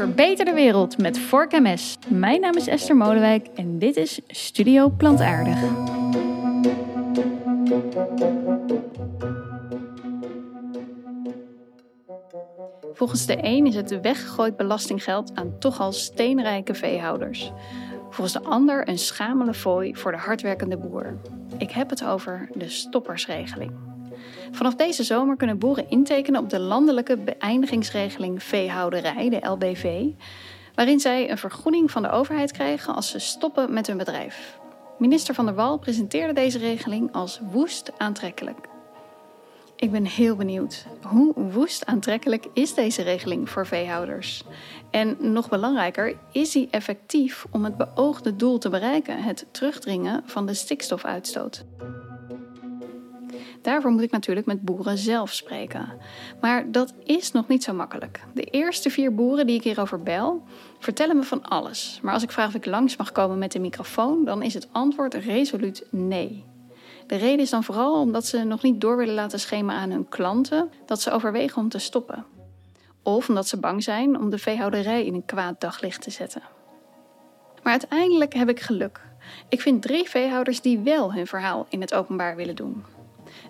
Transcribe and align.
Verbeter 0.00 0.44
de 0.44 0.52
wereld 0.52 0.98
met 0.98 1.18
Vork 1.18 1.52
MS. 1.52 1.98
Mijn 2.08 2.40
naam 2.40 2.56
is 2.56 2.66
Esther 2.66 2.96
Molenwijk 2.96 3.46
en 3.54 3.78
dit 3.78 3.96
is 3.96 4.20
Studio 4.26 4.88
Plantaardig. 4.88 5.58
Volgens 12.92 13.26
de 13.26 13.38
een 13.40 13.66
is 13.66 13.74
het 13.74 14.00
weggegooid 14.00 14.56
belastinggeld 14.56 15.34
aan 15.34 15.58
toch 15.58 15.80
al 15.80 15.92
steenrijke 15.92 16.74
veehouders. 16.74 17.52
Volgens 18.10 18.32
de 18.32 18.42
ander 18.42 18.88
een 18.88 18.98
schamele 18.98 19.54
fooi 19.54 19.94
voor 19.96 20.12
de 20.12 20.18
hardwerkende 20.18 20.76
boer. 20.76 21.16
Ik 21.58 21.70
heb 21.70 21.90
het 21.90 22.04
over 22.04 22.48
de 22.54 22.68
stoppersregeling. 22.68 23.89
Vanaf 24.50 24.74
deze 24.74 25.02
zomer 25.02 25.36
kunnen 25.36 25.58
boeren 25.58 25.90
intekenen 25.90 26.40
op 26.40 26.50
de 26.50 26.58
landelijke 26.58 27.16
beëindigingsregeling 27.16 28.42
veehouderij, 28.42 29.28
de 29.28 29.48
LBV, 29.48 30.06
waarin 30.74 31.00
zij 31.00 31.30
een 31.30 31.38
vergoeding 31.38 31.90
van 31.90 32.02
de 32.02 32.10
overheid 32.10 32.52
krijgen 32.52 32.94
als 32.94 33.10
ze 33.10 33.18
stoppen 33.18 33.72
met 33.72 33.86
hun 33.86 33.96
bedrijf. 33.96 34.58
Minister 34.98 35.34
Van 35.34 35.44
der 35.44 35.54
Wal 35.54 35.78
presenteerde 35.78 36.32
deze 36.32 36.58
regeling 36.58 37.12
als 37.12 37.40
woest 37.50 37.92
aantrekkelijk. 37.98 38.68
Ik 39.80 39.90
ben 39.90 40.04
heel 40.04 40.36
benieuwd. 40.36 40.86
Hoe 41.02 41.32
woest 41.34 41.86
aantrekkelijk 41.86 42.46
is 42.52 42.74
deze 42.74 43.02
regeling 43.02 43.50
voor 43.50 43.66
veehouders? 43.66 44.44
En 44.90 45.16
nog 45.18 45.48
belangrijker, 45.48 46.16
is 46.32 46.52
die 46.52 46.68
effectief 46.70 47.46
om 47.50 47.64
het 47.64 47.76
beoogde 47.76 48.36
doel 48.36 48.58
te 48.58 48.68
bereiken: 48.68 49.22
het 49.22 49.46
terugdringen 49.50 50.22
van 50.26 50.46
de 50.46 50.54
stikstofuitstoot? 50.54 51.64
Daarvoor 53.62 53.90
moet 53.90 54.02
ik 54.02 54.10
natuurlijk 54.10 54.46
met 54.46 54.62
boeren 54.62 54.98
zelf 54.98 55.32
spreken. 55.32 55.88
Maar 56.40 56.72
dat 56.72 56.94
is 57.04 57.32
nog 57.32 57.48
niet 57.48 57.64
zo 57.64 57.72
makkelijk. 57.72 58.20
De 58.34 58.44
eerste 58.44 58.90
vier 58.90 59.14
boeren 59.14 59.46
die 59.46 59.56
ik 59.56 59.62
hierover 59.62 60.02
bel, 60.02 60.42
vertellen 60.78 61.16
me 61.16 61.22
van 61.22 61.42
alles. 61.42 62.00
Maar 62.02 62.14
als 62.14 62.22
ik 62.22 62.30
vraag 62.30 62.48
of 62.48 62.54
ik 62.54 62.66
langs 62.66 62.96
mag 62.96 63.12
komen 63.12 63.38
met 63.38 63.52
de 63.52 63.58
microfoon, 63.58 64.24
dan 64.24 64.42
is 64.42 64.54
het 64.54 64.68
antwoord 64.72 65.14
resoluut 65.14 65.86
nee. 65.90 66.44
De 67.06 67.16
reden 67.16 67.40
is 67.40 67.50
dan 67.50 67.64
vooral 67.64 68.00
omdat 68.00 68.26
ze 68.26 68.44
nog 68.44 68.62
niet 68.62 68.80
door 68.80 68.96
willen 68.96 69.14
laten 69.14 69.40
schemen 69.40 69.74
aan 69.74 69.90
hun 69.90 70.08
klanten 70.08 70.70
dat 70.86 71.00
ze 71.00 71.10
overwegen 71.10 71.62
om 71.62 71.68
te 71.68 71.78
stoppen. 71.78 72.24
Of 73.02 73.28
omdat 73.28 73.48
ze 73.48 73.60
bang 73.60 73.82
zijn 73.82 74.18
om 74.18 74.30
de 74.30 74.38
veehouderij 74.38 75.04
in 75.04 75.14
een 75.14 75.24
kwaad 75.24 75.60
daglicht 75.60 76.02
te 76.02 76.10
zetten. 76.10 76.42
Maar 77.62 77.72
uiteindelijk 77.72 78.34
heb 78.34 78.48
ik 78.48 78.60
geluk. 78.60 79.00
Ik 79.48 79.60
vind 79.60 79.82
drie 79.82 80.08
veehouders 80.08 80.60
die 80.60 80.78
wel 80.78 81.12
hun 81.12 81.26
verhaal 81.26 81.66
in 81.68 81.80
het 81.80 81.94
openbaar 81.94 82.36
willen 82.36 82.56
doen. 82.56 82.84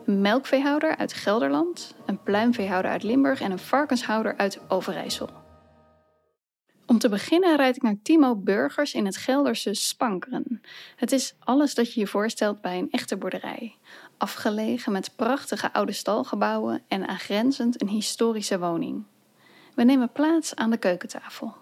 Een 0.06 0.20
melkveehouder 0.20 0.97
uit 0.97 1.12
Gelderland, 1.12 1.95
een 2.06 2.23
pluimveehouder 2.23 2.91
uit 2.91 3.03
Limburg 3.03 3.41
en 3.41 3.50
een 3.50 3.59
varkenshouder 3.59 4.36
uit 4.36 4.61
Overijssel. 4.69 5.28
Om 6.91 6.98
te 6.98 7.09
beginnen 7.09 7.56
rijd 7.56 7.77
ik 7.77 7.83
naar 7.83 7.97
Timo 8.03 8.36
Burgers 8.36 8.95
in 8.95 9.06
het 9.06 9.17
Gelderse 9.17 9.75
Spankeren. 9.75 10.61
Het 10.97 11.12
is 11.12 11.34
alles 11.39 11.75
dat 11.75 11.95
je 11.95 12.01
je 12.01 12.06
voorstelt 12.06 12.61
bij 12.61 12.78
een 12.78 12.91
echte 12.91 13.17
boerderij. 13.17 13.75
Afgelegen 14.19 14.92
met 14.92 15.17
prachtige 15.17 15.73
oude 15.73 15.92
stalgebouwen 15.92 16.83
en 16.89 17.08
aangrenzend 17.08 17.81
een 17.83 17.89
historische 17.89 18.58
woning. 18.58 19.05
We 19.75 19.84
nemen 19.84 20.12
plaats 20.12 20.55
aan 20.55 20.70
de 20.70 20.77
keukentafel. 20.77 21.55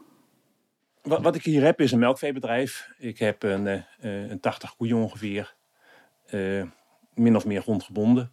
Wat, 1.02 1.22
wat 1.22 1.34
ik 1.34 1.42
hier 1.42 1.62
heb 1.62 1.80
is 1.80 1.92
een 1.92 1.98
melkveebedrijf. 1.98 2.88
Ik 2.98 3.18
heb 3.18 3.42
een, 3.42 3.66
uh, 3.66 4.30
een 4.30 4.40
80 4.40 4.76
koeien 4.76 4.96
ongeveer. 4.96 5.54
Uh, 6.30 6.62
min 7.18 7.36
of 7.36 7.46
meer 7.46 7.62
grondgebonden. 7.62 8.32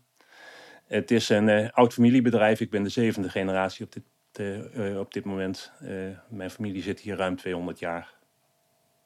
Het 0.85 1.11
is 1.11 1.29
een 1.29 1.47
uh, 1.47 1.69
oud 1.71 1.93
familiebedrijf. 1.93 2.59
Ik 2.59 2.69
ben 2.69 2.83
de 2.83 2.89
zevende 2.89 3.29
generatie 3.29 3.85
op 3.85 3.91
dit, 3.91 4.03
uh, 4.39 4.99
op 4.99 5.13
dit 5.13 5.25
moment. 5.25 5.71
Uh, 5.83 5.89
mijn 6.29 6.49
familie 6.49 6.81
zit 6.81 6.99
hier 6.99 7.15
ruim 7.15 7.35
200 7.35 7.79
jaar. 7.79 8.13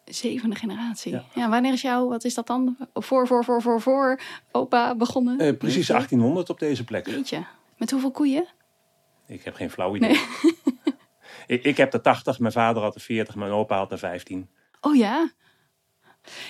Zevende 0.05 0.55
generatie. 0.55 1.11
Ja. 1.11 1.23
ja. 1.35 1.49
wanneer 1.49 1.73
is 1.73 1.81
jouw, 1.81 2.07
wat 2.07 2.23
is 2.23 2.33
dat 2.33 2.47
dan? 2.47 2.77
Voor, 2.93 3.27
voor, 3.27 3.43
voor, 3.43 3.61
voor, 3.61 3.81
voor 3.81 4.19
opa 4.51 4.95
begonnen? 4.95 5.57
precies 5.57 5.87
1800 5.87 6.49
op 6.49 6.59
deze 6.59 6.83
plek. 6.83 7.05
Weet 7.05 7.29
je, 7.29 7.41
met 7.77 7.91
hoeveel 7.91 8.11
koeien? 8.11 8.47
Ik 9.27 9.43
heb 9.43 9.53
geen 9.53 9.69
flauw 9.69 9.95
idee. 9.95 10.09
Nee. 10.09 10.57
ik, 11.57 11.63
ik 11.63 11.77
heb 11.77 11.93
er 11.93 12.01
80, 12.01 12.39
mijn 12.39 12.53
vader 12.53 12.81
had 12.81 12.95
er 12.95 13.01
40, 13.01 13.35
mijn 13.35 13.51
opa 13.51 13.77
had 13.77 13.91
er 13.91 13.97
15. 13.97 14.49
Oh 14.81 14.95
ja? 14.95 15.31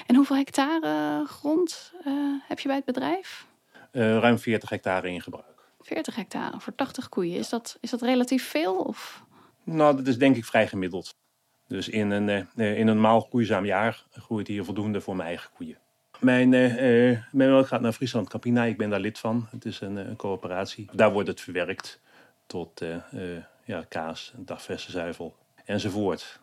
En 0.07 0.15
hoeveel 0.15 0.35
hectare 0.35 1.25
grond 1.25 1.93
uh, 2.07 2.13
heb 2.47 2.59
je 2.59 2.67
bij 2.67 2.75
het 2.75 2.85
bedrijf? 2.85 3.47
Uh, 3.91 4.17
ruim 4.17 4.39
40 4.39 4.69
hectare 4.69 5.09
in 5.09 5.21
gebruik. 5.21 5.45
40 5.79 6.15
hectare 6.15 6.59
voor 6.59 6.75
80 6.75 7.09
koeien. 7.09 7.37
Is 7.37 7.49
dat, 7.49 7.77
is 7.79 7.89
dat 7.89 8.01
relatief 8.01 8.47
veel? 8.47 8.75
Of? 8.75 9.23
Nou, 9.63 9.95
dat 9.95 10.07
is 10.07 10.17
denk 10.17 10.35
ik 10.35 10.45
vrij 10.45 10.67
gemiddeld. 10.67 11.15
Dus 11.67 11.89
in 11.89 12.09
een, 12.09 12.27
uh, 12.55 12.77
in 12.77 12.77
een 12.77 12.85
normaal 12.85 13.21
groeizaam 13.21 13.65
jaar 13.65 14.05
groeit 14.11 14.47
hier 14.47 14.63
voldoende 14.63 15.01
voor 15.01 15.15
mijn 15.15 15.27
eigen 15.27 15.49
koeien. 15.55 15.77
Mijn, 16.19 16.49
mijn 16.49 17.25
melk 17.31 17.67
gaat 17.67 17.81
naar 17.81 17.93
Friesland 17.93 18.29
Campina. 18.29 18.63
Ik 18.63 18.77
ben 18.77 18.89
daar 18.89 18.99
lid 18.99 19.19
van. 19.19 19.47
Het 19.51 19.65
is 19.65 19.81
een, 19.81 19.95
een 19.95 20.15
coöperatie. 20.15 20.89
Daar 20.91 21.11
wordt 21.11 21.27
het 21.27 21.41
verwerkt 21.41 21.99
tot 22.45 22.81
ja, 23.65 23.85
kaas, 23.89 24.33
dagverse 24.35 24.91
enzovoort. 25.65 26.39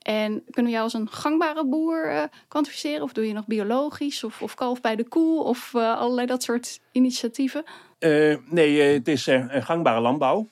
En 0.00 0.42
kunnen 0.50 0.64
we 0.64 0.78
jou 0.78 0.82
als 0.82 0.92
een 0.92 1.08
gangbare 1.08 1.66
boer 1.66 2.12
uh, 2.12 2.24
kwantificeren? 2.48 3.02
Of 3.02 3.12
doe 3.12 3.26
je 3.26 3.32
nog 3.32 3.46
biologisch? 3.46 4.24
Of, 4.24 4.42
of 4.42 4.54
kalf 4.54 4.80
bij 4.80 4.96
de 4.96 5.08
koe? 5.08 5.42
Of 5.42 5.72
uh, 5.76 5.98
allerlei 5.98 6.26
dat 6.26 6.42
soort 6.42 6.80
initiatieven? 6.92 7.64
Uh, 7.98 8.36
nee, 8.46 8.80
het 8.80 9.08
is 9.08 9.26
een 9.26 9.62
gangbare 9.62 10.00
landbouw. 10.00 10.48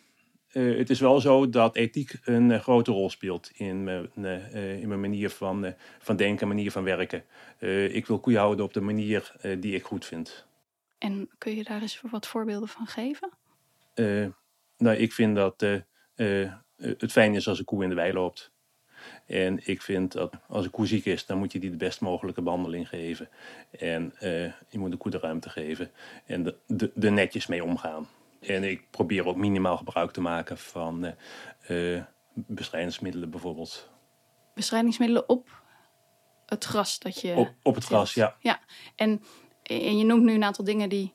het 0.52 0.90
is 0.90 1.00
wel 1.00 1.20
zo 1.20 1.48
dat 1.48 1.76
ethiek 1.76 2.18
een 2.24 2.60
grote 2.60 2.90
rol 2.90 3.10
speelt 3.10 3.50
in 3.54 3.84
mijn, 3.84 4.10
in 4.80 4.88
mijn 4.88 5.00
manier 5.00 5.30
van, 5.30 5.74
van 5.98 6.16
denken, 6.16 6.48
manier 6.48 6.70
van 6.70 6.84
werken. 6.84 7.24
ik 7.92 8.06
wil 8.06 8.18
koeien 8.18 8.40
houden 8.40 8.64
op 8.64 8.72
de 8.72 8.80
manier 8.80 9.32
die 9.58 9.74
ik 9.74 9.84
goed 9.84 10.04
vind. 10.04 10.46
En 10.98 11.28
kun 11.38 11.56
je 11.56 11.64
daar 11.64 11.80
eens 11.80 12.00
wat 12.10 12.26
voorbeelden 12.26 12.68
van 12.68 12.86
geven? 12.86 13.30
nou, 14.76 14.96
ik 14.96 15.12
vind 15.12 15.36
dat 15.36 15.60
het 16.76 17.12
fijn 17.12 17.34
is 17.34 17.48
als 17.48 17.58
een 17.58 17.64
koe 17.64 17.82
in 17.82 17.88
de 17.88 17.94
wei 17.94 18.12
loopt. 18.12 18.52
En 19.28 19.60
ik 19.64 19.82
vind 19.82 20.12
dat 20.12 20.34
als 20.46 20.64
een 20.64 20.70
koe 20.70 20.86
ziek 20.86 21.04
is, 21.04 21.26
dan 21.26 21.38
moet 21.38 21.52
je 21.52 21.58
die 21.58 21.70
de 21.70 21.76
best 21.76 22.00
mogelijke 22.00 22.42
behandeling 22.42 22.88
geven. 22.88 23.28
En 23.70 24.14
uh, 24.14 24.52
je 24.68 24.78
moet 24.78 24.90
de 24.90 24.96
koe 24.96 25.10
de 25.10 25.18
ruimte 25.18 25.50
geven 25.50 25.90
en 26.26 26.46
er 26.46 26.54
de, 26.66 26.90
de, 26.94 27.10
netjes 27.10 27.46
mee 27.46 27.64
omgaan. 27.64 28.08
En 28.40 28.64
ik 28.64 28.90
probeer 28.90 29.26
ook 29.26 29.36
minimaal 29.36 29.76
gebruik 29.76 30.10
te 30.10 30.20
maken 30.20 30.58
van 30.58 31.14
uh, 31.68 32.02
bestrijdingsmiddelen 32.34 33.30
bijvoorbeeld. 33.30 33.90
Bestrijdingsmiddelen 34.54 35.28
op 35.28 35.62
het 36.46 36.64
gras 36.64 36.98
dat 36.98 37.20
je. 37.20 37.34
Op, 37.34 37.54
op 37.62 37.74
het 37.74 37.84
gras, 37.84 38.14
ja. 38.14 38.36
Ja, 38.40 38.60
en, 38.96 39.22
en 39.62 39.98
je 39.98 40.04
noemt 40.04 40.22
nu 40.22 40.34
een 40.34 40.44
aantal 40.44 40.64
dingen 40.64 40.88
die 40.88 41.12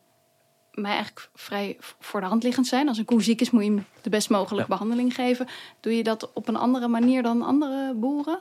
mij 0.73 0.91
eigenlijk 0.91 1.29
vrij 1.33 1.77
voor 1.79 2.19
de 2.19 2.25
hand 2.25 2.43
liggend 2.43 2.67
zijn. 2.67 2.87
Als 2.87 2.97
een 2.97 3.05
koe 3.05 3.23
ziek 3.23 3.41
is, 3.41 3.51
moet 3.51 3.63
je 3.63 3.69
hem 3.69 3.85
de 4.01 4.09
best 4.09 4.29
mogelijke 4.29 4.69
behandeling 4.69 5.15
geven. 5.15 5.47
Doe 5.79 5.95
je 5.95 6.03
dat 6.03 6.33
op 6.33 6.47
een 6.47 6.55
andere 6.55 6.87
manier 6.87 7.23
dan 7.23 7.41
andere 7.41 7.93
boeren? 7.95 8.39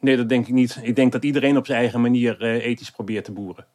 Nee, 0.00 0.16
dat 0.16 0.28
denk 0.28 0.46
ik 0.46 0.54
niet. 0.54 0.78
Ik 0.82 0.96
denk 0.96 1.12
dat 1.12 1.24
iedereen 1.24 1.56
op 1.56 1.66
zijn 1.66 1.78
eigen 1.78 2.00
manier 2.00 2.42
uh, 2.42 2.64
ethisch 2.64 2.90
probeert 2.90 3.24
te 3.24 3.32
boeren. 3.32 3.66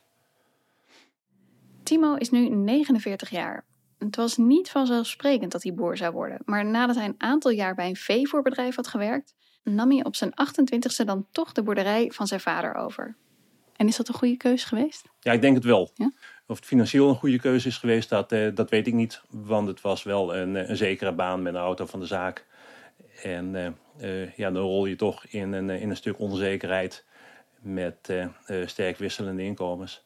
Timo 1.83 2.15
is 2.15 2.29
nu 2.29 2.49
49 2.49 3.29
jaar. 3.29 3.65
Het 3.97 4.15
was 4.15 4.37
niet 4.37 4.69
vanzelfsprekend 4.69 5.51
dat 5.51 5.63
hij 5.63 5.73
boer 5.73 5.97
zou 5.97 6.13
worden. 6.13 6.41
Maar 6.45 6.65
nadat 6.65 6.95
hij 6.95 7.05
een 7.05 7.15
aantal 7.17 7.51
jaar 7.51 7.75
bij 7.75 7.87
een 7.87 7.95
veevoerbedrijf 7.95 8.75
had 8.75 8.87
gewerkt, 8.87 9.35
nam 9.63 9.91
hij 9.91 10.05
op 10.05 10.15
zijn 10.15 10.31
28e 10.31 11.05
dan 11.05 11.27
toch 11.31 11.51
de 11.51 11.63
boerderij 11.63 12.11
van 12.13 12.27
zijn 12.27 12.39
vader 12.39 12.75
over. 12.75 13.15
En 13.81 13.87
is 13.87 13.95
dat 13.95 14.07
een 14.07 14.13
goede 14.13 14.37
keuze 14.37 14.67
geweest? 14.67 15.05
Ja, 15.19 15.31
ik 15.31 15.41
denk 15.41 15.55
het 15.55 15.63
wel. 15.63 15.91
Ja? 15.93 16.11
Of 16.47 16.55
het 16.55 16.65
financieel 16.65 17.09
een 17.09 17.15
goede 17.15 17.39
keuze 17.39 17.67
is 17.67 17.77
geweest, 17.77 18.09
dat, 18.09 18.31
eh, 18.31 18.55
dat 18.55 18.69
weet 18.69 18.87
ik 18.87 18.93
niet. 18.93 19.21
Want 19.29 19.67
het 19.67 19.81
was 19.81 20.03
wel 20.03 20.35
een, 20.35 20.55
eh, 20.55 20.69
een 20.69 20.77
zekere 20.77 21.13
baan 21.13 21.41
met 21.41 21.53
een 21.53 21.59
auto 21.59 21.85
van 21.85 21.99
de 21.99 22.05
zaak. 22.05 22.45
En 23.23 23.75
uh, 23.99 24.35
ja, 24.37 24.51
dan 24.51 24.63
rol 24.63 24.85
je 24.85 24.95
toch 24.95 25.25
in 25.25 25.51
een, 25.51 25.69
in 25.69 25.89
een 25.89 25.95
stuk 25.95 26.19
onzekerheid 26.19 27.05
met 27.59 28.13
sterk 28.65 28.97
wisselende 28.97 29.43
inkomens. 29.43 30.05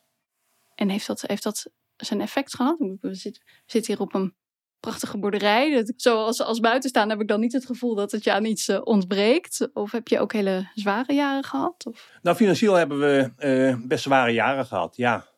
En 0.76 0.90
heeft 0.90 1.08
dat, 1.08 1.22
heeft 1.22 1.44
dat 1.44 1.72
zijn 1.98 2.22
effect 2.22 2.56
gehad? 2.56 2.78
We 2.80 3.14
zitten, 3.14 3.44
we 3.46 3.72
zitten 3.72 3.94
hier 3.94 4.02
op 4.02 4.14
een 4.14 4.34
prachtige 4.80 5.18
boerderij. 5.18 5.94
Zoals 5.96 6.42
als 6.42 6.60
buitenstaan 6.60 7.10
heb 7.10 7.22
ik 7.22 7.28
dan 7.28 7.40
niet 7.40 7.54
het 7.54 7.66
gevoel 7.66 7.96
dat 7.96 8.12
het 8.12 8.24
je 8.24 8.34
aan 8.34 8.46
iets 8.46 8.70
ontbreekt. 8.84 9.70
Of 9.74 9.92
heb 9.92 10.08
je 10.08 10.20
ook 10.20 10.34
hele 10.34 10.70
zware 10.74 11.14
jaren 11.14 11.44
gehad? 11.44 11.86
Of? 11.86 12.10
Nou, 12.22 12.36
financieel 12.36 12.74
hebben 12.74 13.00
we 13.00 13.78
best 13.88 14.04
zware 14.04 14.32
jaren 14.32 14.66
gehad, 14.66 14.96
ja 14.96 15.34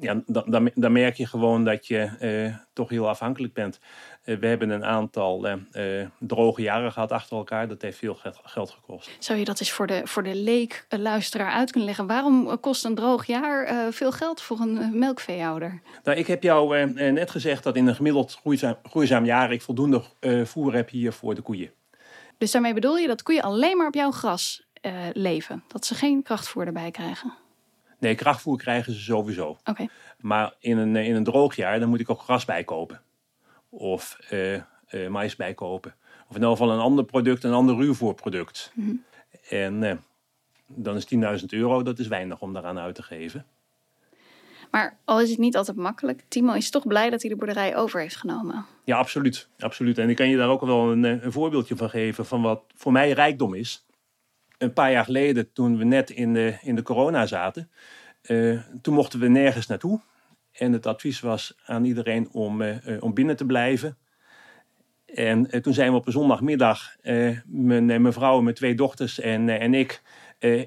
ja, 0.00 0.22
dan, 0.26 0.44
dan, 0.46 0.70
dan, 0.74 0.92
merk 0.92 1.16
je 1.16 1.26
gewoon 1.26 1.64
dat 1.64 1.86
je 1.86 2.10
uh, 2.20 2.56
toch 2.72 2.88
heel 2.88 3.08
afhankelijk 3.08 3.52
bent. 3.52 3.80
Uh, 4.24 4.38
we 4.38 4.46
hebben 4.46 4.70
een 4.70 4.84
aantal 4.84 5.48
uh, 5.48 6.06
droge 6.18 6.62
jaren 6.62 6.92
gehad 6.92 7.12
achter 7.12 7.36
elkaar. 7.36 7.68
Dat 7.68 7.82
heeft 7.82 7.98
veel 7.98 8.18
geld 8.42 8.70
gekost. 8.70 9.10
Zou 9.18 9.38
je 9.38 9.44
dat 9.44 9.60
eens 9.60 9.72
voor 9.72 9.86
de, 9.86 10.00
voor 10.04 10.22
de 10.22 10.34
leek 10.34 10.86
luisteraar 10.88 11.52
uit 11.52 11.70
kunnen 11.70 11.88
leggen? 11.88 12.06
Waarom 12.06 12.60
kost 12.60 12.84
een 12.84 12.94
droog 12.94 13.26
jaar 13.26 13.92
veel 13.92 14.12
geld 14.12 14.40
voor 14.40 14.60
een 14.60 14.98
melkveehouder? 14.98 15.80
Nou, 16.02 16.18
ik 16.18 16.26
heb 16.26 16.42
jou 16.42 16.92
net 16.92 17.30
gezegd 17.30 17.62
dat 17.62 17.76
in 17.76 17.86
een 17.86 17.94
gemiddeld 17.94 18.34
groeizaam, 18.34 18.76
groeizaam 18.82 19.24
jaar 19.24 19.52
ik 19.52 19.62
voldoende 19.62 20.02
voer 20.44 20.74
heb 20.74 20.90
hier 20.90 21.12
voor 21.12 21.34
de 21.34 21.42
koeien. 21.42 21.70
Dus 22.38 22.50
daarmee 22.50 22.74
bedoel 22.74 22.96
je 22.96 23.06
dat 23.06 23.22
koeien 23.22 23.42
alleen 23.42 23.76
maar 23.76 23.86
op 23.86 23.94
jouw 23.94 24.10
gras 24.10 24.66
leven? 25.12 25.64
Dat 25.68 25.86
ze 25.86 25.94
geen 25.94 26.22
krachtvoer 26.22 26.66
erbij 26.66 26.90
krijgen? 26.90 27.43
Nee, 27.98 28.14
krachtvoer 28.14 28.56
krijgen 28.56 28.92
ze 28.92 29.00
sowieso. 29.00 29.58
Oké. 29.64 29.86
Maar 30.18 30.54
in 30.58 30.78
een, 30.78 30.96
in 30.96 31.14
een 31.14 31.24
droog 31.24 31.56
jaar, 31.56 31.80
dan 31.80 31.88
moet 31.88 32.00
ik 32.00 32.10
ook 32.10 32.20
gras 32.20 32.44
bijkopen. 32.44 33.00
Of 33.68 34.18
uh, 34.32 34.54
uh, 34.90 35.08
mais 35.08 35.36
bijkopen. 35.36 35.94
Of 36.28 36.36
in 36.36 36.42
ieder 36.42 36.50
geval 36.50 36.70
een 36.70 36.78
ander 36.78 37.04
product, 37.04 37.44
een 37.44 37.52
ander 37.52 37.76
ruwvoerproduct. 37.76 38.72
Mm 38.74 39.04
En 39.48 40.02
dan 40.66 40.96
is 40.96 41.06
10.000 41.40 41.44
euro, 41.46 41.82
dat 41.82 41.98
is 41.98 42.06
weinig 42.06 42.40
om 42.40 42.52
daaraan 42.52 42.78
uit 42.78 42.94
te 42.94 43.02
geven. 43.02 43.46
Maar 44.74 44.98
al 45.04 45.20
is 45.20 45.30
het 45.30 45.38
niet 45.38 45.56
altijd 45.56 45.76
makkelijk, 45.76 46.24
Timo 46.28 46.52
is 46.52 46.70
toch 46.70 46.86
blij 46.86 47.10
dat 47.10 47.20
hij 47.22 47.30
de 47.30 47.36
boerderij 47.36 47.76
over 47.76 48.00
heeft 48.00 48.16
genomen. 48.16 48.66
Ja, 48.84 48.96
absoluut. 48.96 49.48
absoluut. 49.58 49.98
En 49.98 50.08
ik 50.08 50.16
kan 50.16 50.28
je 50.28 50.36
daar 50.36 50.48
ook 50.48 50.60
wel 50.60 50.90
een, 50.90 51.04
een 51.04 51.32
voorbeeldje 51.32 51.76
van 51.76 51.90
geven 51.90 52.26
van 52.26 52.42
wat 52.42 52.62
voor 52.74 52.92
mij 52.92 53.10
rijkdom 53.10 53.54
is. 53.54 53.84
Een 54.58 54.72
paar 54.72 54.90
jaar 54.90 55.04
geleden, 55.04 55.52
toen 55.52 55.78
we 55.78 55.84
net 55.84 56.10
in 56.10 56.32
de, 56.32 56.58
in 56.62 56.74
de 56.74 56.82
corona 56.82 57.26
zaten, 57.26 57.70
uh, 58.22 58.60
toen 58.82 58.94
mochten 58.94 59.20
we 59.20 59.28
nergens 59.28 59.66
naartoe. 59.66 60.00
En 60.52 60.72
het 60.72 60.86
advies 60.86 61.20
was 61.20 61.56
aan 61.64 61.84
iedereen 61.84 62.28
om, 62.32 62.62
uh, 62.62 62.76
om 63.00 63.14
binnen 63.14 63.36
te 63.36 63.46
blijven. 63.46 63.96
En 65.14 65.62
toen 65.62 65.74
zijn 65.74 65.90
we 65.90 65.96
op 65.96 66.06
een 66.06 66.12
zondagmiddag, 66.12 66.96
mijn, 67.44 67.86
mijn 67.86 68.12
vrouw, 68.12 68.40
mijn 68.40 68.54
twee 68.54 68.74
dochters 68.74 69.20
en, 69.20 69.48
en 69.48 69.74
ik, 69.74 70.02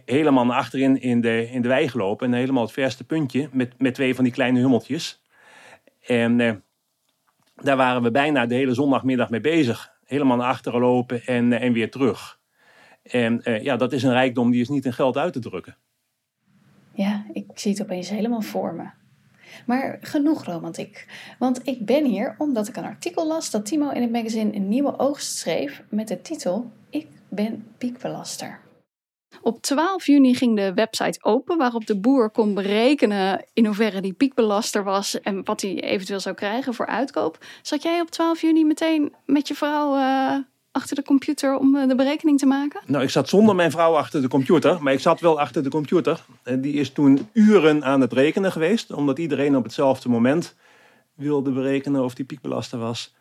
helemaal 0.05 0.45
naar 0.45 0.57
achterin 0.57 1.01
in 1.01 1.21
de, 1.21 1.49
in 1.51 1.61
de 1.61 1.67
wei 1.67 1.89
gelopen. 1.89 2.27
En 2.27 2.39
helemaal 2.39 2.63
het 2.63 2.71
verste 2.71 3.03
puntje 3.03 3.49
met, 3.51 3.79
met 3.81 3.93
twee 3.93 4.15
van 4.15 4.23
die 4.23 4.33
kleine 4.33 4.59
hummeltjes. 4.59 5.23
En 6.05 6.63
daar 7.55 7.77
waren 7.77 8.01
we 8.01 8.11
bijna 8.11 8.45
de 8.45 8.55
hele 8.55 8.73
zondagmiddag 8.73 9.29
mee 9.29 9.41
bezig. 9.41 9.91
Helemaal 10.05 10.37
naar 10.37 10.47
achteren 10.47 10.79
lopen 10.79 11.25
en, 11.25 11.53
en 11.53 11.73
weer 11.73 11.91
terug. 11.91 12.36
En 13.11 13.41
ja, 13.61 13.77
dat 13.77 13.93
is 13.93 14.03
een 14.03 14.11
rijkdom 14.11 14.51
die 14.51 14.61
is 14.61 14.69
niet 14.69 14.85
in 14.85 14.93
geld 14.93 15.17
uit 15.17 15.33
te 15.33 15.39
drukken. 15.39 15.77
Ja, 16.93 17.25
ik 17.33 17.45
zie 17.53 17.71
het 17.71 17.81
opeens 17.81 18.09
helemaal 18.09 18.41
voor 18.41 18.73
me. 18.73 18.89
Maar 19.65 19.97
genoeg 20.01 20.45
romantiek. 20.45 21.07
Want 21.39 21.67
ik 21.67 21.85
ben 21.85 22.05
hier 22.05 22.35
omdat 22.37 22.67
ik 22.67 22.75
een 22.75 22.83
artikel 22.83 23.27
las 23.27 23.51
dat 23.51 23.65
Timo 23.65 23.89
in 23.89 24.01
het 24.01 24.11
magazine 24.11 24.55
Een 24.55 24.67
Nieuwe 24.67 24.99
Oogst 24.99 25.37
schreef 25.37 25.83
met 25.89 26.07
de 26.07 26.21
titel 26.21 26.71
Ik 26.89 27.07
ben 27.29 27.65
piekbelaster. 27.77 28.59
Op 29.41 29.61
12 29.61 30.05
juni 30.05 30.35
ging 30.35 30.55
de 30.55 30.73
website 30.73 31.23
open 31.23 31.57
waarop 31.57 31.85
de 31.85 31.99
boer 31.99 32.29
kon 32.29 32.53
berekenen 32.53 33.45
in 33.53 33.65
hoeverre 33.65 34.01
die 34.01 34.13
piekbelaster 34.13 34.83
was 34.83 35.21
en 35.21 35.43
wat 35.43 35.61
hij 35.61 35.81
eventueel 35.81 36.19
zou 36.19 36.35
krijgen 36.35 36.73
voor 36.73 36.85
uitkoop. 36.85 37.45
Zat 37.61 37.83
jij 37.83 38.01
op 38.01 38.09
12 38.09 38.41
juni 38.41 38.65
meteen 38.65 39.13
met 39.25 39.47
je 39.47 39.55
vrouw 39.55 39.97
uh, 39.97 40.37
achter 40.77 40.95
de 40.95 41.03
computer 41.03 41.57
om 41.57 41.75
uh, 41.75 41.87
de 41.87 41.95
berekening 41.95 42.39
te 42.39 42.45
maken? 42.45 42.81
Nou, 42.85 43.03
ik 43.03 43.09
zat 43.09 43.29
zonder 43.29 43.55
mijn 43.55 43.71
vrouw 43.71 43.95
achter 43.95 44.21
de 44.21 44.27
computer, 44.27 44.83
maar 44.83 44.93
ik 44.93 44.99
zat 44.99 45.19
wel 45.19 45.39
achter 45.39 45.63
de 45.63 45.69
computer. 45.69 46.25
En 46.43 46.61
die 46.61 46.73
is 46.73 46.91
toen 46.91 47.29
uren 47.33 47.83
aan 47.83 48.01
het 48.01 48.13
rekenen 48.13 48.51
geweest, 48.51 48.91
omdat 48.91 49.19
iedereen 49.19 49.55
op 49.55 49.63
hetzelfde 49.63 50.09
moment 50.09 50.55
wilde 51.13 51.51
berekenen 51.51 52.03
of 52.03 52.15
die 52.15 52.25
piekbelaster 52.25 52.79
was. 52.79 53.15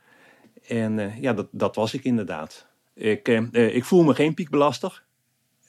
En 0.68 0.98
uh, 0.98 1.20
ja, 1.20 1.32
dat, 1.32 1.46
dat 1.50 1.76
was 1.76 1.94
ik 1.94 2.04
inderdaad. 2.04 2.66
Ik, 2.94 3.28
ik 3.52 3.84
voel 3.84 4.02
me 4.02 4.14
geen 4.14 4.34
piekbelaster 4.34 5.02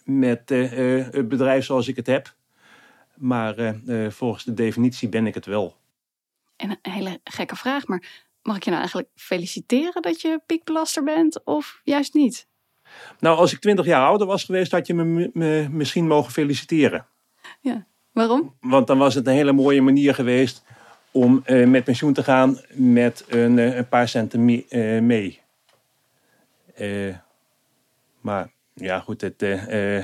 met 0.03 0.51
uh, 0.51 1.05
het 1.11 1.27
bedrijf 1.27 1.65
zoals 1.65 1.87
ik 1.87 1.95
het 1.95 2.07
heb. 2.07 2.35
Maar 3.15 3.75
volgens 4.09 4.43
de 4.43 4.53
definitie 4.53 5.09
ben 5.09 5.27
ik 5.27 5.33
het 5.33 5.45
wel. 5.45 5.75
En 6.55 6.69
een 6.69 6.91
hele 6.91 7.19
gekke 7.23 7.55
vraag, 7.55 7.87
maar 7.87 8.26
mag 8.47 8.55
ik 8.55 8.63
je 8.63 8.69
nou 8.69 8.81
eigenlijk 8.81 9.11
feliciteren 9.15 10.01
dat 10.01 10.21
je 10.21 10.41
piekbelaster 10.45 11.03
bent 11.03 11.43
of 11.43 11.81
juist 11.83 12.13
niet? 12.13 12.47
Nou, 13.19 13.37
als 13.37 13.53
ik 13.53 13.59
twintig 13.59 13.85
jaar 13.85 14.07
ouder 14.07 14.27
was 14.27 14.43
geweest, 14.43 14.71
had 14.71 14.87
je 14.87 14.93
me, 14.93 15.29
me 15.33 15.67
misschien 15.71 16.07
mogen 16.07 16.31
feliciteren. 16.31 17.05
Ja, 17.61 17.85
waarom? 18.11 18.55
Want 18.59 18.87
dan 18.87 18.97
was 18.97 19.13
het 19.15 19.27
een 19.27 19.33
hele 19.33 19.51
mooie 19.51 19.81
manier 19.81 20.13
geweest 20.13 20.63
om 21.11 21.43
uh, 21.45 21.67
met 21.67 21.83
pensioen 21.83 22.13
te 22.13 22.23
gaan 22.23 22.59
met 22.71 23.25
een, 23.27 23.57
een 23.57 23.87
paar 23.87 24.07
centen 24.07 24.45
mee. 25.05 25.41
maar 28.21 28.51
ja, 28.73 28.99
goed, 28.99 29.21
het, 29.21 29.41
uh, 29.41 29.61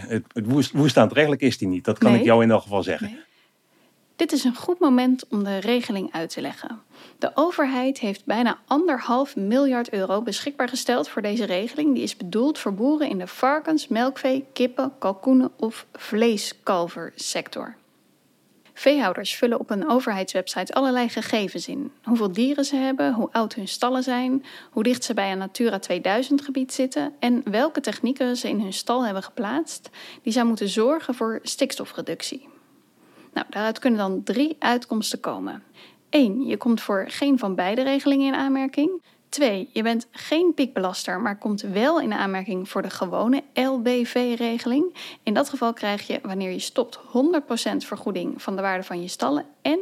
het, 0.07 0.23
het 0.33 0.45
woest, 0.45 0.71
woestaantrekkelijk 0.71 1.41
is 1.41 1.57
die 1.57 1.67
niet. 1.67 1.85
Dat 1.85 1.97
kan 1.97 2.15
ik 2.15 2.23
jou 2.23 2.43
in 2.43 2.51
elk 2.51 2.61
geval 2.61 2.83
zeggen. 2.83 3.07
Nee. 3.07 3.19
Dit 4.23 4.31
is 4.31 4.43
een 4.43 4.55
goed 4.55 4.79
moment 4.79 5.27
om 5.29 5.43
de 5.43 5.57
regeling 5.57 6.11
uit 6.11 6.29
te 6.29 6.41
leggen. 6.41 6.81
De 7.17 7.31
overheid 7.33 7.99
heeft 7.99 8.25
bijna 8.25 8.59
anderhalf 8.65 9.35
miljard 9.35 9.89
euro 9.89 10.21
beschikbaar 10.21 10.69
gesteld 10.69 11.09
voor 11.09 11.21
deze 11.21 11.45
regeling. 11.45 11.93
Die 11.93 12.03
is 12.03 12.17
bedoeld 12.17 12.59
voor 12.59 12.73
boeren 12.73 13.09
in 13.09 13.17
de 13.17 13.27
varkens, 13.27 13.87
melkvee, 13.87 14.45
kippen, 14.53 14.93
kalkoenen 14.99 15.51
of 15.57 15.85
vleeskalversector. 15.93 17.75
Veehouders 18.73 19.35
vullen 19.35 19.59
op 19.59 19.69
een 19.69 19.89
overheidswebsite 19.89 20.73
allerlei 20.73 21.09
gegevens 21.09 21.67
in. 21.67 21.91
Hoeveel 22.03 22.31
dieren 22.31 22.65
ze 22.65 22.75
hebben, 22.75 23.13
hoe 23.13 23.29
oud 23.31 23.53
hun 23.53 23.67
stallen 23.67 24.03
zijn, 24.03 24.45
hoe 24.71 24.83
dicht 24.83 25.03
ze 25.03 25.13
bij 25.13 25.31
een 25.31 25.37
Natura 25.37 25.79
2000 25.79 26.41
gebied 26.41 26.73
zitten 26.73 27.13
en 27.19 27.41
welke 27.51 27.81
technieken 27.81 28.37
ze 28.37 28.49
in 28.49 28.61
hun 28.61 28.73
stal 28.73 29.05
hebben 29.05 29.23
geplaatst 29.23 29.89
die 30.21 30.33
zou 30.33 30.47
moeten 30.47 30.69
zorgen 30.69 31.15
voor 31.15 31.39
stikstofreductie. 31.41 32.52
Nou, 33.33 33.45
daaruit 33.49 33.79
kunnen 33.79 33.99
dan 33.99 34.23
drie 34.23 34.55
uitkomsten 34.59 35.19
komen. 35.19 35.63
1. 36.09 36.45
Je 36.45 36.57
komt 36.57 36.81
voor 36.81 37.05
geen 37.07 37.39
van 37.39 37.55
beide 37.55 37.83
regelingen 37.83 38.27
in 38.27 38.39
aanmerking. 38.39 39.01
2. 39.29 39.69
Je 39.71 39.83
bent 39.83 40.07
geen 40.11 40.53
piekbelaster, 40.53 41.19
maar 41.19 41.37
komt 41.37 41.61
wel 41.61 41.99
in 41.99 42.13
aanmerking 42.13 42.69
voor 42.69 42.81
de 42.81 42.89
gewone 42.89 43.43
LBV-regeling. 43.53 45.15
In 45.23 45.33
dat 45.33 45.49
geval 45.49 45.73
krijg 45.73 46.07
je, 46.07 46.19
wanneer 46.23 46.51
je 46.51 46.59
stopt, 46.59 46.99
100% 46.99 47.01
vergoeding 47.77 48.41
van 48.41 48.55
de 48.55 48.61
waarde 48.61 48.83
van 48.83 49.01
je 49.01 49.07
stallen 49.07 49.45
en 49.61 49.79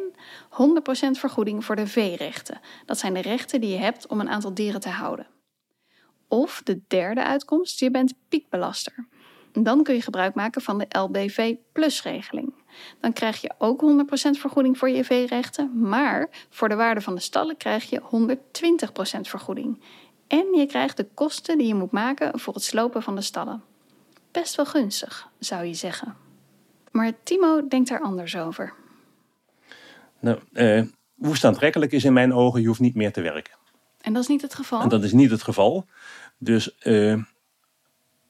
100% 0.50 1.12
vergoeding 1.12 1.66
voor 1.66 1.76
de 1.76 1.88
veerechten. 1.88 2.60
Dat 2.86 2.98
zijn 2.98 3.14
de 3.14 3.22
rechten 3.22 3.62
die 3.62 3.70
je 3.70 3.78
hebt 3.78 4.08
om 4.08 4.20
een 4.20 4.30
aantal 4.30 4.54
dieren 4.54 4.82
te 4.82 4.90
houden. 4.90 5.28
Of 6.28 6.62
de 6.64 6.82
derde 6.88 7.24
uitkomst, 7.24 7.80
je 7.80 7.92
bent 7.92 8.14
piekbelaster. 8.30 9.08
Dan 9.52 9.84
kun 9.84 9.96
je 9.96 10.02
gebruik 10.02 10.36
maken 10.36 10.62
van 10.62 10.78
de 10.78 11.00
LBV 11.00 11.56
Plus-regeling. 11.72 12.54
Dan 13.00 13.14
krijg 13.14 13.42
je 13.42 13.52
ook 13.58 13.82
100% 13.82 14.40
vergoeding 14.40 14.78
voor 14.78 14.90
je 14.90 15.04
veerechten, 15.04 15.72
maar 15.80 16.30
voor 16.50 16.70
de 16.70 16.76
waarde 16.76 17.02
van 17.02 17.16
de 17.16 17.22
stallen 17.22 17.58
krijg 17.58 17.90
je 17.90 18.02
120% 19.18 19.22
vergoeding. 19.22 19.82
En 20.28 20.46
je 20.56 20.66
krijgt 20.66 20.98
de 20.98 21.08
kosten 21.14 21.58
die 21.58 21.68
je 21.68 21.76
moet 21.76 21.92
maken 21.92 22.40
voor 22.40 22.54
het 22.54 22.64
slopen 22.64 23.04
van 23.04 23.16
de 23.16 23.22
stallen. 23.22 23.64
Best 24.32 24.56
wel 24.56 24.66
gunstig, 24.66 25.30
zou 25.40 25.66
je 25.66 25.74
zeggen. 25.74 26.16
Maar 26.92 27.12
Timo 27.24 27.68
denkt 27.68 27.90
er 27.90 28.00
anders 28.00 28.38
over. 28.38 28.74
Nou, 30.20 30.40
eh, 30.54 30.84
woest 31.16 31.46
aantrekkelijk 31.46 31.92
is 31.92 32.04
in 32.04 32.14
mijn 32.14 32.34
ogen, 32.34 32.62
je 32.62 32.68
hoeft 32.68 32.80
niet 32.80 32.96
meer 32.96 33.12
te 33.12 33.22
werken. 33.22 33.54
En 34.02 34.14
dat 34.14 34.22
is 34.22 34.28
niet 34.28 34.42
het 34.42 34.54
geval? 34.54 34.82
En 34.82 34.90
dat 34.90 35.04
is 35.04 35.12
niet 35.12 35.32
het 35.32 35.44
geval. 35.44 35.86
Dus 36.38 36.78
eh, 36.78 37.22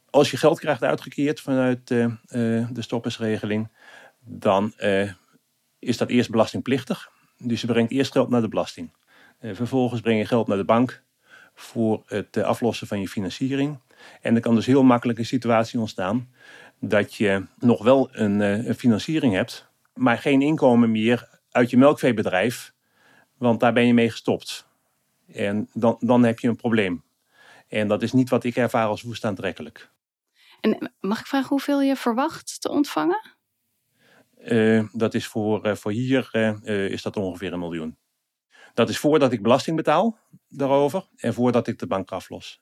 als 0.09 0.31
je 0.31 0.37
geld 0.37 0.59
krijgt 0.59 0.83
uitgekeerd 0.83 1.39
vanuit 1.39 1.91
uh, 1.91 2.07
de 2.71 2.81
stoppersregeling, 2.81 3.69
dan 4.25 4.73
uh, 4.79 5.11
is 5.79 5.97
dat 5.97 6.09
eerst 6.09 6.29
belastingplichtig. 6.29 7.11
Dus 7.37 7.61
je 7.61 7.67
brengt 7.67 7.91
eerst 7.91 8.11
geld 8.11 8.29
naar 8.29 8.41
de 8.41 8.47
belasting. 8.47 8.93
Uh, 9.41 9.55
vervolgens 9.55 10.01
breng 10.01 10.19
je 10.19 10.25
geld 10.25 10.47
naar 10.47 10.57
de 10.57 10.65
bank 10.65 11.03
voor 11.53 12.03
het 12.05 12.37
uh, 12.37 12.43
aflossen 12.43 12.87
van 12.87 12.99
je 12.99 13.07
financiering. 13.07 13.79
En 14.21 14.35
er 14.35 14.41
kan 14.41 14.55
dus 14.55 14.65
heel 14.65 14.83
makkelijk 14.83 15.19
een 15.19 15.25
situatie 15.25 15.79
ontstaan 15.79 16.29
dat 16.79 17.15
je 17.15 17.45
nog 17.59 17.83
wel 17.83 18.09
een, 18.11 18.39
een 18.39 18.75
financiering 18.75 19.33
hebt, 19.33 19.69
maar 19.93 20.17
geen 20.17 20.41
inkomen 20.41 20.91
meer 20.91 21.39
uit 21.51 21.69
je 21.69 21.77
melkveebedrijf, 21.77 22.73
want 23.37 23.59
daar 23.59 23.73
ben 23.73 23.87
je 23.87 23.93
mee 23.93 24.09
gestopt. 24.09 24.67
En 25.33 25.69
dan, 25.73 25.97
dan 25.99 26.23
heb 26.23 26.39
je 26.39 26.47
een 26.47 26.55
probleem. 26.55 27.03
En 27.67 27.87
dat 27.87 28.01
is 28.01 28.11
niet 28.11 28.29
wat 28.29 28.43
ik 28.43 28.55
ervaar 28.55 28.87
als 28.87 29.01
woest 29.01 29.25
aantrekkelijk. 29.25 29.89
En 30.61 30.91
mag 30.99 31.19
ik 31.19 31.25
vragen 31.25 31.49
hoeveel 31.49 31.81
je 31.81 31.95
verwacht 31.95 32.61
te 32.61 32.69
ontvangen? 32.69 33.39
Uh, 34.45 34.83
dat 34.91 35.13
is 35.13 35.27
voor, 35.27 35.67
uh, 35.67 35.75
voor 35.75 35.91
hier 35.91 36.29
uh, 36.31 36.89
is 36.89 37.01
dat 37.01 37.17
ongeveer 37.17 37.53
een 37.53 37.59
miljoen. 37.59 37.97
Dat 38.73 38.89
is 38.89 38.97
voordat 38.97 39.31
ik 39.31 39.41
belasting 39.41 39.75
betaal 39.75 40.17
daarover 40.47 41.07
en 41.15 41.33
voordat 41.33 41.67
ik 41.67 41.79
de 41.79 41.87
bank 41.87 42.11
aflos. 42.11 42.61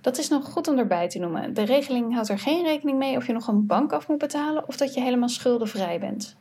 Dat 0.00 0.18
is 0.18 0.28
nog 0.28 0.44
goed 0.44 0.68
om 0.68 0.78
erbij 0.78 1.08
te 1.08 1.18
noemen. 1.18 1.54
De 1.54 1.64
regeling 1.64 2.12
houdt 2.14 2.28
er 2.28 2.38
geen 2.38 2.64
rekening 2.64 2.98
mee 2.98 3.16
of 3.16 3.26
je 3.26 3.32
nog 3.32 3.48
een 3.48 3.66
bank 3.66 3.92
af 3.92 4.08
moet 4.08 4.18
betalen 4.18 4.68
of 4.68 4.76
dat 4.76 4.94
je 4.94 5.00
helemaal 5.00 5.28
schuldenvrij 5.28 6.00
bent. 6.00 6.36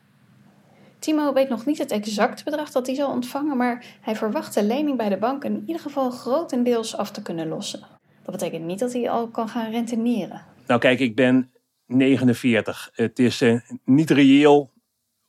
Timo 0.99 1.33
weet 1.33 1.49
nog 1.49 1.65
niet 1.65 1.77
het 1.77 1.91
exacte 1.91 2.43
bedrag 2.43 2.71
dat 2.71 2.85
hij 2.85 2.95
zal 2.95 3.11
ontvangen, 3.11 3.57
maar 3.57 3.85
hij 4.01 4.15
verwacht 4.15 4.53
de 4.53 4.63
lening 4.63 4.97
bij 4.97 5.09
de 5.09 5.17
bank 5.17 5.43
in 5.43 5.63
ieder 5.65 5.81
geval 5.81 6.09
grotendeels 6.09 6.97
af 6.97 7.11
te 7.11 7.21
kunnen 7.21 7.47
lossen. 7.47 7.79
Dat 8.23 8.31
betekent 8.31 8.65
niet 8.65 8.79
dat 8.79 8.93
hij 8.93 9.09
al 9.09 9.27
kan 9.27 9.47
gaan 9.47 9.71
rentenieren. 9.71 10.41
Nou 10.67 10.79
kijk, 10.79 10.99
ik 10.99 11.15
ben 11.15 11.52
49. 11.93 12.89
Het 12.93 13.19
is 13.19 13.41
uh, 13.41 13.59
niet 13.85 14.09
reëel 14.09 14.71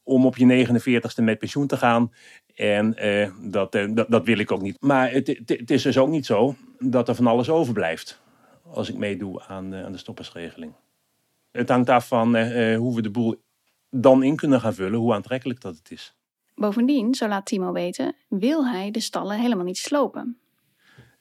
om 0.03 0.27
op 0.27 0.37
je 0.37 0.67
49ste 0.67 1.23
met 1.23 1.39
pensioen 1.39 1.67
te 1.67 1.77
gaan. 1.77 2.13
En 2.55 3.07
uh, 3.07 3.51
dat, 3.51 3.75
uh, 3.75 3.95
dat, 3.95 4.11
dat, 4.11 4.25
wil 4.25 4.39
ik 4.39 4.53
ook 4.53 4.63
niet. 4.63 4.81
Maar 4.81 5.11
het, 5.13 5.27
het, 5.27 5.49
het, 5.49 5.71
is 5.71 5.83
dus 5.83 5.99
ook 5.99 6.09
niet 6.09 6.27
zo 6.27 6.55
dat 6.79 7.09
er 7.09 7.15
van 7.15 7.27
alles 7.27 7.51
overblijft. 7.51 8.23
als 8.73 8.89
ik 8.89 8.97
meedoe 8.97 9.43
aan, 9.43 9.75
aan 9.75 9.93
de 9.93 9.99
stoppersregeling. 9.99 10.73
Het 11.51 11.69
hangt 11.69 11.91
af 11.91 12.09
van 12.09 12.37
hoe 12.75 12.95
we 12.95 13.03
de 13.03 13.11
boel 13.11 13.43
dan 13.91 14.23
in 14.23 14.37
kunnen 14.37 14.61
gaan 14.61 14.75
vullen, 14.75 14.99
hoe 14.99 15.15
aantrekkelijk 15.15 15.61
dat 15.61 15.77
het 15.77 15.91
is. 15.91 16.17
Bovendien, 16.55 17.15
zo 17.15 17.29
laat 17.29 17.47
Timo 17.47 17.73
weten, 17.73 18.17
wil 18.29 18.67
hij 18.67 18.91
de 18.91 19.01
stallen 19.01 19.41
helemaal 19.41 19.65
niet 19.65 19.79
slopen. 19.79 20.39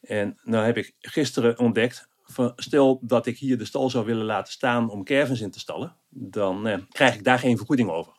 En 0.01 0.37
nou 0.43 0.65
heb 0.65 0.77
ik 0.77 0.93
gisteren 0.99 1.59
ontdekt, 1.59 2.07
stel 2.55 2.99
dat 3.01 3.25
ik 3.25 3.37
hier 3.37 3.57
de 3.57 3.65
stal 3.65 3.89
zou 3.89 4.05
willen 4.05 4.25
laten 4.25 4.53
staan 4.53 4.89
om 4.89 5.03
caravans 5.03 5.41
in 5.41 5.51
te 5.51 5.59
stallen, 5.59 5.95
dan 6.09 6.67
eh, 6.67 6.79
krijg 6.89 7.15
ik 7.15 7.23
daar 7.23 7.39
geen 7.39 7.57
vergoeding 7.57 7.89
over. 7.89 8.13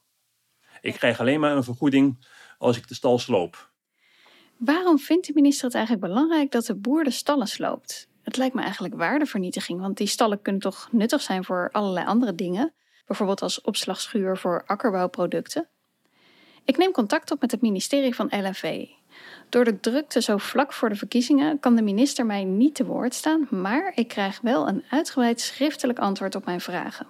Ik 0.80 0.94
krijg 0.94 1.20
alleen 1.20 1.40
maar 1.40 1.56
een 1.56 1.64
vergoeding 1.64 2.26
als 2.58 2.76
ik 2.76 2.88
de 2.88 2.94
stal 2.94 3.18
sloop. 3.18 3.72
Waarom 4.56 4.98
vindt 4.98 5.26
de 5.26 5.32
minister 5.34 5.64
het 5.64 5.74
eigenlijk 5.74 6.06
belangrijk 6.06 6.50
dat 6.50 6.66
de 6.66 6.74
boer 6.74 7.04
de 7.04 7.10
stallen 7.10 7.46
sloopt? 7.46 8.08
Het 8.22 8.36
lijkt 8.36 8.54
me 8.54 8.62
eigenlijk 8.62 8.94
waardevernietiging, 8.94 9.80
want 9.80 9.96
die 9.96 10.06
stallen 10.06 10.42
kunnen 10.42 10.60
toch 10.60 10.88
nuttig 10.92 11.22
zijn 11.22 11.44
voor 11.44 11.68
allerlei 11.72 12.06
andere 12.06 12.34
dingen, 12.34 12.74
bijvoorbeeld 13.06 13.42
als 13.42 13.60
opslagschuur 13.60 14.36
voor 14.36 14.62
akkerbouwproducten. 14.66 15.68
Ik 16.64 16.76
neem 16.76 16.92
contact 16.92 17.30
op 17.30 17.40
met 17.40 17.50
het 17.50 17.60
ministerie 17.60 18.14
van 18.14 18.26
LNV. 18.30 18.86
Door 19.48 19.64
de 19.64 19.80
drukte 19.80 20.22
zo 20.22 20.36
vlak 20.36 20.72
voor 20.72 20.88
de 20.88 20.94
verkiezingen 20.94 21.60
kan 21.60 21.74
de 21.74 21.82
minister 21.82 22.26
mij 22.26 22.44
niet 22.44 22.74
te 22.74 22.84
woord 22.84 23.14
staan, 23.14 23.46
maar 23.50 23.92
ik 23.94 24.08
krijg 24.08 24.40
wel 24.40 24.68
een 24.68 24.84
uitgebreid 24.90 25.40
schriftelijk 25.40 25.98
antwoord 25.98 26.34
op 26.34 26.44
mijn 26.44 26.60
vragen. 26.60 27.06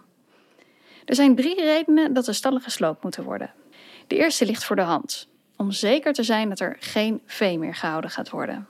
Er 1.04 1.14
zijn 1.14 1.37
drie 1.37 1.61
redenen 1.61 2.12
dat 2.12 2.25
de 2.25 2.32
stallen 2.32 2.61
gesloopt 2.61 3.02
moeten 3.02 3.25
worden. 3.25 3.52
De 4.06 4.16
eerste 4.16 4.46
ligt 4.46 4.64
voor 4.64 4.76
de 4.76 4.82
hand, 4.82 5.28
om 5.56 5.70
zeker 5.70 6.12
te 6.12 6.23
zijn 6.23 6.49
dat 6.49 6.61
er 6.61 6.76
geen 6.80 7.23
vee 7.26 7.58
meer 7.58 7.75
gehouden 7.75 8.11
gaat 8.11 8.30
worden. 8.30 8.66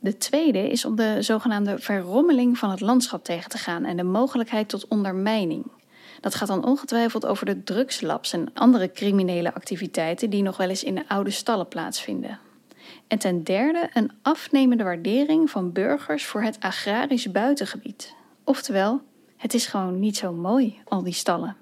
De 0.00 0.16
tweede 0.16 0.70
is 0.70 0.84
om 0.84 0.96
de 0.96 1.16
zogenaamde 1.22 1.78
verrommeling 1.78 2.58
van 2.58 2.70
het 2.70 2.80
landschap 2.80 3.24
tegen 3.24 3.50
te 3.50 3.58
gaan 3.58 3.84
en 3.84 3.96
de 3.96 4.02
mogelijkheid 4.02 4.68
tot 4.68 4.88
ondermijning. 4.88 5.64
Dat 6.20 6.34
gaat 6.34 6.48
dan 6.48 6.64
ongetwijfeld 6.64 7.26
over 7.26 7.46
de 7.46 7.62
drugslabs 7.62 8.32
en 8.32 8.50
andere 8.54 8.92
criminele 8.92 9.54
activiteiten 9.54 10.30
die 10.30 10.42
nog 10.42 10.56
wel 10.56 10.68
eens 10.68 10.84
in 10.84 10.94
de 10.94 11.08
oude 11.08 11.30
stallen 11.30 11.68
plaatsvinden. 11.68 12.38
En 13.06 13.18
ten 13.18 13.44
derde 13.44 13.90
een 13.92 14.12
afnemende 14.22 14.84
waardering 14.84 15.50
van 15.50 15.72
burgers 15.72 16.24
voor 16.24 16.42
het 16.42 16.60
agrarisch 16.60 17.30
buitengebied. 17.30 18.14
Oftewel, 18.44 19.00
het 19.36 19.54
is 19.54 19.66
gewoon 19.66 19.98
niet 19.98 20.16
zo 20.16 20.32
mooi, 20.32 20.78
al 20.84 21.02
die 21.02 21.12
stallen. 21.12 21.56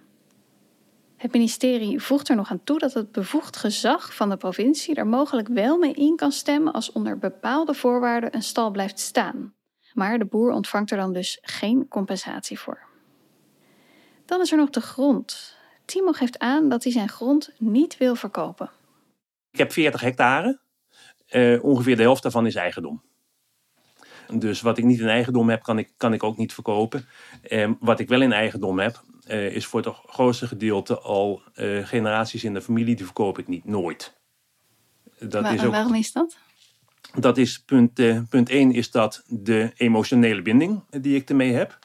Het 1.17 1.33
ministerie 1.33 2.01
voegt 2.01 2.29
er 2.29 2.37
nog 2.37 2.51
aan 2.51 2.65
toe 2.65 2.79
dat 2.79 2.93
het 2.93 3.13
bevoegd 3.13 3.57
gezag 3.57 4.15
van 4.15 4.29
de 4.29 4.37
provincie 4.37 4.95
er 4.95 5.07
mogelijk 5.07 5.49
wel 5.49 5.79
mee 5.79 5.93
in 5.93 6.17
kan 6.17 6.33
stemmen 6.33 6.73
als 6.73 6.93
onder 6.93 7.19
bepaalde 7.19 7.75
voorwaarden 7.75 8.35
een 8.35 8.43
stal 8.43 8.71
blijft 8.71 8.99
staan. 8.99 9.55
Maar 9.95 10.19
de 10.19 10.25
boer 10.25 10.53
ontvangt 10.53 10.91
er 10.91 10.97
dan 10.97 11.13
dus 11.13 11.39
geen 11.43 11.89
compensatie 11.89 12.59
voor. 12.59 12.86
Dan 14.27 14.41
is 14.41 14.51
er 14.51 14.57
nog 14.57 14.71
de 14.71 14.81
grond. 14.81 15.57
Timo 15.85 16.13
geeft 16.13 16.39
aan 16.39 16.69
dat 16.69 16.83
hij 16.83 16.93
zijn 16.93 17.09
grond 17.09 17.51
niet 17.59 17.97
wil 17.97 18.15
verkopen. 18.15 18.71
Ik 19.51 19.59
heb 19.59 19.73
40 19.73 20.01
hectare. 20.01 20.59
Uh, 21.31 21.65
ongeveer 21.65 21.97
de 21.97 22.03
helft 22.03 22.23
daarvan 22.23 22.47
is 22.47 22.55
eigendom. 22.55 23.03
Dus 24.33 24.61
wat 24.61 24.79
ik 24.79 24.85
niet 24.85 25.01
in 25.01 25.09
eigendom 25.09 25.49
heb, 25.49 25.63
kan 25.63 25.79
ik, 25.79 25.93
kan 25.97 26.13
ik 26.13 26.23
ook 26.23 26.37
niet 26.37 26.55
verkopen. 26.55 27.07
Uh, 27.49 27.71
wat 27.81 28.01
ik 28.01 28.09
wel 28.09 28.21
in 28.23 28.33
eigendom 28.33 28.79
heb, 28.79 29.03
uh, 29.29 29.55
is 29.55 29.67
voor 29.67 29.81
het 29.85 29.95
grootste 30.07 30.47
gedeelte 30.47 30.99
al 30.99 31.43
generaties 31.83 32.45
in 32.45 32.55
de 32.55 32.63
familie. 32.63 32.97
Die 32.97 33.05
verkoop 33.05 33.39
ik 33.39 33.49
niet, 33.49 33.65
nooit. 33.65 34.17
Dat 35.19 35.43
Waar, 35.43 35.55
is 35.55 35.65
ook, 35.65 35.73
waarom 35.73 35.95
is 35.95 36.13
dat? 36.13 36.37
Dat 37.15 37.39
is 37.39 37.61
punt, 37.61 37.95
punt 38.29 38.49
1 38.49 38.73
is 38.73 38.91
dat 38.91 39.23
de 39.27 39.73
emotionele 39.77 40.43
binding 40.43 40.83
die 40.91 41.17
ik 41.17 41.29
ermee 41.29 41.53
heb. 41.53 41.79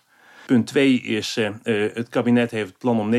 Punt 0.52 0.68
2 0.68 1.02
is, 1.02 1.38
uh, 1.38 1.50
het 1.94 2.10
kabinet 2.10 2.52
heeft 2.52 2.70
het 2.70 2.78
plan 2.78 3.00
om 3.00 3.12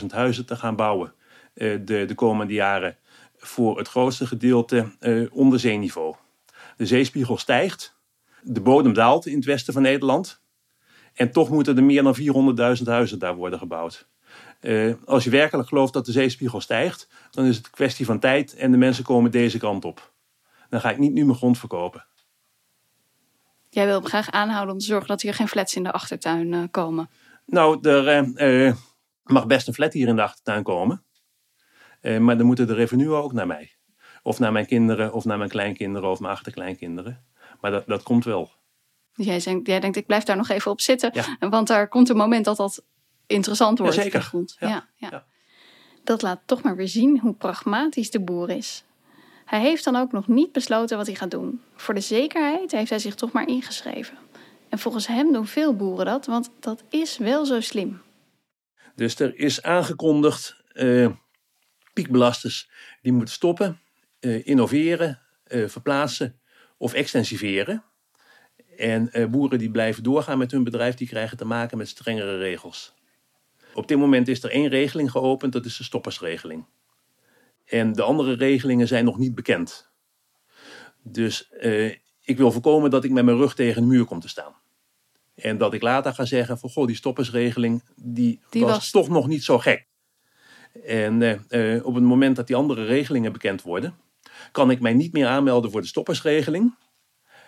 900.000 0.00 0.06
huizen 0.06 0.46
te 0.46 0.56
gaan 0.56 0.76
bouwen 0.76 1.12
uh, 1.54 1.78
de, 1.84 2.04
de 2.04 2.14
komende 2.14 2.52
jaren 2.52 2.96
voor 3.36 3.78
het 3.78 3.88
grootste 3.88 4.26
gedeelte 4.26 4.86
onder 5.32 5.60
zeeniveau. 5.60 6.14
De 6.76 6.86
zeespiegel 6.86 7.36
stijgt, 7.38 7.96
de 8.42 8.60
bodem 8.60 8.92
daalt 8.92 9.26
in 9.26 9.36
het 9.36 9.44
westen 9.44 9.72
van 9.72 9.82
Nederland 9.82 10.40
en 11.14 11.32
toch 11.32 11.50
moeten 11.50 11.76
er 11.76 11.84
meer 11.84 12.02
dan 12.02 12.16
400.000 12.78 12.84
huizen 12.84 13.18
daar 13.18 13.34
worden 13.34 13.58
gebouwd. 13.58 14.08
als 15.04 15.24
je 15.24 15.30
werkelijk 15.30 15.68
gelooft 15.68 15.92
dat 15.92 16.06
de 16.06 16.12
zeespiegel 16.12 16.60
stijgt, 16.60 17.08
dan 17.30 17.44
is 17.44 17.56
het 17.56 17.66
een 17.66 17.72
kwestie 17.72 18.06
van 18.06 18.18
tijd 18.18 18.54
en 18.54 18.70
de 18.70 18.76
mensen 18.76 19.04
komen 19.04 19.30
deze 19.30 19.58
kant 19.58 19.84
op. 19.84 20.12
Dan 20.68 20.80
ga 20.80 20.90
ik 20.90 20.98
niet 20.98 21.12
nu 21.12 21.24
mijn 21.24 21.38
grond 21.38 21.58
verkopen. 21.58 22.06
Jij 23.76 23.86
wil 23.86 23.94
hem 23.94 24.06
graag 24.06 24.30
aanhouden 24.30 24.74
om 24.74 24.80
te 24.80 24.86
zorgen 24.86 25.08
dat 25.08 25.22
hier 25.22 25.34
geen 25.34 25.48
flats 25.48 25.74
in 25.74 25.82
de 25.82 25.92
achtertuin 25.92 26.52
uh, 26.52 26.62
komen. 26.70 27.10
Nou, 27.46 27.88
er 27.88 28.66
uh, 28.66 28.72
mag 29.22 29.46
best 29.46 29.68
een 29.68 29.74
flat 29.74 29.92
hier 29.92 30.08
in 30.08 30.16
de 30.16 30.22
achtertuin 30.22 30.62
komen. 30.62 31.04
maar 32.00 32.36
dan 32.36 32.46
moeten 32.46 32.66
de 32.66 32.74
revenue 32.74 33.14
ook 33.14 33.32
naar 33.32 33.46
mij. 33.46 33.72
Of 34.22 34.38
naar 34.38 34.52
mijn 34.52 34.66
kinderen, 34.66 35.12
of 35.12 35.24
naar 35.24 35.38
mijn 35.38 35.50
kleinkinderen, 35.50 36.10
of 36.10 36.20
mijn 36.20 36.32
achterkleinkinderen. 36.32 37.24
Maar 37.60 37.70
dat, 37.70 37.86
dat 37.86 38.02
komt 38.02 38.24
wel. 38.24 38.50
Jij 39.12 39.40
denkt, 39.40 39.66
jij 39.66 39.80
denkt, 39.80 39.96
ik 39.96 40.06
blijf 40.06 40.24
daar 40.24 40.36
nog 40.36 40.48
even 40.48 40.70
op 40.70 40.80
zitten. 40.80 41.12
Want 41.38 41.68
daar 41.68 41.88
komt 41.88 42.08
een 42.08 42.16
moment 42.16 42.44
dat 42.44 42.56
dat 42.56 42.84
interessant 43.26 43.78
wordt. 43.78 43.94
Ja, 43.94 44.02
zeker. 44.02 44.30
Ja, 44.58 44.88
ja. 44.94 45.24
Dat 46.04 46.22
laat 46.22 46.40
toch 46.46 46.62
maar 46.62 46.76
weer 46.76 46.88
zien 46.88 47.18
hoe 47.18 47.34
pragmatisch 47.34 48.10
de 48.10 48.20
boer 48.20 48.50
is. 48.50 48.84
Hij 49.46 49.60
heeft 49.60 49.84
dan 49.84 49.96
ook 49.96 50.12
nog 50.12 50.28
niet 50.28 50.52
besloten 50.52 50.96
wat 50.96 51.06
hij 51.06 51.14
gaat 51.14 51.30
doen. 51.30 51.60
Voor 51.74 51.94
de 51.94 52.00
zekerheid 52.00 52.72
heeft 52.72 52.90
hij 52.90 52.98
zich 52.98 53.14
toch 53.14 53.32
maar 53.32 53.48
ingeschreven. 53.48 54.18
En 54.68 54.78
volgens 54.78 55.06
hem 55.06 55.32
doen 55.32 55.46
veel 55.46 55.76
boeren 55.76 56.06
dat, 56.06 56.26
want 56.26 56.50
dat 56.60 56.82
is 56.90 57.18
wel 57.18 57.46
zo 57.46 57.60
slim. 57.60 58.00
Dus 58.94 59.18
er 59.18 59.38
is 59.38 59.62
aangekondigd, 59.62 60.62
uh, 60.74 61.08
piekbelasters 61.92 62.70
die 63.02 63.12
moeten 63.12 63.34
stoppen, 63.34 63.80
uh, 64.20 64.46
innoveren, 64.46 65.20
uh, 65.48 65.68
verplaatsen 65.68 66.40
of 66.76 66.92
extensiveren. 66.92 67.84
En 68.76 69.30
boeren 69.30 69.58
die 69.58 69.70
blijven 69.70 70.02
doorgaan 70.02 70.38
met 70.38 70.50
hun 70.50 70.64
bedrijf, 70.64 70.94
die 70.94 71.08
krijgen 71.08 71.36
te 71.36 71.44
maken 71.44 71.78
met 71.78 71.88
strengere 71.88 72.38
regels. 72.38 72.94
Op 73.74 73.88
dit 73.88 73.98
moment 73.98 74.28
is 74.28 74.42
er 74.42 74.50
één 74.50 74.68
regeling 74.68 75.10
geopend, 75.10 75.52
dat 75.52 75.64
is 75.64 75.76
de 75.76 75.84
stoppersregeling. 75.84 76.64
En 77.66 77.92
de 77.92 78.02
andere 78.02 78.32
regelingen 78.32 78.88
zijn 78.88 79.04
nog 79.04 79.18
niet 79.18 79.34
bekend. 79.34 79.90
Dus 81.02 81.50
uh, 81.60 81.94
ik 82.20 82.36
wil 82.36 82.52
voorkomen 82.52 82.90
dat 82.90 83.04
ik 83.04 83.10
met 83.10 83.24
mijn 83.24 83.36
rug 83.36 83.54
tegen 83.54 83.82
de 83.82 83.88
muur 83.88 84.04
kom 84.04 84.20
te 84.20 84.28
staan. 84.28 84.54
En 85.34 85.58
dat 85.58 85.74
ik 85.74 85.82
later 85.82 86.14
ga 86.14 86.24
zeggen 86.24 86.58
van 86.58 86.70
goh, 86.70 86.86
die 86.86 86.96
stoppersregeling 86.96 87.82
die, 87.96 88.40
die 88.50 88.64
was, 88.64 88.90
toch 88.90 89.08
nog 89.08 89.26
niet 89.26 89.44
zo 89.44 89.58
gek. 89.58 89.86
En 90.84 91.22
uh, 91.48 91.86
op 91.86 91.94
het 91.94 92.04
moment 92.04 92.36
dat 92.36 92.46
die 92.46 92.56
andere 92.56 92.84
regelingen 92.84 93.32
bekend 93.32 93.62
worden, 93.62 93.94
kan 94.52 94.70
ik 94.70 94.80
mij 94.80 94.92
niet 94.92 95.12
meer 95.12 95.26
aanmelden 95.26 95.70
voor 95.70 95.80
de 95.80 95.86
stoppersregeling. 95.86 96.74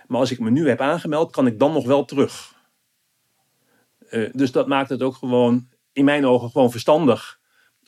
Maar 0.06 0.20
als 0.20 0.30
ik 0.30 0.38
me 0.38 0.50
nu 0.50 0.68
heb 0.68 0.80
aangemeld, 0.80 1.32
kan 1.32 1.46
ik 1.46 1.58
dan 1.58 1.72
nog 1.72 1.86
wel 1.86 2.04
terug. 2.04 2.56
Dus 4.32 4.52
dat 4.52 4.66
maakt 4.66 4.88
het 4.88 5.02
ook 5.02 5.14
gewoon, 5.14 5.68
in 5.92 6.04
mijn 6.04 6.26
ogen, 6.26 6.50
gewoon 6.50 6.70
verstandig 6.70 7.37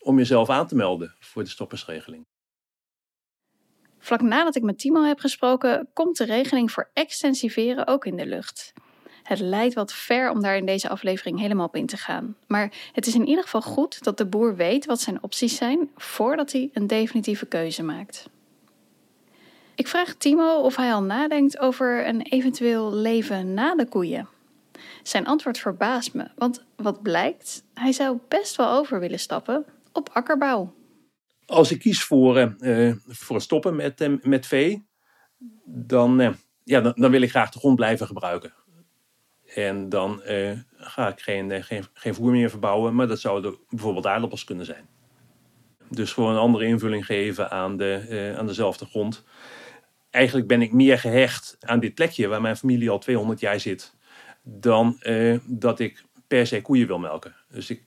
om 0.01 0.19
jezelf 0.19 0.49
aan 0.49 0.67
te 0.67 0.77
melden 0.77 1.15
voor 1.19 1.43
de 1.43 1.49
stoppersregeling. 1.49 2.27
Vlak 3.99 4.21
nadat 4.21 4.57
ik 4.57 4.63
met 4.63 4.79
Timo 4.79 5.03
heb 5.03 5.19
gesproken, 5.19 5.89
komt 5.93 6.17
de 6.17 6.25
regeling 6.25 6.73
voor 6.73 6.91
extensiveren 6.93 7.87
ook 7.87 8.05
in 8.05 8.17
de 8.17 8.27
lucht. 8.27 8.73
Het 9.23 9.41
leidt 9.41 9.75
wat 9.75 9.93
ver 9.93 10.31
om 10.31 10.43
daar 10.43 10.57
in 10.57 10.67
deze 10.67 10.89
aflevering 10.89 11.41
helemaal 11.41 11.67
op 11.67 11.77
in 11.77 11.87
te 11.87 11.97
gaan. 11.97 12.37
Maar 12.47 12.73
het 12.93 13.07
is 13.07 13.15
in 13.15 13.27
ieder 13.27 13.45
geval 13.45 13.63
goed 13.63 14.05
dat 14.05 14.19
de 14.19 14.27
boer 14.27 14.57
weet 14.57 14.87
wat 14.87 15.01
zijn 15.01 15.23
opties 15.23 15.57
zijn 15.57 15.91
voordat 15.97 16.53
hij 16.53 16.71
een 16.73 16.87
definitieve 16.87 17.47
keuze 17.47 17.83
maakt. 17.83 18.29
Ik 19.75 19.89
vraag 19.89 20.15
Timo 20.15 20.61
of 20.61 20.77
hij 20.77 20.93
al 20.93 21.03
nadenkt 21.03 21.59
over 21.59 22.07
een 22.07 22.23
eventueel 22.23 22.93
leven 22.95 23.55
na 23.55 23.75
de 23.75 23.87
koeien. 23.87 24.29
Zijn 25.03 25.27
antwoord 25.27 25.59
verbaast 25.59 26.15
me, 26.15 26.31
want 26.37 26.65
wat 26.77 27.03
blijkt, 27.03 27.65
hij 27.75 27.93
zou 27.93 28.19
best 28.29 28.57
wel 28.57 28.71
over 28.71 29.01
willen 29.01 29.19
stappen 29.19 29.65
op 29.93 30.09
akkerbouw. 30.13 30.75
Als 31.47 31.71
ik 31.71 31.79
kies 31.79 32.03
voor, 32.03 32.55
uh, 32.59 32.95
voor 33.07 33.41
stoppen 33.41 33.77
met, 33.77 34.01
uh, 34.01 34.19
met 34.23 34.47
vee, 34.47 34.87
dan, 35.65 36.37
ja, 36.65 36.81
dan, 36.81 36.93
dan, 36.97 37.11
wil 37.11 37.23
ik 37.23 37.31
graag 37.31 37.51
de 37.51 37.59
grond 37.59 37.77
blijven 37.77 38.07
gebruiken. 38.07 38.55
En 39.55 39.89
dan 39.89 40.21
ga 40.77 41.09
ik 41.09 41.21
geen, 41.21 41.65
geen, 41.65 41.85
geen 41.93 42.15
voer 42.15 42.31
meer 42.31 42.51
verbouwen, 42.51 42.95
maar 42.95 43.09
dat 43.09 43.21
zouden 43.21 43.59
bijvoorbeeld 43.69 44.07
aardappels 44.07 44.45
kunnen 44.45 44.65
zijn. 44.65 44.89
Dus 45.89 46.13
gewoon 46.13 46.31
een 46.31 46.39
andere 46.39 46.65
invulling 46.65 47.07
geven 47.07 47.51
aan, 47.51 47.77
de, 47.77 48.35
aan 48.39 48.47
dezelfde 48.47 48.85
grond. 48.85 49.25
Eigenlijk 50.11 50.47
ben 50.47 50.63
ik 50.63 50.73
meer 50.73 50.99
gehecht 50.99 51.57
aan 51.61 51.81
dit 51.81 51.95
plekje 51.95 52.29
waar 52.29 52.41
mijn 52.41 52.57
familie 52.57 52.91
al 52.91 52.99
200 52.99 53.41
jaar 53.41 53.61
zit, 53.61 53.95
dan 54.43 55.01
dat 55.47 55.81
ik 55.81 56.05
per 56.27 56.47
se 56.47 56.63
koeien 56.63 56.87
wil 56.87 56.99
melken. 56.99 57.37
Dus 57.49 57.71
ik, 57.71 57.83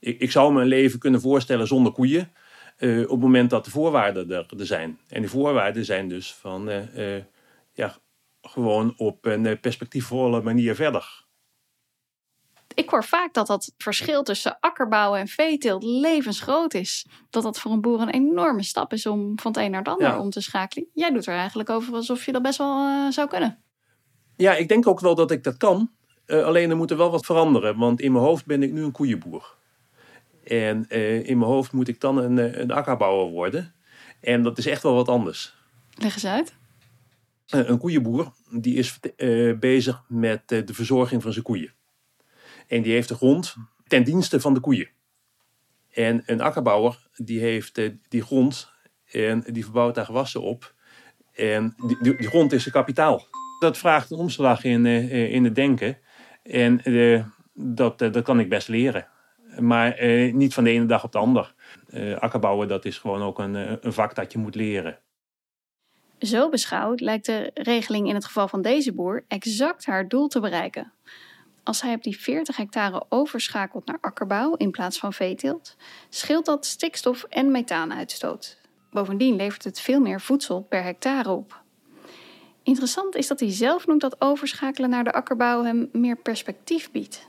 ik, 0.00 0.20
ik 0.20 0.30
zou 0.30 0.52
me 0.52 0.60
een 0.60 0.66
leven 0.66 0.98
kunnen 0.98 1.20
voorstellen 1.20 1.66
zonder 1.66 1.92
koeien. 1.92 2.32
Uh, 2.78 3.02
op 3.02 3.10
het 3.10 3.20
moment 3.20 3.50
dat 3.50 3.64
de 3.64 3.70
voorwaarden 3.70 4.30
er, 4.30 4.46
er, 4.58 4.66
zijn. 4.66 4.98
En 5.08 5.20
die 5.20 5.30
voorwaarden 5.30 5.84
zijn 5.84 6.08
dus 6.08 6.34
van 6.34 6.68
uh, 6.68 7.22
ja, 7.72 7.96
gewoon 8.42 8.94
op 8.96 9.24
een 9.24 9.60
perspectiefvolle 9.60 10.42
manier 10.42 10.74
verder. 10.74 11.26
Ik 12.74 12.88
hoor 12.88 13.04
vaak 13.04 13.34
dat 13.34 13.46
dat 13.46 13.74
verschil 13.78 14.22
tussen 14.22 14.56
akkerbouwen 14.60 15.20
en 15.20 15.28
veeteelt 15.28 15.82
levensgroot 15.82 16.74
is. 16.74 17.06
Dat 17.30 17.42
dat 17.42 17.58
voor 17.58 17.72
een 17.72 17.80
boer 17.80 18.00
een 18.00 18.10
enorme 18.10 18.62
stap 18.62 18.92
is 18.92 19.06
om 19.06 19.38
van 19.38 19.52
het 19.52 19.60
een 19.60 19.70
naar 19.70 19.82
het 19.82 19.88
ander 19.88 20.18
om 20.18 20.30
te 20.30 20.40
schakelen. 20.40 20.88
Jij 20.94 21.10
doet 21.10 21.26
er 21.26 21.34
eigenlijk 21.34 21.70
over 21.70 21.94
alsof 21.94 22.24
je 22.24 22.32
dat 22.32 22.42
best 22.42 22.58
wel 22.58 23.12
zou 23.12 23.28
kunnen. 23.28 23.62
Ja, 24.36 24.54
ik 24.54 24.68
denk 24.68 24.86
ook 24.86 25.00
wel 25.00 25.14
dat 25.14 25.30
ik 25.30 25.44
dat 25.44 25.56
kan. 25.56 25.90
Alleen 26.26 26.70
er 26.70 26.76
moet 26.76 26.90
er 26.90 26.96
wel 26.96 27.10
wat 27.10 27.26
veranderen. 27.26 27.78
Want 27.78 28.00
in 28.00 28.12
mijn 28.12 28.24
hoofd 28.24 28.46
ben 28.46 28.62
ik 28.62 28.72
nu 28.72 28.82
een 28.82 28.92
koeienboer. 28.92 29.57
En 30.48 30.86
uh, 30.88 31.28
in 31.28 31.38
mijn 31.38 31.50
hoofd 31.50 31.72
moet 31.72 31.88
ik 31.88 32.00
dan 32.00 32.18
een, 32.18 32.60
een 32.60 32.70
akkerbouwer 32.70 33.30
worden. 33.30 33.74
En 34.20 34.42
dat 34.42 34.58
is 34.58 34.66
echt 34.66 34.82
wel 34.82 34.94
wat 34.94 35.08
anders. 35.08 35.54
Leg 35.94 36.14
eens 36.14 36.26
uit. 36.26 36.54
een 37.46 37.78
koeienboer 37.78 38.32
die 38.50 38.74
is 38.74 38.98
bezig 39.58 40.02
met 40.08 40.48
de 40.48 40.74
verzorging 40.74 41.22
van 41.22 41.32
zijn 41.32 41.44
koeien. 41.44 41.72
En 42.66 42.82
die 42.82 42.92
heeft 42.92 43.08
de 43.08 43.14
grond 43.14 43.54
ten 43.86 44.04
dienste 44.04 44.40
van 44.40 44.54
de 44.54 44.60
koeien. 44.60 44.88
En 45.92 46.22
een 46.26 46.40
akkerbouwer 46.40 47.08
die 47.16 47.40
heeft 47.40 47.78
eh, 47.78 47.90
die 48.08 48.22
grond 48.22 48.70
en 49.10 49.44
die 49.46 49.64
verbouwt 49.64 49.94
daar 49.94 50.04
gewassen 50.04 50.42
op. 50.42 50.74
En 51.32 51.74
die, 51.86 52.16
die, 52.16 52.28
grond 52.28 52.52
is 52.52 52.62
zijn 52.62 52.74
kapitaal. 52.74 53.26
Dat 53.60 53.78
vraagt 53.78 54.10
een 54.10 54.18
omslag 54.18 54.64
in, 54.64 54.86
in 54.86 55.44
het 55.44 55.54
denken. 55.54 55.98
En 56.42 56.80
dat, 57.54 57.98
dat 57.98 58.22
kan 58.22 58.40
ik 58.40 58.48
best 58.48 58.68
leren. 58.68 59.08
Maar 59.60 60.04
niet 60.32 60.54
van 60.54 60.64
de 60.64 60.70
ene 60.70 60.86
dag 60.86 61.04
op 61.04 61.12
de 61.12 61.18
ander. 61.18 61.54
akkerbouwen 62.18 62.68
dat 62.68 62.84
is 62.84 62.98
gewoon 62.98 63.22
ook 63.22 63.38
een, 63.38 63.54
een 63.86 63.92
vak 63.92 64.14
dat 64.14 64.32
je 64.32 64.38
moet 64.38 64.54
leren. 64.54 64.98
Zo 66.18 66.48
beschouwd 66.48 67.00
lijkt 67.00 67.26
de 67.26 67.50
regeling 67.54 68.08
in 68.08 68.14
het 68.14 68.24
geval 68.24 68.48
van 68.48 68.62
deze 68.62 68.92
boer 68.92 69.24
exact 69.28 69.86
haar 69.86 70.08
doel 70.08 70.28
te 70.28 70.40
bereiken. 70.40 70.92
Als 71.62 71.82
hij 71.82 71.94
op 71.94 72.02
die 72.02 72.20
40 72.20 72.56
hectare 72.56 73.04
overschakelt 73.08 73.86
naar 73.86 73.98
akkerbouw 74.00 74.54
in 74.54 74.70
plaats 74.70 74.98
van 74.98 75.12
veeteelt, 75.12 75.76
scheelt 76.08 76.46
dat 76.46 76.66
stikstof- 76.66 77.26
en 77.28 77.50
methaanuitstoot. 77.50 78.58
Bovendien 78.90 79.36
levert 79.36 79.64
het 79.64 79.80
veel 79.80 80.00
meer 80.00 80.20
voedsel 80.20 80.62
per 80.62 80.82
hectare 80.82 81.30
op. 81.30 81.62
Interessant 82.62 83.14
is 83.14 83.26
dat 83.26 83.40
hij 83.40 83.50
zelf 83.50 83.86
noemt 83.86 84.00
dat 84.00 84.20
overschakelen 84.20 84.90
naar 84.90 85.04
de 85.04 85.12
akkerbouw 85.12 85.64
hem 85.64 85.88
meer 85.92 86.16
perspectief 86.16 86.90
biedt. 86.90 87.28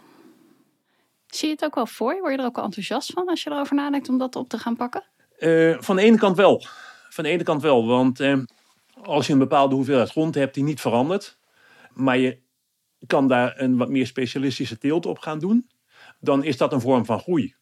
Zie 1.29 1.47
je 1.47 1.53
het 1.53 1.63
ook 1.63 1.75
wel 1.75 1.87
voor 1.87 2.13
je? 2.13 2.19
Word 2.19 2.33
je 2.33 2.39
er 2.39 2.45
ook 2.45 2.55
wel 2.55 2.65
enthousiast 2.65 3.11
van 3.11 3.27
als 3.27 3.43
je 3.43 3.51
erover 3.51 3.75
nadenkt 3.75 4.09
om 4.09 4.17
dat 4.17 4.35
op 4.35 4.49
te 4.49 4.57
gaan 4.57 4.75
pakken? 4.75 5.03
Uh, 5.39 5.77
van 5.79 5.95
de 5.95 6.01
ene 6.01 6.17
kant 6.17 6.35
wel. 6.35 6.65
Van 7.09 7.23
de 7.23 7.29
ene 7.29 7.43
kant 7.43 7.61
wel, 7.61 7.87
want 7.87 8.19
uh, 8.19 8.37
als 9.01 9.27
je 9.27 9.33
een 9.33 9.39
bepaalde 9.39 9.75
hoeveelheid 9.75 10.09
grond 10.09 10.35
hebt 10.35 10.53
die 10.53 10.63
niet 10.63 10.81
verandert, 10.81 11.39
maar 11.93 12.17
je 12.17 12.41
kan 13.07 13.27
daar 13.27 13.59
een 13.59 13.77
wat 13.77 13.89
meer 13.89 14.07
specialistische 14.07 14.77
teelt 14.77 15.05
op 15.05 15.17
gaan 15.17 15.39
doen, 15.39 15.69
dan 16.19 16.43
is 16.43 16.57
dat 16.57 16.73
een 16.73 16.81
vorm 16.81 17.05
van 17.05 17.19
groei. 17.19 17.55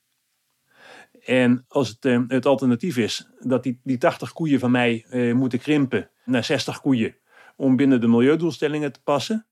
En 1.26 1.66
als 1.68 1.88
het, 1.88 2.06
eh, 2.06 2.22
het 2.28 2.46
alternatief 2.46 2.98
is 2.98 3.30
dat 3.40 3.64
die, 3.64 3.80
die 3.84 3.98
80 3.98 4.34
koeien 4.34 4.60
van 4.60 4.72
mij 4.72 5.06
eh, 5.10 5.34
moeten 5.34 5.60
krimpen 5.60 6.10
naar 6.26 6.44
60 6.44 6.82
koeien 6.82 7.16
om 7.56 7.76
binnen 7.76 8.02
de 8.02 8.08
milieudoelstellingen 8.08 8.92
te 8.92 9.02
passen, 9.04 9.48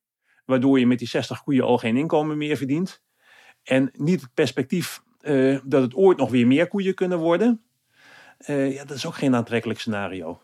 waardoor 0.46 0.80
je 0.80 0.88
met 0.88 1.00
die 1.00 1.08
60 1.08 1.44
koeien 1.44 1.64
al 1.64 1.78
geen 1.78 1.98
inkomen 1.98 2.38
meer 2.38 2.58
verdient, 2.58 3.04
en 3.66 3.92
niet 3.94 4.22
het 4.22 4.34
perspectief 4.34 5.02
eh, 5.22 5.60
dat 5.64 5.82
het 5.82 5.96
ooit 5.96 6.18
nog 6.18 6.30
weer 6.30 6.48
meer 6.48 6.68
koeien 6.68 6.96
kunnen 6.96 7.20
worden, 7.20 7.62
eh, 8.38 8.74
ja, 8.74 8.86
dat 8.86 8.98
is 8.98 9.06
ook 9.06 9.16
geen 9.16 9.36
aantrekkelijk 9.36 9.80
scenario. 9.80 10.40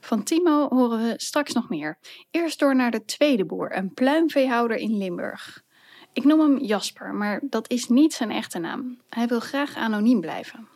Van 0.00 0.22
Timo 0.22 0.68
horen 0.68 0.98
we 0.98 1.14
straks 1.16 1.52
nog 1.52 1.68
meer. 1.68 1.98
Eerst 2.30 2.58
door 2.58 2.76
naar 2.76 2.90
de 2.90 3.04
tweede 3.04 3.44
boer, 3.44 3.76
een 3.76 3.94
pluimveehouder 3.94 4.76
in 4.76 4.98
Limburg. 4.98 5.64
Ik 6.12 6.24
noem 6.24 6.40
hem 6.40 6.58
Jasper, 6.58 7.14
maar 7.14 7.40
dat 7.50 7.70
is 7.70 7.88
niet 7.88 8.12
zijn 8.12 8.30
echte 8.30 8.58
naam. 8.58 8.98
Hij 9.08 9.26
wil 9.26 9.40
graag 9.40 9.76
anoniem 9.76 10.20
blijven. 10.20 10.68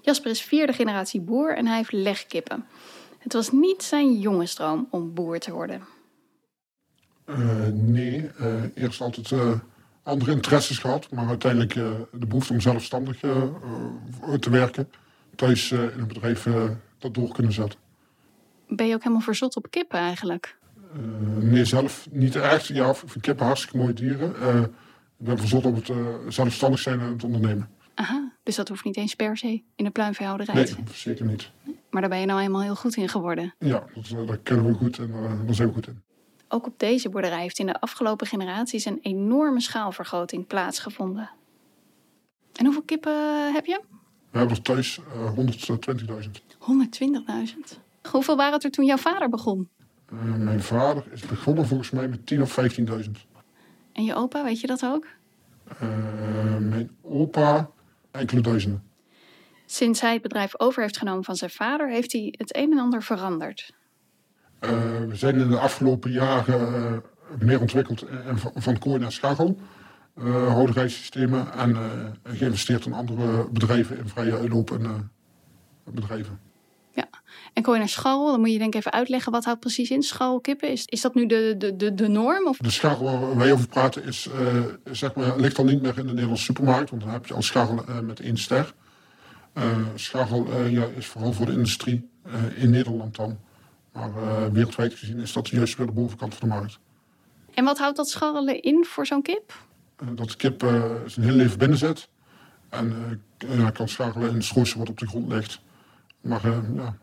Jasper 0.00 0.30
is 0.30 0.42
vierde 0.42 0.72
generatie 0.72 1.20
boer 1.20 1.56
en 1.56 1.66
hij 1.66 1.76
heeft 1.76 1.92
legkippen. 1.92 2.66
Het 3.18 3.32
was 3.32 3.52
niet 3.52 3.82
zijn 3.82 4.18
jongensdroom 4.18 4.86
om 4.90 5.14
boer 5.14 5.38
te 5.38 5.52
worden. 5.52 5.84
Uh, 7.26 7.66
nee, 7.72 8.30
uh, 8.40 8.64
eerst 8.74 9.00
altijd 9.00 9.30
uh, 9.30 9.52
andere 10.02 10.30
interesses 10.30 10.78
gehad, 10.78 11.10
maar 11.10 11.28
uiteindelijk 11.28 11.74
de 12.12 12.26
behoefte 12.28 12.52
om 12.52 12.60
zelfstandig 12.60 13.18
te 14.40 14.50
werken. 14.50 14.90
Thuis 15.34 15.72
in 15.72 15.78
een 15.98 16.08
bedrijf 16.08 16.48
dat 16.98 17.14
door 17.14 17.32
kunnen 17.32 17.52
zetten 17.52 17.80
ben 18.76 18.86
je 18.86 18.94
ook 18.94 19.02
helemaal 19.02 19.24
verzot 19.24 19.56
op 19.56 19.70
kippen 19.70 19.98
eigenlijk? 19.98 20.56
Nee, 21.40 21.64
zelf 21.64 22.08
niet 22.10 22.36
echt. 22.36 22.66
Ja, 22.66 22.90
ik 22.90 22.96
vind 22.96 23.20
kippen 23.20 23.46
hartstikke 23.46 23.76
mooie 23.76 23.92
dieren. 23.92 24.30
Ik 25.18 25.28
ben 25.28 25.38
verzot 25.38 25.64
op 25.64 25.74
het 25.74 25.92
zelfstandig 26.28 26.80
zijn 26.80 27.00
en 27.00 27.12
het 27.12 27.24
ondernemen. 27.24 27.68
Aha, 27.94 28.32
dus 28.42 28.56
dat 28.56 28.68
hoeft 28.68 28.84
niet 28.84 28.96
eens 28.96 29.14
per 29.14 29.36
se 29.36 29.62
in 29.76 29.84
de 29.84 29.90
pluimveehouderij 29.90 30.54
Nee, 30.54 30.74
zeker 30.92 31.26
niet. 31.26 31.50
Maar 31.90 32.00
daar 32.00 32.10
ben 32.10 32.20
je 32.20 32.26
nou 32.26 32.40
helemaal 32.40 32.62
heel 32.62 32.76
goed 32.76 32.96
in 32.96 33.08
geworden. 33.08 33.54
Ja, 33.58 33.84
dat, 33.94 34.26
daar 34.28 34.38
kennen 34.38 34.66
we 34.66 34.74
goed 34.74 34.98
en 34.98 35.10
daar 35.46 35.54
zijn 35.54 35.68
we 35.68 35.74
goed 35.74 35.86
in. 35.86 36.02
Ook 36.54 36.66
op 36.66 36.78
deze 36.78 37.08
boerderij 37.08 37.40
heeft 37.40 37.58
in 37.58 37.66
de 37.66 37.80
afgelopen 37.80 38.26
generaties 38.26 38.84
een 38.84 38.98
enorme 39.02 39.60
schaalvergroting 39.60 40.46
plaatsgevonden. 40.46 41.30
En 42.52 42.64
hoeveel 42.64 42.82
kippen 42.82 43.52
heb 43.52 43.66
je? 43.66 43.80
We 44.30 44.38
hebben 44.38 44.62
thuis 44.62 45.00
120.000. 45.00 45.04
120.000? 46.58 47.78
Hoeveel 48.10 48.36
waren 48.36 48.52
het 48.52 48.64
er 48.64 48.70
toen 48.70 48.84
jouw 48.84 48.96
vader 48.96 49.28
begon? 49.28 49.68
Uh, 50.12 50.34
mijn 50.34 50.62
vader 50.62 51.04
is 51.12 51.20
begonnen 51.20 51.66
volgens 51.66 51.90
mij 51.90 52.08
met 52.08 52.34
10.000 52.34 52.40
of 52.40 52.60
15.000. 52.78 53.10
En 53.92 54.04
je 54.04 54.14
opa, 54.14 54.44
weet 54.44 54.60
je 54.60 54.66
dat 54.66 54.84
ook? 54.84 55.06
Uh, 55.82 56.58
mijn 56.58 56.90
opa 57.02 57.70
enkele 58.10 58.40
duizenden. 58.40 58.82
Sinds 59.66 60.00
hij 60.00 60.12
het 60.12 60.22
bedrijf 60.22 60.60
over 60.60 60.82
heeft 60.82 60.98
genomen 60.98 61.24
van 61.24 61.36
zijn 61.36 61.50
vader, 61.50 61.90
heeft 61.90 62.12
hij 62.12 62.34
het 62.36 62.56
een 62.56 62.72
en 62.72 62.78
ander 62.78 63.02
veranderd. 63.02 63.72
Uh, 64.64 64.70
we 65.08 65.16
zijn 65.16 65.34
in 65.34 65.48
de 65.48 65.58
afgelopen 65.58 66.10
jaren 66.10 67.02
meer 67.38 67.60
ontwikkeld 67.60 68.04
van, 68.34 68.52
van 68.54 68.78
kooi 68.78 68.98
naar 68.98 69.12
schachel. 69.12 69.58
Uh, 70.18 70.58
en 71.56 71.76
geïnvesteerd 72.22 72.86
in 72.86 72.92
andere 72.92 73.48
bedrijven 73.50 73.98
in 73.98 74.08
vrije 74.08 74.38
uitloop 74.38 74.70
en 74.70 75.10
bedrijven. 75.84 76.40
En 77.52 77.62
kom 77.62 77.72
je 77.72 77.78
naar 77.78 77.88
scharrel, 77.88 78.30
dan 78.30 78.40
moet 78.40 78.52
je 78.52 78.58
denk 78.58 78.74
ik 78.74 78.80
even 78.80 78.92
uitleggen 78.92 79.32
wat 79.32 79.44
houdt 79.44 79.60
precies 79.60 79.90
in 79.90 80.02
scharrelkippen. 80.02 80.70
Is, 80.70 80.84
is 80.86 81.00
dat 81.00 81.14
nu 81.14 81.26
de, 81.26 81.54
de, 81.58 81.76
de, 81.76 81.94
de 81.94 82.08
norm? 82.08 82.46
Of? 82.46 82.56
De 82.56 82.70
scharrel 82.70 83.20
waar 83.20 83.36
wij 83.36 83.52
over 83.52 83.68
praten 83.68 84.04
is, 84.04 84.28
zeg 84.92 85.14
maar, 85.14 85.36
ligt 85.36 85.58
al 85.58 85.64
niet 85.64 85.82
meer 85.82 85.98
in 85.98 86.06
de 86.06 86.12
Nederlandse 86.12 86.44
supermarkt. 86.44 86.90
Want 86.90 87.02
dan 87.02 87.10
heb 87.10 87.26
je 87.26 87.34
al 87.34 87.42
scharrel 87.42 87.84
uh, 87.88 87.98
met 87.98 88.20
één 88.20 88.36
ster. 88.36 88.74
Uh, 89.54 89.64
scharrel 89.94 90.66
ja, 90.68 90.84
is 90.96 91.06
vooral 91.06 91.32
voor 91.32 91.46
de 91.46 91.52
industrie 91.52 92.10
in 92.54 92.70
Nederland 92.70 93.16
dan. 93.16 93.38
Maar 93.92 94.12
wereldwijd 94.52 94.94
gezien 94.94 95.18
is 95.18 95.32
dat 95.32 95.48
juist 95.48 95.76
weer 95.76 95.86
de 95.86 95.92
bovenkant 95.92 96.34
van 96.34 96.48
de 96.48 96.54
markt. 96.54 96.78
En 97.54 97.64
wat 97.64 97.78
houdt 97.78 97.96
dat 97.96 98.08
scharrelen 98.08 98.62
in 98.62 98.84
voor 98.84 99.06
zo'n 99.06 99.22
kip? 99.22 99.52
dat 100.14 100.30
de 100.30 100.36
kip 100.36 100.60
zijn 101.06 101.26
hele 101.26 101.36
leven 101.36 101.58
binnen 101.58 101.78
zit. 101.78 102.08
En 102.68 103.22
kan 103.72 103.88
scharrelen 103.88 104.28
in 104.28 104.34
het 104.34 104.44
schrootje 104.44 104.78
wat 104.78 104.88
op 104.88 104.98
de 104.98 105.06
grond 105.06 105.32
ligt 105.32 105.60
uh, 106.22 106.36
ja, 106.76 106.94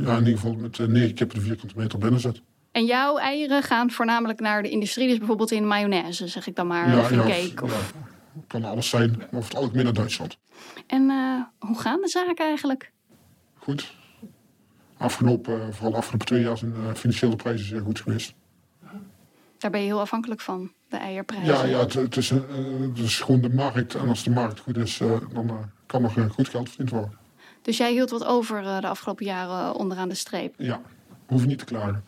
ja, 0.00 0.16
in 0.16 0.18
ieder 0.18 0.34
geval 0.34 0.54
met 0.54 0.78
9 0.78 1.14
kippen 1.14 1.38
de 1.38 1.44
vierkante 1.44 1.74
meter 1.76 1.98
binnen 1.98 2.20
zet. 2.20 2.40
En 2.72 2.84
jouw 2.84 3.16
eieren 3.16 3.62
gaan 3.62 3.90
voornamelijk 3.90 4.40
naar 4.40 4.62
de 4.62 4.68
industrie, 4.68 5.08
dus 5.08 5.18
bijvoorbeeld 5.18 5.50
in 5.50 5.66
mayonaise, 5.66 6.28
zeg 6.28 6.46
ik 6.46 6.56
dan 6.56 6.66
maar, 6.66 6.90
ja, 6.90 6.98
of 6.98 7.10
in 7.10 7.18
cake? 7.18 7.62
Of... 7.64 7.92
Ja, 7.94 8.40
kan 8.46 8.64
alles 8.64 8.88
zijn, 8.88 9.10
maar 9.10 9.28
over 9.32 9.50
het 9.50 9.58
algemeen 9.58 9.84
naar 9.84 9.92
Duitsland. 9.92 10.38
En 10.86 11.10
hoe 11.58 11.78
gaan 11.78 12.00
de 12.00 12.08
zaken 12.08 12.46
eigenlijk? 12.46 12.92
Goed. 13.54 13.94
Afgelopen, 14.98 15.74
vooral 15.74 15.90
de 15.90 15.96
afgelopen 15.96 16.26
twee 16.26 16.42
jaar 16.42 16.58
zijn 16.58 16.72
de 16.72 16.96
financiële 16.96 17.36
prijzen 17.36 17.66
zeer 17.66 17.80
goed 17.80 18.00
geweest. 18.00 18.34
Daar 19.58 19.70
ben 19.70 19.80
je 19.80 19.86
heel 19.86 20.00
afhankelijk 20.00 20.40
van, 20.40 20.72
de 20.88 20.96
eierprijzen? 20.96 21.54
Ja, 21.54 21.64
ja 21.64 21.78
het, 21.78 21.92
het, 21.92 22.16
is, 22.16 22.30
het 22.30 22.98
is 22.98 23.20
gewoon 23.20 23.40
de 23.40 23.54
markt. 23.54 23.94
En 23.94 24.08
als 24.08 24.24
de 24.24 24.30
markt 24.30 24.60
goed 24.60 24.76
is, 24.76 24.98
dan 25.32 25.70
kan 25.86 26.04
er 26.04 26.30
goed 26.30 26.48
geld 26.48 26.68
verdiend 26.68 26.90
worden. 26.90 27.18
Dus 27.62 27.76
jij 27.76 27.92
hield 27.92 28.10
wat 28.10 28.24
over 28.24 28.62
de 28.62 28.88
afgelopen 28.88 29.24
jaren 29.24 29.74
onderaan 29.74 30.08
de 30.08 30.14
streep? 30.14 30.54
Ja, 30.58 30.80
hoef 31.26 31.46
niet 31.46 31.58
te 31.58 31.64
klagen. 31.64 32.04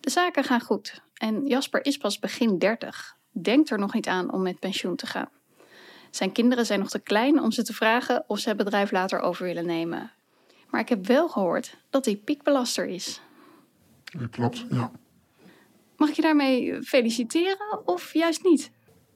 De 0.00 0.10
zaken 0.10 0.44
gaan 0.44 0.60
goed 0.60 1.02
en 1.14 1.46
Jasper 1.46 1.84
is 1.84 1.96
pas 1.96 2.18
begin 2.18 2.58
30. 2.58 3.16
Denkt 3.30 3.70
er 3.70 3.78
nog 3.78 3.94
niet 3.94 4.08
aan 4.08 4.32
om 4.32 4.42
met 4.42 4.58
pensioen 4.58 4.96
te 4.96 5.06
gaan. 5.06 5.28
Zijn 6.10 6.32
kinderen 6.32 6.66
zijn 6.66 6.78
nog 6.78 6.90
te 6.90 6.98
klein 6.98 7.40
om 7.40 7.52
ze 7.52 7.62
te 7.62 7.72
vragen 7.72 8.24
of 8.26 8.38
ze 8.38 8.48
het 8.48 8.58
bedrijf 8.58 8.90
later 8.90 9.20
over 9.20 9.44
willen 9.44 9.66
nemen. 9.66 10.12
Maar 10.70 10.80
ik 10.80 10.88
heb 10.88 11.06
wel 11.06 11.28
gehoord 11.28 11.76
dat 11.90 12.04
hij 12.04 12.16
piekbelaster 12.16 12.86
is. 12.86 13.20
Dat 14.18 14.30
klopt, 14.30 14.64
ja. 14.70 14.90
Mag 15.96 16.08
ik 16.08 16.14
je 16.14 16.22
daarmee 16.22 16.82
feliciteren 16.82 17.86
of 17.86 18.12
juist 18.14 18.44
niet? 18.44 18.70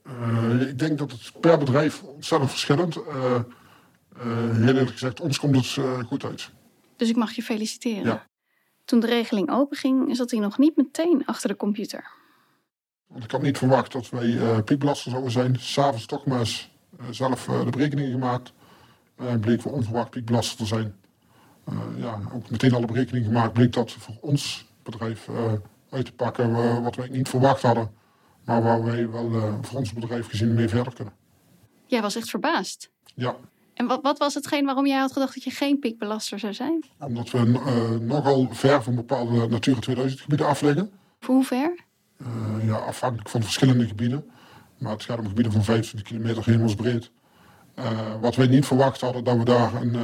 Uh, 0.07 0.61
ik 0.61 0.79
denk 0.79 0.97
dat 0.97 1.11
het 1.11 1.31
per 1.39 1.57
bedrijf 1.57 2.03
ontzettend 2.03 2.51
verschillend 2.51 2.95
uh, 2.95 3.03
uh, 3.05 3.41
heel 4.51 4.67
eerlijk 4.67 4.91
gezegd, 4.91 5.19
ons 5.19 5.39
komt 5.39 5.55
het 5.55 6.05
goed 6.05 6.23
uit. 6.23 6.51
Dus 6.95 7.09
ik 7.09 7.15
mag 7.15 7.31
je 7.31 7.43
feliciteren? 7.43 8.05
Ja. 8.05 8.25
Toen 8.85 8.99
de 8.99 9.07
regeling 9.07 9.51
openging, 9.51 10.15
zat 10.15 10.31
hij 10.31 10.39
nog 10.39 10.57
niet 10.57 10.75
meteen 10.75 11.25
achter 11.25 11.49
de 11.49 11.55
computer. 11.55 12.11
Want 13.07 13.23
ik 13.23 13.31
had 13.31 13.41
niet 13.41 13.57
verwacht 13.57 13.91
dat 13.91 14.09
wij 14.09 14.27
uh, 14.27 14.59
piekbelaster 14.59 15.11
zouden 15.11 15.31
zijn. 15.31 15.59
S'avonds 15.59 16.05
toch 16.05 16.25
maar 16.25 16.39
eens 16.39 16.69
zelf 17.09 17.45
de 17.45 17.69
berekeningen 17.71 18.11
gemaakt. 18.11 18.53
En 19.15 19.39
bleek 19.39 19.61
voor 19.61 19.71
onverwacht 19.71 20.09
piekbelaster 20.09 20.57
te 20.57 20.65
zijn. 20.65 20.95
Ja, 21.97 22.19
ook 22.33 22.49
meteen 22.49 22.73
alle 22.73 22.85
berekeningen 22.85 23.27
gemaakt. 23.27 23.53
Bleek 23.53 23.73
dat 23.73 23.91
voor 23.91 24.15
ons 24.21 24.65
bedrijf 24.83 25.29
uit 25.89 26.05
te 26.05 26.13
pakken 26.13 26.81
wat 26.83 26.95
wij 26.95 27.07
niet 27.07 27.29
verwacht 27.29 27.61
hadden. 27.61 27.91
Maar 28.45 28.63
waar 28.63 28.83
wij 28.83 29.09
wel 29.09 29.59
voor 29.61 29.79
ons 29.79 29.93
bedrijf 29.93 30.29
gezien 30.29 30.53
mee 30.53 30.69
verder 30.69 30.93
kunnen. 30.93 31.13
Jij 31.85 32.01
was 32.01 32.15
echt 32.15 32.29
verbaasd? 32.29 32.89
Ja. 33.15 33.35
En 33.73 33.87
wat, 33.87 34.01
wat 34.01 34.17
was 34.17 34.33
hetgeen 34.33 34.65
waarom 34.65 34.87
jij 34.87 34.99
had 34.99 35.11
gedacht 35.11 35.33
dat 35.33 35.43
je 35.43 35.51
geen 35.51 35.79
piekbelaster 35.79 36.39
zou 36.39 36.53
zijn? 36.53 36.83
Omdat 36.99 37.31
we 37.31 37.99
nogal 38.01 38.47
ver 38.51 38.83
van 38.83 38.95
bepaalde 38.95 39.47
Natura 39.47 39.79
2000 39.79 40.21
gebieden 40.21 40.47
afleggen. 40.47 40.91
Voor 41.19 41.35
hoe 41.35 41.43
ver? 41.43 41.85
Uh, 42.21 42.67
ja, 42.67 42.75
afhankelijk 42.75 43.29
van 43.29 43.43
verschillende 43.43 43.87
gebieden. 43.87 44.25
Maar 44.77 44.91
het 44.91 45.03
gaat 45.03 45.19
om 45.19 45.27
gebieden 45.27 45.51
van 45.51 45.63
25 45.63 46.09
kilometer 46.09 46.45
hemelsbreed. 46.45 47.11
Uh, 47.79 48.21
wat 48.21 48.35
wij 48.35 48.47
niet 48.47 48.65
verwacht 48.65 49.01
hadden, 49.01 49.23
dat 49.23 49.37
we 49.37 49.43
daar 49.43 49.73
een, 49.73 49.93
uh, 49.93 50.03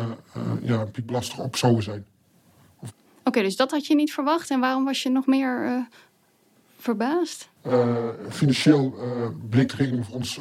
ja, 0.62 0.86
een 0.92 1.22
op 1.38 1.56
zouden 1.56 1.84
zijn. 1.84 2.06
Oké, 2.80 2.92
okay, 3.24 3.44
dus 3.44 3.56
dat 3.56 3.72
had 3.72 3.88
je 3.88 3.96
niet 3.96 4.14
verwacht. 4.14 4.50
En 4.50 4.60
waarom 4.60 4.86
was 4.86 5.04
je 5.04 5.10
nog 5.10 5.26
meer 5.26 5.86
verbaasd? 6.78 7.50
financieel 8.30 8.96
bleek 9.50 9.70
de 9.70 9.76
regeling 9.76 10.06
voor 10.06 10.16
ons 10.16 10.40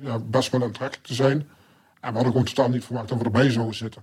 ja, 0.00 0.18
best 0.18 0.50
wel 0.50 0.62
aantrekkelijk 0.62 1.06
te 1.06 1.14
zijn. 1.14 1.48
En 2.00 2.08
we 2.10 2.14
hadden 2.14 2.26
gewoon 2.26 2.44
totaal 2.44 2.68
niet 2.68 2.84
verwacht 2.84 3.08
dat 3.08 3.18
we 3.18 3.24
erbij 3.24 3.50
zouden 3.50 3.74
zitten. 3.74 4.02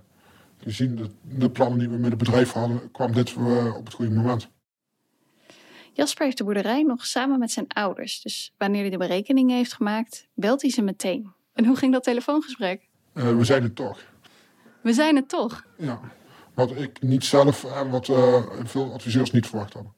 Gezien 0.58 0.96
de, 0.96 1.10
de 1.22 1.50
plannen 1.50 1.78
die 1.78 1.88
we 1.88 1.96
met 1.96 2.10
het 2.10 2.18
bedrijf 2.18 2.52
hadden, 2.52 2.90
kwam 2.90 3.12
dit 3.12 3.34
op 3.76 3.84
het 3.84 3.94
goede 3.94 4.14
moment. 4.14 4.48
Jasper 5.92 6.24
heeft 6.24 6.38
de 6.38 6.44
boerderij 6.44 6.82
nog 6.82 7.06
samen 7.06 7.38
met 7.38 7.50
zijn 7.50 7.68
ouders. 7.68 8.20
Dus 8.22 8.52
wanneer 8.58 8.80
hij 8.80 8.90
de 8.90 8.96
berekeningen 8.96 9.56
heeft 9.56 9.72
gemaakt, 9.72 10.28
belt 10.34 10.62
hij 10.62 10.70
ze 10.70 10.82
meteen. 10.82 11.33
En 11.54 11.64
hoe 11.64 11.76
ging 11.76 11.92
dat 11.92 12.02
telefoongesprek? 12.02 12.88
Uh, 13.14 13.36
we 13.36 13.44
zijn 13.44 13.62
het 13.62 13.76
toch. 13.76 13.98
We 14.80 14.92
zijn 14.92 15.16
het 15.16 15.28
toch? 15.28 15.64
Ja. 15.76 16.00
Wat 16.54 16.70
ik 16.76 17.02
niet 17.02 17.24
zelf 17.24 17.64
en 17.64 17.90
wat 17.90 18.08
uh, 18.08 18.42
veel 18.64 18.92
adviseurs 18.92 19.30
niet 19.30 19.46
verwacht 19.46 19.72
hadden. 19.72 19.92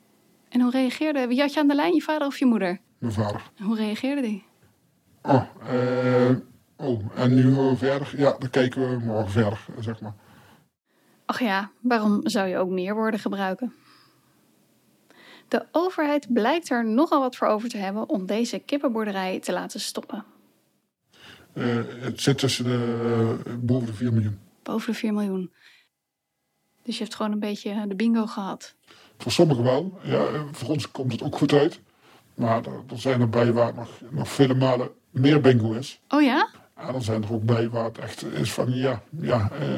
En 0.48 0.60
hoe 0.60 0.70
reageerde... 0.70 1.26
Wie 1.26 1.40
had 1.40 1.52
je 1.52 1.60
aan 1.60 1.68
de 1.68 1.74
lijn, 1.74 1.94
je 1.94 2.00
vader 2.00 2.26
of 2.26 2.38
je 2.38 2.46
moeder? 2.46 2.80
Mijn 2.98 3.12
vader. 3.12 3.42
En 3.56 3.64
hoe 3.64 3.76
reageerde 3.76 4.22
die? 4.22 4.44
Oh, 5.22 5.42
uh, 5.72 6.36
oh, 6.76 7.02
en 7.14 7.34
nu 7.34 7.76
verder? 7.76 8.14
Ja, 8.16 8.36
dan 8.38 8.50
kijken 8.50 8.90
we 8.90 9.04
morgen 9.04 9.30
verder, 9.30 9.66
zeg 9.80 10.00
maar. 10.00 10.14
Ach 11.24 11.40
ja, 11.40 11.70
waarom 11.80 12.20
zou 12.28 12.48
je 12.48 12.58
ook 12.58 12.70
meer 12.70 12.94
woorden 12.94 13.20
gebruiken? 13.20 13.74
De 15.48 15.66
overheid 15.72 16.32
blijkt 16.32 16.70
er 16.70 16.86
nogal 16.86 17.20
wat 17.20 17.36
voor 17.36 17.48
over 17.48 17.68
te 17.68 17.76
hebben 17.76 18.08
om 18.08 18.26
deze 18.26 18.58
kippenboerderij 18.58 19.40
te 19.40 19.52
laten 19.52 19.80
stoppen. 19.80 20.24
Uh, 21.56 21.76
het 22.00 22.20
zit 22.20 22.38
tussen 22.38 22.64
de, 22.64 23.38
uh, 23.46 23.54
boven 23.60 23.86
de 23.86 23.94
4 23.94 24.12
miljoen. 24.12 24.38
Boven 24.62 24.92
de 24.92 24.98
4 24.98 25.12
miljoen. 25.12 25.52
Dus 26.82 26.96
je 26.96 27.02
hebt 27.02 27.14
gewoon 27.14 27.32
een 27.32 27.38
beetje 27.38 27.84
de 27.88 27.94
bingo 27.94 28.26
gehad. 28.26 28.74
Voor 29.18 29.32
sommigen 29.32 29.64
wel. 29.64 29.98
Ja, 30.02 30.26
voor 30.52 30.68
ons 30.68 30.90
komt 30.90 31.12
het 31.12 31.22
ook 31.22 31.36
goed 31.36 31.52
uit. 31.52 31.80
Maar 32.34 32.66
er, 32.66 32.82
er 32.90 32.98
zijn 32.98 33.20
er 33.20 33.28
bij 33.28 33.52
waar 33.52 33.74
nog, 33.74 33.90
nog 34.10 34.28
vele 34.28 34.54
malen 34.54 34.90
meer 35.10 35.40
bingo 35.40 35.72
is. 35.72 36.00
Oh 36.08 36.22
ja? 36.22 36.48
En 36.74 36.92
dan 36.92 37.02
zijn 37.02 37.22
er 37.22 37.32
ook 37.32 37.44
bij 37.44 37.68
waar 37.68 37.84
het 37.84 37.98
echt 37.98 38.24
is 38.24 38.52
van 38.52 38.74
ja, 38.74 39.02
ja 39.20 39.50
uh, 39.60 39.68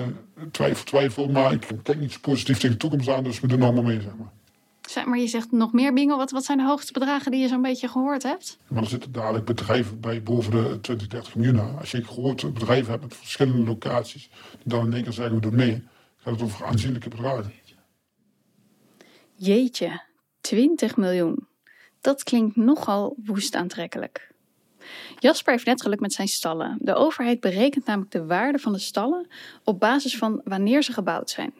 twijfel, 0.50 0.84
twijfel. 0.84 1.28
Maar 1.28 1.52
ik 1.52 1.66
kijk 1.82 2.00
niet 2.00 2.12
zo 2.12 2.18
positief 2.20 2.56
tegen 2.56 2.70
de 2.70 2.76
toekomst 2.76 3.08
aan, 3.08 3.24
dus 3.24 3.40
we 3.40 3.46
doen 3.46 3.62
allemaal 3.62 3.82
mee, 3.82 4.00
zeg 4.00 4.16
maar. 4.16 4.32
Maar 4.94 5.18
je 5.18 5.26
zegt 5.26 5.52
nog 5.52 5.72
meer 5.72 5.92
bingo. 5.92 6.16
Wat, 6.16 6.30
wat 6.30 6.44
zijn 6.44 6.58
de 6.58 6.64
hoogste 6.64 6.92
bedragen 6.92 7.30
die 7.30 7.40
je 7.40 7.48
zo'n 7.48 7.62
beetje 7.62 7.88
gehoord 7.88 8.22
hebt? 8.22 8.58
Maar 8.68 8.82
er 8.82 8.88
zitten 8.88 9.12
dadelijk 9.12 9.44
bedrijven 9.44 10.00
bij 10.00 10.22
boven 10.22 10.50
de 10.50 10.80
20, 10.80 11.06
30 11.06 11.34
miljoen. 11.34 11.78
Als 11.78 11.90
je 11.90 12.04
groot 12.04 12.54
bedrijf 12.54 12.86
hebt 12.86 13.02
met 13.02 13.16
verschillende 13.16 13.66
locaties, 13.66 14.30
die 14.50 14.62
dan 14.64 14.86
in 14.86 14.92
één 14.92 15.02
keer 15.02 15.12
zeggen 15.12 15.34
we 15.34 15.40
doen 15.40 15.54
mee, 15.54 15.82
gaat 16.16 16.32
het 16.32 16.42
over 16.42 16.66
aanzienlijke 16.66 17.08
bedragen. 17.08 17.52
Jeetje, 19.34 20.02
20 20.40 20.96
miljoen. 20.96 21.46
Dat 22.00 22.22
klinkt 22.22 22.56
nogal 22.56 23.16
woest 23.24 23.54
aantrekkelijk. 23.54 24.32
Jasper 25.18 25.52
heeft 25.52 25.66
net 25.66 25.82
geluk 25.82 26.00
met 26.00 26.12
zijn 26.12 26.28
stallen. 26.28 26.78
De 26.80 26.94
overheid 26.94 27.40
berekent 27.40 27.86
namelijk 27.86 28.12
de 28.12 28.26
waarde 28.26 28.58
van 28.58 28.72
de 28.72 28.78
stallen 28.78 29.26
op 29.64 29.80
basis 29.80 30.16
van 30.16 30.40
wanneer 30.44 30.82
ze 30.82 30.92
gebouwd 30.92 31.30
zijn. 31.30 31.54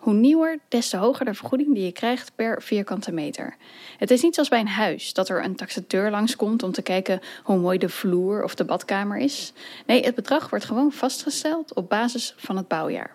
Hoe 0.00 0.14
nieuwer, 0.14 0.58
des 0.68 0.88
te 0.88 0.96
hoger 0.96 1.24
de 1.24 1.34
vergoeding 1.34 1.74
die 1.74 1.84
je 1.84 1.92
krijgt 1.92 2.32
per 2.34 2.62
vierkante 2.62 3.12
meter. 3.12 3.56
Het 3.98 4.10
is 4.10 4.22
niet 4.22 4.34
zoals 4.34 4.48
bij 4.48 4.60
een 4.60 4.68
huis, 4.68 5.12
dat 5.12 5.28
er 5.28 5.44
een 5.44 5.56
taxateur 5.56 6.10
langskomt 6.10 6.62
om 6.62 6.72
te 6.72 6.82
kijken 6.82 7.20
hoe 7.42 7.58
mooi 7.58 7.78
de 7.78 7.88
vloer 7.88 8.44
of 8.44 8.54
de 8.54 8.64
badkamer 8.64 9.18
is. 9.18 9.52
Nee, 9.86 10.04
het 10.04 10.14
bedrag 10.14 10.50
wordt 10.50 10.64
gewoon 10.64 10.92
vastgesteld 10.92 11.74
op 11.74 11.88
basis 11.88 12.34
van 12.36 12.56
het 12.56 12.68
bouwjaar. 12.68 13.12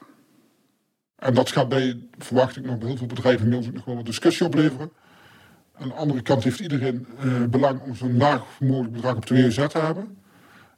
En 1.15 1.33
dat 1.33 1.51
gaat 1.51 1.69
bij, 1.69 1.99
verwacht 2.17 2.57
ik 2.57 2.65
nog, 2.65 2.77
bij 2.77 2.87
heel 2.87 2.97
veel 2.97 3.07
bedrijven 3.07 3.49
nog 3.49 3.85
wel 3.85 3.95
wat 3.95 4.05
discussie 4.05 4.45
opleveren. 4.45 4.91
Aan 5.77 5.87
de 5.87 5.93
andere 5.93 6.21
kant 6.21 6.43
heeft 6.43 6.59
iedereen 6.59 7.07
eh, 7.19 7.43
belang 7.43 7.81
om 7.81 7.95
zo'n 7.95 8.17
laag 8.17 8.43
mogelijk 8.59 8.93
bedrag 8.93 9.15
op 9.15 9.25
de 9.25 9.35
WZ 9.35 9.67
te 9.67 9.77
hebben. 9.77 10.17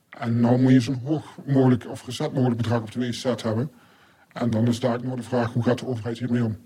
En 0.10 0.39
nou 0.39 0.62
moet 0.62 0.72
je 0.72 0.80
zo'n 0.80 1.02
hoog 1.06 1.36
mogelijk 1.46 1.88
of 1.89 2.00
gezet 2.00 2.34
mogelijk 2.34 2.58
bedrag 2.58 2.82
op 2.82 2.91
de 2.91 3.00
WZ 3.00 3.24
hebben. 3.24 3.72
En 4.39 4.50
dan 4.50 4.67
is 4.67 4.80
daar 4.80 5.04
nog 5.04 5.15
de 5.15 5.23
vraag, 5.23 5.54
hoe 5.54 5.63
gaat 5.63 5.80
de 5.80 5.88
overheid 5.88 6.19
hiermee 6.19 6.43
om? 6.43 6.58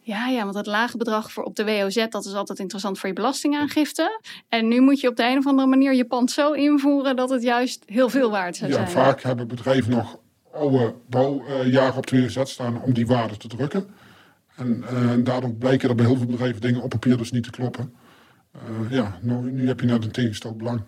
Ja, 0.00 0.28
ja, 0.28 0.42
want 0.42 0.54
dat 0.54 0.66
lage 0.66 0.96
bedrag 0.96 1.32
voor 1.32 1.44
op 1.44 1.56
de 1.56 1.64
WOZ, 1.64 2.06
dat 2.08 2.24
is 2.24 2.34
altijd 2.34 2.58
interessant 2.58 2.98
voor 2.98 3.08
je 3.08 3.14
belastingaangifte. 3.14 4.20
En 4.48 4.68
nu 4.68 4.80
moet 4.80 5.00
je 5.00 5.08
op 5.08 5.16
de 5.16 5.24
een 5.24 5.38
of 5.38 5.46
andere 5.46 5.68
manier 5.68 5.94
je 5.94 6.04
pand 6.04 6.30
zo 6.30 6.52
invoeren 6.52 7.16
dat 7.16 7.30
het 7.30 7.42
juist 7.42 7.82
heel 7.86 8.08
veel 8.08 8.30
waard 8.30 8.56
zou 8.56 8.70
ja, 8.70 8.76
zijn. 8.76 8.88
Vaak 8.88 9.22
hebben 9.22 9.48
bedrijven 9.48 9.90
nog 9.90 10.18
oude 10.52 10.94
bouwjaren 11.06 11.96
op 11.96 12.06
de 12.06 12.20
WOZ 12.20 12.38
staan 12.44 12.82
om 12.82 12.92
die 12.92 13.06
waarde 13.06 13.36
te 13.36 13.48
drukken. 13.48 13.86
En 14.56 14.84
uh, 14.92 15.24
daardoor 15.24 15.54
blijken 15.54 15.88
er 15.88 15.94
bij 15.94 16.06
heel 16.06 16.16
veel 16.16 16.26
bedrijven 16.26 16.60
dingen 16.60 16.82
op 16.82 16.90
papier 16.90 17.16
dus 17.16 17.30
niet 17.30 17.42
te 17.42 17.50
kloppen. 17.50 17.94
Uh, 18.54 18.90
ja, 18.90 19.18
nu, 19.20 19.34
nu 19.34 19.66
heb 19.66 19.80
je 19.80 19.86
net 19.86 20.04
een 20.04 20.10
tegengesteld 20.10 20.58
belang. 20.58 20.80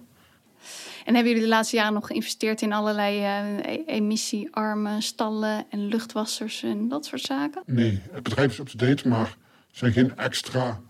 En 1.07 1.15
hebben 1.15 1.33
jullie 1.33 1.49
de 1.49 1.55
laatste 1.55 1.77
jaren 1.77 1.93
nog 1.93 2.07
geïnvesteerd 2.07 2.63
in 2.63 2.73
allerlei 2.73 3.21
uh, 3.21 3.83
emissiearme 3.87 5.01
stallen 5.01 5.67
en 5.71 5.87
luchtwassers 5.87 6.63
en 6.63 6.89
dat 6.89 7.05
soort 7.05 7.23
zaken? 7.23 7.63
Nee, 7.67 8.01
het 8.11 8.23
bedrijf 8.23 8.53
is 8.53 8.59
up-to-date, 8.59 9.09
maar 9.09 9.27
er 9.27 9.37
zijn 9.71 9.93
geen 9.93 10.17
extra 10.17 10.81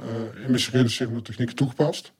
uh, 0.00 0.06
emissiereducerende 0.46 1.22
technieken 1.22 1.56
toegepast. 1.56 2.12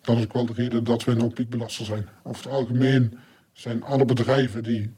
Dat 0.00 0.16
is 0.16 0.22
ook 0.22 0.32
wel 0.32 0.46
de 0.46 0.52
reden 0.52 0.84
dat 0.84 1.04
we 1.04 1.10
een 1.10 1.32
piekbelaster 1.32 1.84
zijn. 1.84 2.08
Over 2.22 2.44
het 2.44 2.52
algemeen 2.52 3.18
zijn 3.52 3.82
alle 3.82 4.04
bedrijven 4.04 4.62
die 4.62 4.92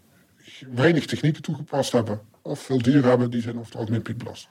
weinig 0.74 1.06
technieken 1.06 1.42
toegepast 1.42 1.92
hebben 1.92 2.20
of 2.42 2.60
veel 2.60 2.82
dieren 2.82 3.08
hebben, 3.08 3.30
die 3.30 3.40
zijn 3.40 3.54
over 3.54 3.66
het 3.66 3.76
algemeen 3.80 4.02
piekbelaster. 4.02 4.50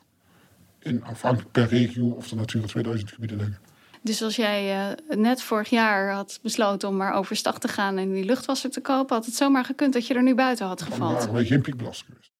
In 0.79 1.03
afhankelijk 1.03 1.51
per 1.51 1.67
regio 1.67 2.05
of 2.09 2.29
de 2.29 2.35
Natura 2.35 2.65
2000 2.65 3.11
gebieden 3.11 3.37
liggen. 3.37 3.57
Dus 4.03 4.21
als 4.23 4.35
jij 4.35 4.87
uh, 5.09 5.17
net 5.17 5.41
vorig 5.41 5.69
jaar 5.69 6.11
had 6.11 6.39
besloten 6.41 6.89
om 6.89 6.95
maar 6.97 7.13
overstag 7.13 7.59
te 7.59 7.67
gaan 7.67 7.97
en 7.97 8.11
die 8.11 8.25
luchtwasser 8.25 8.69
te 8.69 8.81
kopen, 8.81 9.15
had 9.15 9.25
het 9.25 9.35
zomaar 9.35 9.65
gekund 9.65 9.93
dat 9.93 10.07
je 10.07 10.13
er 10.13 10.23
nu 10.23 10.35
buiten 10.35 10.65
had 10.65 10.81
gevallen. 10.81 11.33
Wij 11.33 11.45
geen 11.45 11.61
piekbelasting 11.61 12.07
geweest. 12.09 12.31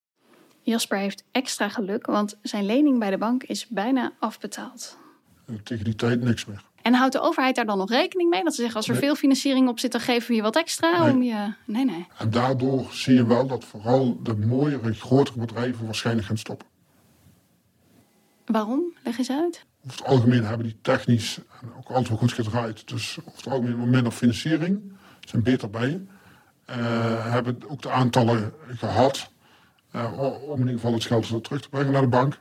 Jasper 0.61 0.97
heeft 0.97 1.23
extra 1.31 1.69
geluk, 1.69 2.05
want 2.05 2.37
zijn 2.41 2.65
lening 2.65 2.99
bij 2.99 3.09
de 3.09 3.17
bank 3.17 3.43
is 3.43 3.67
bijna 3.67 4.11
afbetaald. 4.19 4.97
En 5.45 5.63
tegen 5.63 5.83
die 5.85 5.95
tijd 5.95 6.21
niks 6.21 6.45
meer. 6.45 6.63
En 6.81 6.93
houdt 6.93 7.13
de 7.13 7.19
overheid 7.19 7.55
daar 7.55 7.65
dan 7.65 7.77
nog 7.77 7.89
rekening 7.89 8.29
mee? 8.29 8.43
Dat 8.43 8.53
ze 8.53 8.59
zeggen, 8.61 8.77
als 8.77 8.87
er 8.87 8.91
Nee. 8.93 9.01
veel 9.01 9.15
financiering 9.15 9.67
op 9.69 9.79
zit, 9.79 9.91
dan 9.91 10.01
geven 10.01 10.29
we 10.29 10.35
je 10.35 10.41
wat 10.41 10.55
extra 10.55 11.03
Nee. 11.03 11.13
om 11.13 11.23
je... 11.23 11.53
Nee, 11.65 11.85
nee. 11.85 12.07
En 12.17 12.29
daardoor 12.29 12.87
zie 12.91 13.13
je 13.15 13.25
wel 13.25 13.47
dat 13.47 13.65
vooral 13.65 14.19
de 14.23 14.35
mooiere, 14.35 14.93
grotere 14.93 15.39
bedrijven 15.39 15.85
waarschijnlijk 15.85 16.27
gaan 16.27 16.37
stoppen. 16.37 16.67
Waarom? 18.45 18.93
Leg 19.03 19.17
eens 19.17 19.29
uit. 19.31 19.65
Over 19.85 19.97
het 19.97 20.07
algemeen 20.07 20.43
hebben 20.45 20.65
die 20.65 20.77
technisch 20.81 21.37
en 21.61 21.67
ook 21.77 21.87
altijd 21.87 22.09
wel 22.09 22.17
goed 22.17 22.33
gedraaid. 22.33 22.87
Dus 22.87 23.17
over 23.19 23.37
het 23.37 23.47
algemeen 23.47 23.77
wat 23.77 23.87
minder 23.87 24.11
financiering. 24.11 24.81
Zijn 25.19 25.43
beter 25.43 25.69
bij. 25.69 26.01
Eh, 26.65 26.77
hebben 27.31 27.57
ook 27.67 27.81
de 27.81 27.89
aantallen 27.89 28.53
gehad. 28.67 29.31
eh, 29.91 30.19
om 30.47 30.53
in 30.53 30.59
ieder 30.59 30.73
geval 30.73 30.93
het 30.93 31.03
geld 31.05 31.43
terug 31.43 31.61
te 31.61 31.69
brengen 31.69 31.91
naar 31.91 32.01
de 32.01 32.07
bank. 32.07 32.39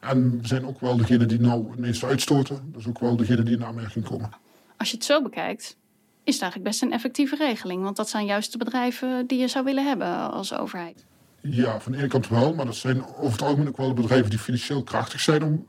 En 0.00 0.40
we 0.40 0.46
zijn 0.46 0.66
ook 0.66 0.80
wel 0.80 0.96
degene 0.96 1.26
die 1.26 1.40
nou 1.40 1.70
het 1.70 1.78
meeste 1.78 2.06
uitstoten. 2.06 2.72
Dus 2.72 2.86
ook 2.86 2.98
wel 2.98 3.16
degene 3.16 3.42
die 3.42 3.56
in 3.56 3.64
aanmerking 3.64 4.04
komen. 4.04 4.30
Als 4.76 4.90
je 4.90 4.96
het 4.96 5.04
zo 5.04 5.22
bekijkt, 5.22 5.76
is 6.24 6.32
het 6.34 6.42
eigenlijk 6.42 6.70
best 6.70 6.82
een 6.82 6.92
effectieve 6.92 7.36
regeling. 7.36 7.82
Want 7.82 7.96
dat 7.96 8.08
zijn 8.08 8.26
juist 8.26 8.52
de 8.52 8.58
bedrijven 8.58 9.26
die 9.26 9.38
je 9.38 9.48
zou 9.48 9.64
willen 9.64 9.86
hebben 9.86 10.32
als 10.32 10.54
overheid. 10.54 11.04
Ja, 11.40 11.80
van 11.80 11.92
de 11.92 11.98
ene 11.98 12.06
kant 12.08 12.28
wel. 12.28 12.54
Maar 12.54 12.66
dat 12.66 12.76
zijn 12.76 13.06
over 13.06 13.32
het 13.32 13.42
algemeen 13.42 13.68
ook 13.68 13.76
wel 13.76 13.88
de 13.94 14.00
bedrijven 14.02 14.30
die 14.30 14.38
financieel 14.38 14.82
krachtig 14.82 15.20
zijn 15.20 15.42
om 15.42 15.66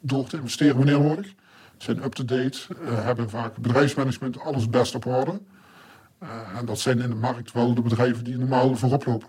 door 0.00 0.28
te 0.28 0.36
investeren 0.36 0.76
wanneer 0.76 1.00
nodig. 1.00 1.34
Zijn 1.78 2.04
up-to-date, 2.04 2.58
eh, 2.84 3.04
hebben 3.04 3.30
vaak 3.30 3.56
bedrijfsmanagement, 3.56 4.40
alles 4.40 4.68
best 4.68 4.94
op 4.94 5.06
orde. 5.06 5.40
Eh, 6.18 6.58
en 6.58 6.66
dat 6.66 6.78
zijn 6.78 7.00
in 7.00 7.08
de 7.08 7.14
markt 7.14 7.52
wel 7.52 7.74
de 7.74 7.82
bedrijven 7.82 8.24
die 8.24 8.38
normaal 8.38 8.76
voorop 8.76 9.04
lopen. 9.04 9.28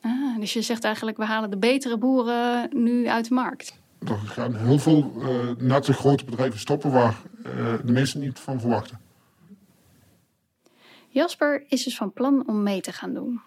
Ah, 0.00 0.38
dus 0.40 0.52
je 0.52 0.62
zegt 0.62 0.84
eigenlijk, 0.84 1.16
we 1.16 1.24
halen 1.24 1.50
de 1.50 1.56
betere 1.56 1.98
boeren 1.98 2.68
nu 2.72 3.08
uit 3.08 3.28
de 3.28 3.34
markt. 3.34 3.80
er 3.98 4.18
gaan 4.18 4.54
heel 4.54 4.78
veel 4.78 5.12
uh, 5.16 5.28
nette 5.58 5.92
grote 5.92 6.24
bedrijven 6.24 6.58
stoppen 6.58 6.90
waar 6.90 7.16
de 7.84 7.92
meesten 7.92 8.20
niet 8.20 8.38
van 8.38 8.60
verwachten. 8.60 9.00
Jasper 11.08 11.64
is 11.68 11.84
dus 11.84 11.96
van 11.96 12.12
plan 12.12 12.48
om 12.48 12.62
mee 12.62 12.80
te 12.80 12.92
gaan 12.92 13.14
doen. 13.14 13.40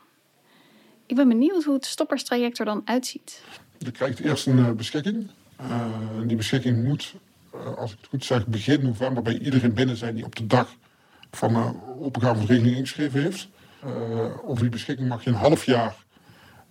Ik 1.06 1.16
ben 1.16 1.28
benieuwd 1.28 1.64
hoe 1.64 1.74
het 1.74 1.86
stopperstraject 1.86 2.60
er 2.60 2.66
dan 2.66 2.82
uitziet. 2.86 3.44
Je 3.78 3.92
krijgt 3.92 4.20
eerst 4.20 4.48
een 4.48 4.76
beschikking. 4.76 5.30
Die 6.26 6.38
beschikking 6.38 6.84
moet, 6.84 7.14
als 7.78 7.92
ik 7.92 7.98
het 7.98 8.08
goed 8.10 8.26
zeg, 8.26 8.48
begin 8.48 8.84
november 8.84 9.24
bij 9.24 9.38
iedereen 9.38 9.74
binnen 9.74 9.98
zijn 9.98 10.16
die 10.16 10.26
op 10.26 10.36
de 10.36 10.48
dag 10.48 10.76
van 11.32 11.54
de 11.54 11.72
opgave 11.98 12.36
van 12.36 12.46
regeling 12.46 12.76
ingeschreven 12.76 13.22
heeft. 13.22 13.48
over 14.46 14.62
die 14.62 14.70
beschikking 14.70 15.08
mag 15.08 15.24
je 15.24 15.30
een 15.30 15.36
half 15.36 15.66
jaar 15.66 15.96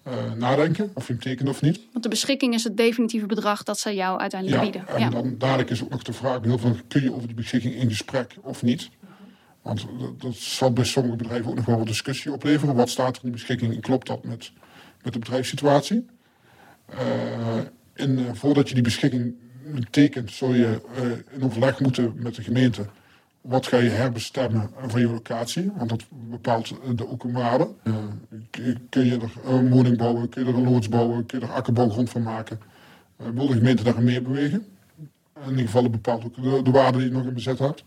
uh, 0.09 0.33
nadenken 0.33 0.91
of 0.95 1.07
je 1.07 1.13
hem 1.13 1.23
tekent 1.23 1.49
of 1.49 1.63
niet. 1.63 1.81
Want 1.93 2.03
de 2.05 2.11
beschikking 2.11 2.55
is 2.55 2.65
het 2.65 2.77
definitieve 2.77 3.27
bedrag 3.27 3.63
dat 3.63 3.79
ze 3.79 3.95
jou 3.95 4.21
uiteindelijk 4.21 4.63
ja, 4.63 4.71
bieden. 4.71 4.89
En 4.89 5.01
ja. 5.01 5.11
dan 5.11 5.35
dadelijk 5.39 5.71
is 5.71 5.83
ook 5.83 5.91
nog 5.91 6.03
de 6.03 6.13
vraag 6.13 6.41
heel 6.43 6.59
veel, 6.59 6.77
kun 6.89 7.03
je 7.03 7.15
over 7.15 7.27
die 7.27 7.37
beschikking 7.37 7.75
in 7.75 7.89
gesprek 7.89 8.37
of 8.43 8.63
niet? 8.63 8.91
Want 9.63 9.87
dat, 10.19 10.35
zal 10.35 10.73
bij 10.73 10.85
sommige 10.85 11.17
bedrijven 11.17 11.51
ook 11.51 11.57
nog 11.57 11.65
wel 11.65 11.79
wat 11.79 11.87
discussie 11.87 12.33
opleveren. 12.33 12.75
Wat 12.75 12.89
staat 12.89 13.09
er 13.09 13.15
in 13.15 13.21
die 13.23 13.31
beschikking 13.31 13.75
en 13.75 13.81
klopt 13.81 14.07
dat 14.07 14.25
met, 14.25 14.53
met 15.03 15.13
de 15.13 15.19
bedrijfssituatie? 15.19 16.07
Uh, 16.93 16.99
en 17.95 18.19
uh, 18.19 18.25
voordat 18.33 18.69
je 18.69 18.75
die 18.75 18.83
beschikking 18.83 19.35
tekent, 19.91 20.31
zul 20.31 20.55
je 20.55 20.81
in 21.31 21.43
overleg 21.43 21.81
moeten 21.81 22.13
met 22.17 22.35
de 22.35 22.43
gemeente 22.43 22.87
wat 23.45 23.67
ga 23.67 23.77
je 23.77 23.91
herbestemmen 23.91 24.71
van 24.87 25.01
je 25.01 25.09
locatie? 25.09 25.73
Want 25.77 25.89
dat 25.89 26.05
bepaalt 26.11 26.75
de 26.97 27.09
openbare. 27.09 27.69
Uh, 27.85 27.95
kun 28.89 29.05
je 29.05 29.19
er 29.19 29.53
een 29.53 29.71
woning 29.71 29.97
bouwen, 29.97 30.29
kun 30.29 30.45
je 30.45 30.53
er 30.53 30.59
een 30.59 30.71
loods 30.71 30.89
bouwen, 30.89 31.27
kun 31.27 31.41
je 31.41 31.47
er 31.47 31.53
akkerbouwgrond 31.53 32.11
van 32.11 32.23
maken? 32.23 32.61
Wil 33.17 33.47
de 33.47 33.53
gemeente 33.53 33.83
daar 33.83 34.03
meer 34.03 34.23
bewegen? 34.23 34.67
In 35.45 35.51
ieder 35.51 35.65
geval 35.65 35.91
bepaalt 35.91 36.25
ook 36.25 36.35
de, 36.35 36.63
de, 36.63 36.71
waarde 36.71 36.99
die 36.99 37.07
je 37.07 37.13
nog 37.13 37.25
in 37.25 37.35
bezet 37.35 37.59
hebt. 37.59 37.85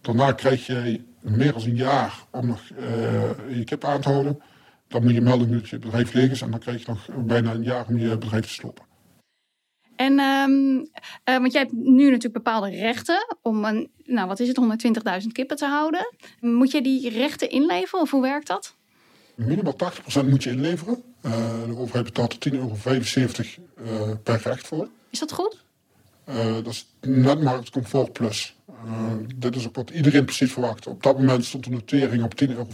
Daarna 0.00 0.32
krijg 0.32 0.66
je 0.66 1.00
meer 1.20 1.52
dan 1.52 1.62
een 1.62 1.76
jaar 1.76 2.24
om 2.30 2.46
nog 2.46 2.62
je 3.48 3.62
kip 3.64 3.84
aan 3.84 4.00
te 4.00 4.08
houden. 4.08 4.40
Dan 4.88 5.02
moet 5.02 5.14
je 5.14 5.20
melden 5.20 5.52
dat 5.52 5.68
je 5.68 5.78
bedrijf 5.78 6.12
leeg 6.12 6.30
is 6.30 6.42
en 6.42 6.50
dan 6.50 6.60
krijg 6.60 6.80
je 6.80 6.86
nog 6.86 7.24
bijna 7.24 7.52
een 7.52 7.62
jaar 7.62 7.86
om 7.88 7.98
je 7.98 8.18
bedrijf 8.18 8.46
te 8.46 8.52
stoppen. 8.52 8.84
En, 10.00 10.20
um, 10.20 10.76
uh, 10.78 10.84
want 11.24 11.52
jij 11.52 11.60
hebt 11.60 11.72
nu 11.72 12.04
natuurlijk 12.04 12.32
bepaalde 12.32 12.70
rechten 12.70 13.36
om 13.42 13.64
een, 13.64 13.90
nou 14.04 14.28
wat 14.28 14.40
is 14.40 14.48
het, 14.48 14.60
120.000 15.22 15.26
kippen 15.32 15.56
te 15.56 15.66
houden. 15.66 16.14
Moet 16.40 16.70
je 16.70 16.82
die 16.82 17.10
rechten 17.10 17.50
inleveren 17.50 18.00
of 18.00 18.10
hoe 18.10 18.22
werkt 18.22 18.46
dat? 18.46 18.74
Minimaal 19.34 19.76
80% 20.22 20.28
moet 20.28 20.42
je 20.42 20.50
inleveren. 20.50 21.02
Uh, 21.22 21.32
de 21.66 21.76
overheid 21.76 22.04
betaalt 22.04 22.44
er 22.44 22.52
10,75 22.52 22.58
euro 22.58 22.76
uh, 23.84 24.16
per 24.22 24.40
recht 24.44 24.66
voor. 24.66 24.88
Is 25.10 25.18
dat 25.18 25.32
goed? 25.32 25.64
dat 26.62 26.66
is 26.66 26.86
net 27.00 27.42
marktcomfort 27.42 28.12
plus. 28.12 28.56
dit 29.36 29.56
is 29.56 29.66
ook 29.66 29.74
wat 29.74 29.90
iedereen 29.90 30.24
precies 30.24 30.52
verwacht. 30.52 30.86
Op 30.86 31.02
dat 31.02 31.16
moment 31.16 31.44
stond 31.44 31.64
de 31.64 31.70
notering 31.70 32.22
op 32.22 32.42
10,50 32.44 32.48
euro. 32.48 32.66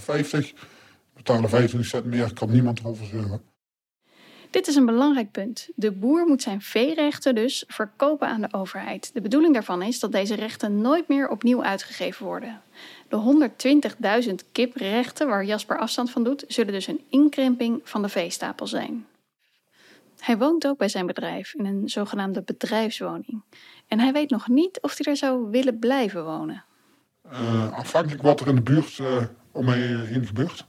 Betalen 1.14 1.48
25 1.48 1.90
cent 1.90 2.04
meer, 2.04 2.32
kan 2.32 2.50
niemand 2.50 2.78
erover 2.78 3.06
zeuren. 3.06 3.40
Dit 4.56 4.66
is 4.66 4.76
een 4.76 4.86
belangrijk 4.86 5.30
punt. 5.30 5.68
De 5.74 5.92
boer 5.92 6.26
moet 6.26 6.42
zijn 6.42 6.62
veerechten 6.62 7.34
dus 7.34 7.64
verkopen 7.66 8.28
aan 8.28 8.40
de 8.40 8.48
overheid. 8.50 9.10
De 9.14 9.20
bedoeling 9.20 9.54
daarvan 9.54 9.82
is 9.82 10.00
dat 10.00 10.12
deze 10.12 10.34
rechten 10.34 10.80
nooit 10.80 11.08
meer 11.08 11.28
opnieuw 11.28 11.62
uitgegeven 11.62 12.26
worden. 12.26 12.60
De 13.08 13.48
120.000 14.28 14.34
kiprechten 14.52 15.26
waar 15.26 15.44
Jasper 15.44 15.78
afstand 15.78 16.10
van 16.10 16.24
doet, 16.24 16.44
zullen 16.48 16.72
dus 16.72 16.86
een 16.86 17.00
inkrimping 17.08 17.80
van 17.84 18.02
de 18.02 18.08
veestapel 18.08 18.66
zijn. 18.66 19.06
Hij 20.18 20.38
woont 20.38 20.66
ook 20.66 20.78
bij 20.78 20.88
zijn 20.88 21.06
bedrijf 21.06 21.54
in 21.54 21.66
een 21.66 21.88
zogenaamde 21.88 22.42
bedrijfswoning. 22.42 23.42
En 23.88 24.00
hij 24.00 24.12
weet 24.12 24.30
nog 24.30 24.48
niet 24.48 24.80
of 24.80 24.96
hij 24.96 25.12
er 25.12 25.16
zou 25.16 25.50
willen 25.50 25.78
blijven 25.78 26.24
wonen. 26.24 26.64
Uh, 27.32 27.72
afhankelijk 27.72 28.22
wat 28.22 28.40
er 28.40 28.48
in 28.48 28.54
de 28.54 28.62
buurt 28.62 28.98
uh, 28.98 29.22
om 29.52 29.64
mij 29.64 29.78
heen 29.78 30.26
gebeurt. 30.26 30.66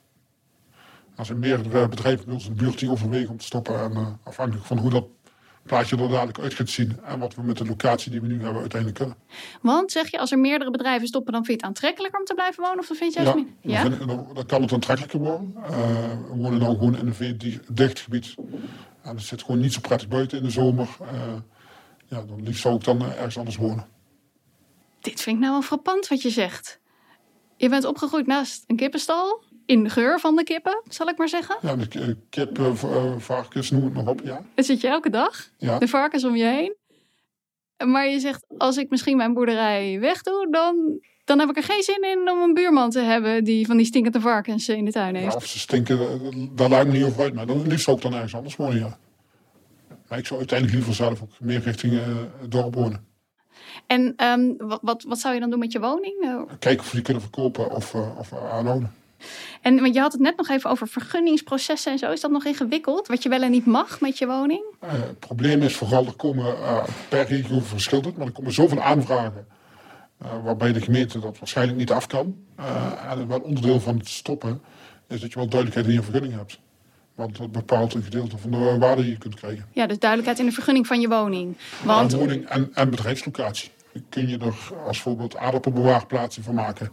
Als 1.18 1.30
er 1.30 1.38
meerdere 1.38 1.88
bedrijven 1.88 2.26
bij 2.26 2.34
ons 2.34 2.48
in 2.48 2.56
de 2.56 2.64
buurt 2.64 2.80
die 2.80 2.92
overwegen 2.92 3.30
om 3.30 3.38
te 3.38 3.46
stoppen. 3.46 3.80
En 3.80 3.92
uh, 3.92 4.08
afhankelijk 4.24 4.66
van 4.66 4.78
hoe 4.78 4.90
dat 4.90 5.06
plaatje 5.68 5.98
er 5.98 6.10
dadelijk 6.10 6.40
uit 6.40 6.54
gaat 6.54 6.70
zien. 6.70 7.00
En 7.04 7.20
wat 7.20 7.36
we 7.36 7.42
met 7.42 7.58
de 7.58 7.66
locatie 7.66 8.12
die 8.12 8.22
we 8.22 8.28
nu 8.28 8.42
hebben 8.42 8.62
uiteindelijk 8.62 9.00
kunnen. 9.00 9.18
Want 9.62 9.92
zeg 9.92 10.12
je, 10.12 10.20
als 10.20 10.32
er 10.32 10.40
meerdere 10.40 10.72
bedrijven 10.72 11.08
stoppen, 11.08 11.34
dan 11.34 11.46
vind 11.46 11.60
je 11.60 11.66
het 11.66 11.76
aantrekkelijker 11.76 12.20
om 12.20 12.26
te 12.26 12.34
blijven 12.34 12.64
wonen? 12.64 12.80
Of 12.80 12.88
dan 12.88 12.98
vind 12.98 13.14
je 13.14 13.22
juist 13.22 13.38
ja, 13.38 13.44
niet? 13.44 13.54
Ja, 13.62 13.90
dan, 13.90 14.08
dan, 14.08 14.28
dan, 14.34 14.46
kan 14.46 14.62
het 14.62 14.74
aantrekkelijker 14.74 15.20
worden. 15.20 15.54
Uh, 15.58 15.70
we 16.32 16.36
wonen 16.36 16.60
dan 16.60 16.76
gewoon 16.76 16.98
in 16.98 17.08
een 17.08 17.14
veedicht 17.14 18.00
gebied. 18.00 18.36
En 19.02 19.16
het 19.16 19.22
zit 19.22 19.42
gewoon 19.42 19.60
niet 19.60 19.74
zo 19.74 19.80
prettig 19.80 20.08
buiten 20.08 20.38
in 20.38 20.44
de 20.44 20.50
zomer. 20.50 20.88
Uh, 21.02 21.10
ja, 22.08 22.22
dan 22.22 22.44
liefst 22.44 22.62
zou 22.62 22.76
ik 22.76 22.84
dan 22.84 23.02
ergens 23.02 23.38
anders 23.38 23.58
wonen. 23.58 23.88
Dit 25.00 25.22
vind 25.22 25.36
ik 25.36 25.42
nou 25.42 25.54
wel 25.54 25.62
frappant 25.62 26.08
wat 26.08 26.22
je 26.22 26.30
zegt. 26.30 26.80
Je 27.58 27.70
bent 27.70 27.86
opgegroeid 27.86 28.28
naast 28.28 28.64
een 28.68 28.76
kippenstal 28.76 29.44
in 29.68 29.84
de 29.84 29.90
geur 29.90 30.20
van 30.20 30.36
de 30.36 30.44
kippen, 30.44 30.82
zal 30.90 31.08
ik 31.08 31.18
maar 31.18 31.30
zeggen. 31.30 31.58
Ja, 31.62 31.76
de 31.76 32.18
kip, 32.30 32.60
uh, 32.60 32.74
varkens, 33.18 33.72
noem 33.72 33.84
het 33.84 33.94
maar 33.94 34.08
op, 34.08 34.22
ja. 34.24 34.42
Dat 34.56 34.66
zit 34.66 34.82
je 34.82 34.88
elke 34.88 35.10
dag, 35.10 35.50
ja. 35.58 35.80
de 35.80 35.88
varkens 35.88 36.24
om 36.24 36.36
je 36.36 36.46
heen. 36.46 36.76
Maar 37.86 38.08
je 38.08 38.20
zegt, 38.20 38.46
als 38.58 38.78
ik 38.78 38.90
misschien 38.90 39.18
mijn 39.18 39.34
boerderij 39.34 40.00
wegdoe, 40.00 40.48
dan, 40.52 41.00
dan 41.26 41.40
heb 41.40 41.50
ik 41.50 41.58
er 41.58 41.64
geen 41.64 41.84
zin 41.84 42.04
in 42.04 42.30
om 42.30 42.42
een 42.42 42.54
buurman 42.54 42.90
te 42.90 43.00
hebben 43.00 43.44
die 43.44 43.66
van 43.66 43.78
die 43.78 43.86
stinkende 43.86 44.22
varkens 44.22 44.70
in 44.70 44.86
de 44.86 44.92
tuin 44.92 45.16
heeft. 45.16 45.32
Ja, 45.32 45.38
of 45.38 45.46
ze 45.46 45.60
stinken, 45.60 45.98
daar 46.56 46.70
lijkt 46.70 46.88
me 46.88 46.98
niet 46.98 47.04
over 47.04 47.22
uit. 47.22 47.34
Maar 47.34 47.46
dan 47.46 47.68
liefst 47.68 47.88
ook 47.88 48.02
dan 48.02 48.14
ergens 48.14 48.36
anders 48.36 48.56
wonen, 48.56 48.78
ja. 48.78 48.98
Maar 50.08 50.18
ik 50.18 50.26
zou 50.26 50.40
uiteindelijk 50.40 50.78
liever 50.78 50.96
zelf 50.96 51.22
ook 51.22 51.40
meer 51.40 51.60
richting 51.60 51.94
uh, 51.94 52.02
het 52.42 52.52
dorp 52.52 52.76
wonen. 52.76 53.06
En 53.88 54.14
um, 54.24 54.56
wat, 54.58 54.80
wat, 54.82 55.04
wat 55.04 55.20
zou 55.20 55.34
je 55.34 55.40
dan 55.40 55.50
doen 55.50 55.60
met 55.60 55.72
je 55.72 55.80
woning? 55.80 56.46
Kijken 56.60 56.84
of 56.84 56.90
we 56.90 56.96
die 56.96 57.06
kunnen 57.06 57.22
verkopen 57.22 57.72
of, 57.72 57.94
uh, 57.94 58.20
of 58.20 58.34
aanhouden. 58.34 58.94
En 59.68 59.82
want 59.82 59.94
je 59.94 60.00
had 60.00 60.12
het 60.12 60.22
net 60.22 60.38
nog 60.38 60.50
even 60.50 60.70
over 60.70 60.88
vergunningsprocessen 60.88 61.92
en 61.92 61.98
zo. 61.98 62.12
Is 62.12 62.22
dat 62.22 62.32
nog 62.32 62.46
ingewikkeld? 62.46 63.08
Wat 63.08 63.24
je 63.24 63.30
wel 63.30 63.42
en 63.42 63.52
niet 63.52 63.66
mag 63.66 64.02
met 64.02 64.18
je 64.18 64.28
woning? 64.28 64.64
Uh, 64.84 64.92
het 64.92 65.20
probleem 65.20 65.62
is 65.62 65.76
vooral, 65.76 66.06
er 66.06 66.16
komen 66.16 66.46
uh, 66.46 66.84
per 67.10 67.26
regio 67.26 67.60
verschillend, 67.60 68.18
maar 68.18 68.28
er 68.28 68.34
komen 68.34 68.52
zoveel 68.52 68.82
aanvragen. 68.82 69.48
Uh, 70.24 70.28
waarbij 70.44 70.74
de 70.74 70.82
gemeente 70.82 71.20
dat 71.20 71.40
waarschijnlijk 71.40 71.78
niet 71.78 71.92
af 71.92 72.08
kan. 72.08 72.36
en 73.10 73.28
wel 73.28 73.40
onderdeel 73.40 73.80
van 73.80 73.98
het 73.98 74.08
stoppen 74.08 74.62
is 75.08 75.22
dat 75.22 75.30
je 75.30 75.40
wel 75.40 75.48
duidelijkheid 75.48 75.88
in 75.88 75.94
je 75.94 76.04
vergunning 76.04 76.34
hebt. 76.34 76.60
Want 77.16 77.38
dat 77.38 77.52
bepaalt 77.52 77.94
een 77.94 78.04
gedeelte 78.04 78.38
van 78.38 78.52
de 78.52 78.78
waarde 78.80 79.02
die 79.02 79.12
je 79.12 79.18
kunt 79.18 79.36
krijgen. 79.36 79.66
Ja, 79.72 79.88
dus 79.88 80.00
duidelijkheid 80.00 80.40
in 80.40 80.46
de 80.46 80.56
vergunning 80.56 80.88
van 80.88 81.02
je 81.02 81.08
woning. 81.08 81.58
Want... 81.84 82.14
Woning 82.14 82.46
en, 82.46 82.70
en 82.74 82.90
bedrijfslocatie. 82.90 83.72
Kun 84.10 84.28
je 84.28 84.38
er 84.38 84.56
als 84.86 85.02
voorbeeld 85.02 85.38
aardappelbewaarplaatsen 85.38 86.44
van 86.44 86.56
maken? 86.56 86.92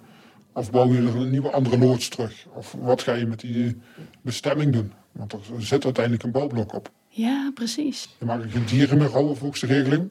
Of 0.55 0.71
bouw 0.71 0.93
je 0.93 0.99
er 0.99 1.17
een 1.17 1.31
nieuwe 1.31 1.51
andere 1.51 1.79
loods 1.79 2.09
terug? 2.09 2.47
Of 2.55 2.73
wat 2.79 3.03
ga 3.03 3.12
je 3.12 3.27
met 3.27 3.40
die 3.40 3.81
bestemming 4.21 4.73
doen? 4.73 4.93
Want 5.12 5.33
er 5.33 5.40
zit 5.59 5.85
uiteindelijk 5.85 6.25
een 6.25 6.31
bouwblok 6.31 6.73
op. 6.75 6.90
Ja, 7.09 7.51
precies. 7.55 8.17
Je 8.19 8.27
er 8.27 8.51
geen 8.51 8.64
dieren 8.64 8.99
meer 8.99 9.11
houden 9.11 9.37
volgens 9.37 9.61
de 9.61 9.67
regeling. 9.67 10.11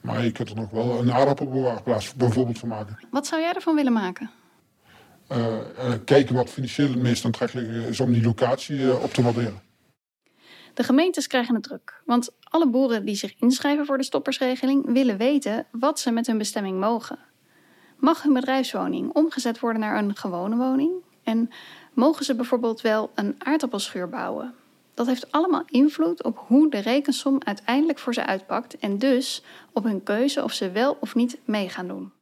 Maar 0.00 0.24
je 0.24 0.32
kunt 0.32 0.48
er 0.48 0.56
nog 0.56 0.70
wel 0.70 1.00
een 1.00 1.12
aardappelbewaarplaats 1.12 2.14
bijvoorbeeld 2.14 2.58
van 2.58 2.68
maken. 2.68 2.98
Wat 3.10 3.26
zou 3.26 3.40
jij 3.40 3.52
ervan 3.52 3.74
willen 3.74 3.92
maken? 3.92 4.30
Uh, 5.32 5.38
uh, 5.38 5.92
kijken 6.04 6.34
wat 6.34 6.50
financieel 6.50 6.88
het 6.88 7.02
meest 7.02 7.24
aantrekkelijk 7.24 7.68
is 7.88 8.00
om 8.00 8.12
die 8.12 8.22
locatie 8.22 8.78
uh, 8.78 9.02
op 9.02 9.12
te 9.12 9.22
waarderen. 9.22 9.60
De 10.74 10.82
gemeentes 10.82 11.26
krijgen 11.26 11.54
het 11.54 11.62
druk. 11.62 12.02
Want 12.04 12.30
alle 12.42 12.68
boeren 12.68 13.04
die 13.04 13.14
zich 13.14 13.34
inschrijven 13.38 13.86
voor 13.86 13.98
de 13.98 14.04
stoppersregeling 14.04 14.92
willen 14.92 15.16
weten 15.16 15.66
wat 15.70 16.00
ze 16.00 16.10
met 16.10 16.26
hun 16.26 16.38
bestemming 16.38 16.80
mogen. 16.80 17.18
Mag 18.00 18.22
hun 18.22 18.32
bedrijfswoning 18.32 19.12
omgezet 19.12 19.60
worden 19.60 19.80
naar 19.80 19.98
een 19.98 20.16
gewone 20.16 20.56
woning? 20.56 20.92
En 21.22 21.50
mogen 21.92 22.24
ze 22.24 22.34
bijvoorbeeld 22.34 22.80
wel 22.80 23.10
een 23.14 23.34
aardappelschuur 23.38 24.08
bouwen? 24.08 24.54
Dat 24.94 25.06
heeft 25.06 25.32
allemaal 25.32 25.62
invloed 25.66 26.22
op 26.22 26.44
hoe 26.46 26.70
de 26.70 26.78
rekensom 26.78 27.38
uiteindelijk 27.44 27.98
voor 27.98 28.14
ze 28.14 28.26
uitpakt 28.26 28.78
en 28.78 28.98
dus 28.98 29.42
op 29.72 29.84
hun 29.84 30.02
keuze 30.02 30.42
of 30.42 30.52
ze 30.52 30.70
wel 30.70 30.96
of 31.00 31.14
niet 31.14 31.38
mee 31.44 31.68
gaan 31.68 31.88
doen. 31.88 32.12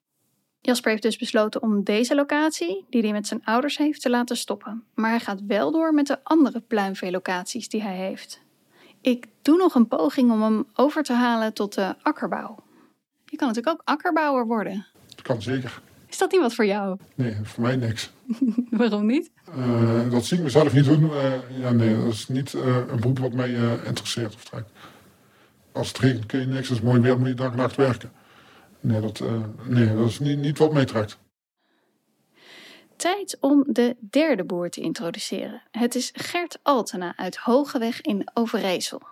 Jasper 0.60 0.90
heeft 0.90 1.02
dus 1.02 1.16
besloten 1.16 1.62
om 1.62 1.84
deze 1.84 2.14
locatie, 2.14 2.86
die 2.90 3.02
hij 3.02 3.12
met 3.12 3.26
zijn 3.26 3.44
ouders 3.44 3.78
heeft, 3.78 4.02
te 4.02 4.10
laten 4.10 4.36
stoppen. 4.36 4.84
Maar 4.94 5.10
hij 5.10 5.20
gaat 5.20 5.46
wel 5.46 5.72
door 5.72 5.94
met 5.94 6.06
de 6.06 6.24
andere 6.24 6.60
pluimveelocaties 6.60 7.68
die 7.68 7.82
hij 7.82 7.96
heeft. 7.96 8.40
Ik 9.00 9.26
doe 9.42 9.56
nog 9.56 9.74
een 9.74 9.88
poging 9.88 10.30
om 10.30 10.42
hem 10.42 10.66
over 10.74 11.02
te 11.02 11.12
halen 11.12 11.54
tot 11.54 11.74
de 11.74 11.94
akkerbouw. 12.02 12.58
Je 13.24 13.36
kan 13.36 13.48
natuurlijk 13.48 13.74
ook 13.80 13.88
akkerbouwer 13.88 14.46
worden. 14.46 14.86
Kan 15.28 15.42
zeker. 15.42 15.80
Is 16.06 16.18
dat 16.18 16.32
niet 16.32 16.40
wat 16.40 16.54
voor 16.54 16.66
jou? 16.66 16.98
Nee, 17.14 17.36
voor 17.42 17.62
mij 17.62 17.76
niks. 17.76 18.10
Waarom 18.70 19.06
niet? 19.06 19.30
Uh, 19.56 20.10
dat 20.10 20.24
zie 20.24 20.36
ik 20.36 20.42
mezelf 20.42 20.72
niet 20.72 20.84
doen. 20.84 21.02
Uh, 21.02 21.60
ja, 21.60 21.70
nee, 21.70 21.96
dat 21.96 22.12
is 22.12 22.28
niet 22.28 22.52
uh, 22.52 22.76
een 22.88 23.00
beroep 23.00 23.18
wat 23.18 23.32
mij 23.32 23.52
interesseert 23.84 24.34
of 24.34 24.44
trekt. 24.44 24.70
Als 25.72 25.88
het 25.88 25.98
regent 25.98 26.26
kun 26.26 26.40
je 26.40 26.46
niks, 26.46 26.68
als 26.68 26.78
het 26.78 26.86
mooi 26.86 27.00
weer 27.00 27.18
moet 27.18 27.28
je 27.28 27.34
dag 27.34 27.50
en 27.50 27.56
nacht 27.56 27.76
werken. 27.76 28.12
Nee, 28.80 29.00
dat, 29.00 29.22
nee, 29.64 29.94
dat 29.94 30.08
is 30.08 30.18
niet, 30.18 30.38
niet 30.38 30.58
wat 30.58 30.72
mij 30.72 30.84
trekt. 30.84 31.18
Tijd 32.96 33.36
om 33.40 33.64
de 33.66 33.96
derde 34.10 34.44
boer 34.44 34.70
te 34.70 34.80
introduceren. 34.80 35.62
Het 35.70 35.94
is 35.94 36.10
Gert 36.14 36.58
Altena 36.62 37.16
uit 37.16 37.36
Hogeweg 37.36 38.00
in 38.00 38.30
Overijssel. 38.34 39.02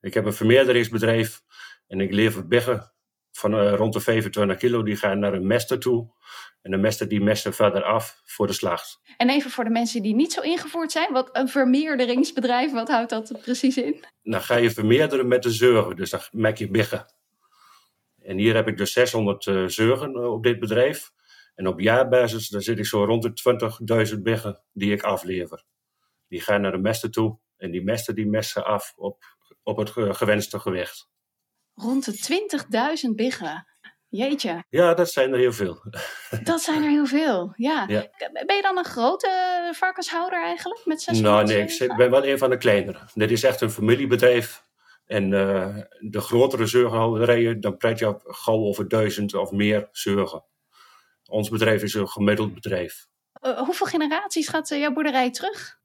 Ik 0.00 0.14
heb 0.14 0.24
een 0.24 0.32
vermeerderingsbedrijf 0.32 1.42
En 1.88 2.00
ik 2.00 2.12
lever 2.12 2.46
biggen 2.46 2.92
van 3.38 3.54
eh, 3.54 3.74
rond 3.74 3.92
de 3.92 4.00
25 4.00 4.56
kilo, 4.56 4.82
die 4.82 4.96
gaan 4.96 5.18
naar 5.18 5.34
een 5.34 5.46
mester 5.46 5.78
toe. 5.78 6.10
En 6.62 6.70
de 6.70 6.76
mester 6.76 7.08
die 7.08 7.20
mesten 7.20 7.54
verder 7.54 7.82
af 7.82 8.20
voor 8.24 8.46
de 8.46 8.52
slacht. 8.52 9.00
En 9.16 9.30
even 9.30 9.50
voor 9.50 9.64
de 9.64 9.70
mensen 9.70 10.02
die 10.02 10.14
niet 10.14 10.32
zo 10.32 10.40
ingevoerd 10.40 10.92
zijn, 10.92 11.12
wat 11.12 11.28
een 11.32 11.48
vermeerderingsbedrijf, 11.48 12.72
wat 12.72 12.88
houdt 12.88 13.10
dat 13.10 13.38
precies 13.42 13.76
in? 13.76 14.04
Dan 14.22 14.42
ga 14.42 14.56
je 14.56 14.70
vermeerderen 14.70 15.28
met 15.28 15.42
de 15.42 15.50
zeugen, 15.50 15.96
dus 15.96 16.10
dan 16.10 16.20
maak 16.32 16.56
je 16.56 16.70
biggen. 16.70 17.06
En 18.22 18.38
hier 18.38 18.54
heb 18.54 18.68
ik 18.68 18.76
dus 18.76 18.92
600 18.92 19.46
uh, 19.46 19.66
zeugen 19.66 20.32
op 20.32 20.42
dit 20.42 20.58
bedrijf. 20.58 21.10
En 21.54 21.66
op 21.66 21.80
jaarbasis 21.80 22.48
dan 22.48 22.60
zit 22.60 22.78
ik 22.78 22.86
zo 22.86 23.04
rond 23.04 23.22
de 23.22 24.08
20.000 24.14 24.22
biggen 24.22 24.60
die 24.72 24.92
ik 24.92 25.02
aflever. 25.02 25.64
Die 26.28 26.40
gaan 26.40 26.60
naar 26.60 26.72
de 26.72 26.78
mesten 26.78 27.10
toe 27.10 27.38
en 27.56 27.70
die 27.70 27.84
mesten 27.84 28.14
die 28.14 28.26
messen 28.26 28.64
af 28.64 28.92
op, 28.96 29.24
op 29.62 29.76
het 29.76 29.90
gewenste 29.90 30.58
gewicht. 30.58 31.08
Rond 31.80 32.04
de 32.04 32.98
20.000 33.08 33.14
biggen. 33.14 33.66
Jeetje. 34.08 34.64
Ja, 34.68 34.94
dat 34.94 35.10
zijn 35.10 35.32
er 35.32 35.38
heel 35.38 35.52
veel. 35.52 35.82
Dat 36.42 36.60
zijn 36.60 36.82
er 36.82 36.88
heel 36.88 37.06
veel, 37.06 37.52
ja. 37.56 37.84
Ja. 37.86 38.08
Ben 38.46 38.56
je 38.56 38.62
dan 38.62 38.78
een 38.78 38.84
grote 38.84 39.30
varkenshouder 39.74 40.42
eigenlijk 40.42 40.80
met 40.84 41.02
600 41.02 41.34
Nou, 41.34 41.58
nee, 41.58 41.88
ik 41.88 41.96
ben 41.96 42.10
wel 42.10 42.26
een 42.26 42.38
van 42.38 42.50
de 42.50 42.56
kleinere. 42.56 42.98
Dit 43.14 43.30
is 43.30 43.42
echt 43.42 43.60
een 43.60 43.70
familiebedrijf. 43.70 44.66
En 45.06 45.32
eh, 45.32 45.76
de 45.98 46.20
grotere 46.20 46.66
zeugenhouderijen, 46.66 47.60
dan 47.60 47.76
praat 47.76 47.98
je 47.98 48.08
op 48.08 48.22
gauw 48.26 48.58
over 48.58 48.88
duizend 48.88 49.34
of 49.34 49.50
meer 49.50 49.88
zeugen. 49.92 50.44
Ons 51.24 51.48
bedrijf 51.48 51.82
is 51.82 51.94
een 51.94 52.08
gemiddeld 52.08 52.54
bedrijf. 52.54 53.06
Eh, 53.32 53.58
hoeveel 53.58 53.86
generaties 53.86 54.48
gaat 54.48 54.70
eh, 54.70 54.78
jouw 54.78 54.92
boerderij 54.92 55.30
terug? 55.30 55.78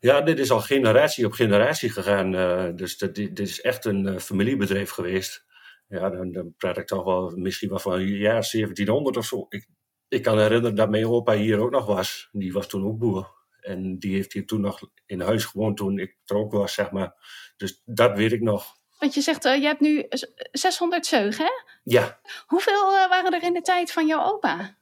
Ja, 0.00 0.20
dit 0.20 0.38
is 0.38 0.50
al 0.50 0.60
generatie 0.60 1.26
op 1.26 1.32
generatie 1.32 1.90
gegaan. 1.90 2.34
eh, 2.34 2.68
dus 2.74 2.98
dit, 2.98 3.14
dit 3.14 3.38
is 3.38 3.60
echt 3.60 3.84
een 3.84 4.06
eh, 4.06 4.18
familiebedrijf 4.18 4.90
geweest. 4.90 5.44
Ja, 5.88 6.10
dan, 6.10 6.32
dan 6.32 6.54
praat 6.56 6.76
ik 6.78 6.86
toch 6.86 7.04
wel 7.04 7.32
misschien 7.36 7.68
wel 7.68 7.78
van 7.78 7.92
het 7.92 8.08
jaar 8.08 8.48
1700 8.50 9.16
of 9.16 9.24
zo. 9.26 9.46
Ik, 9.48 9.66
ik 10.08 10.22
kan 10.22 10.38
herinneren 10.38 10.76
dat 10.76 10.90
mijn 10.90 11.06
opa 11.06 11.34
hier 11.34 11.58
ook 11.58 11.70
nog 11.70 11.86
was. 11.86 12.28
Die 12.32 12.52
was 12.52 12.66
toen 12.68 12.84
ook 12.86 12.98
boer. 12.98 13.40
En 13.60 13.98
die 13.98 14.14
heeft 14.14 14.32
hier 14.32 14.46
toen 14.46 14.60
nog 14.60 14.80
in 15.06 15.20
huis 15.20 15.44
gewoond 15.44 15.76
toen 15.76 15.98
ik 15.98 16.16
er 16.24 16.36
ook 16.36 16.52
was, 16.52 16.74
zeg 16.74 16.90
maar. 16.90 17.14
Dus 17.56 17.82
dat 17.84 18.16
weet 18.16 18.32
ik 18.32 18.40
nog. 18.40 18.66
Want 18.98 19.14
je 19.14 19.20
zegt, 19.20 19.44
eh, 19.44 19.56
je 19.56 19.66
hebt 19.66 19.80
nu 19.80 20.06
z- 20.08 20.24
600 20.52 21.06
zeugen, 21.06 21.44
hè? 21.44 21.50
Ja, 21.82 22.20
Hoeveel 22.46 22.90
waren 23.08 23.32
er 23.34 23.42
in 23.42 23.52
de 23.52 23.60
tijd 23.60 23.92
van 23.92 24.06
jouw 24.06 24.24
opa? 24.32 24.78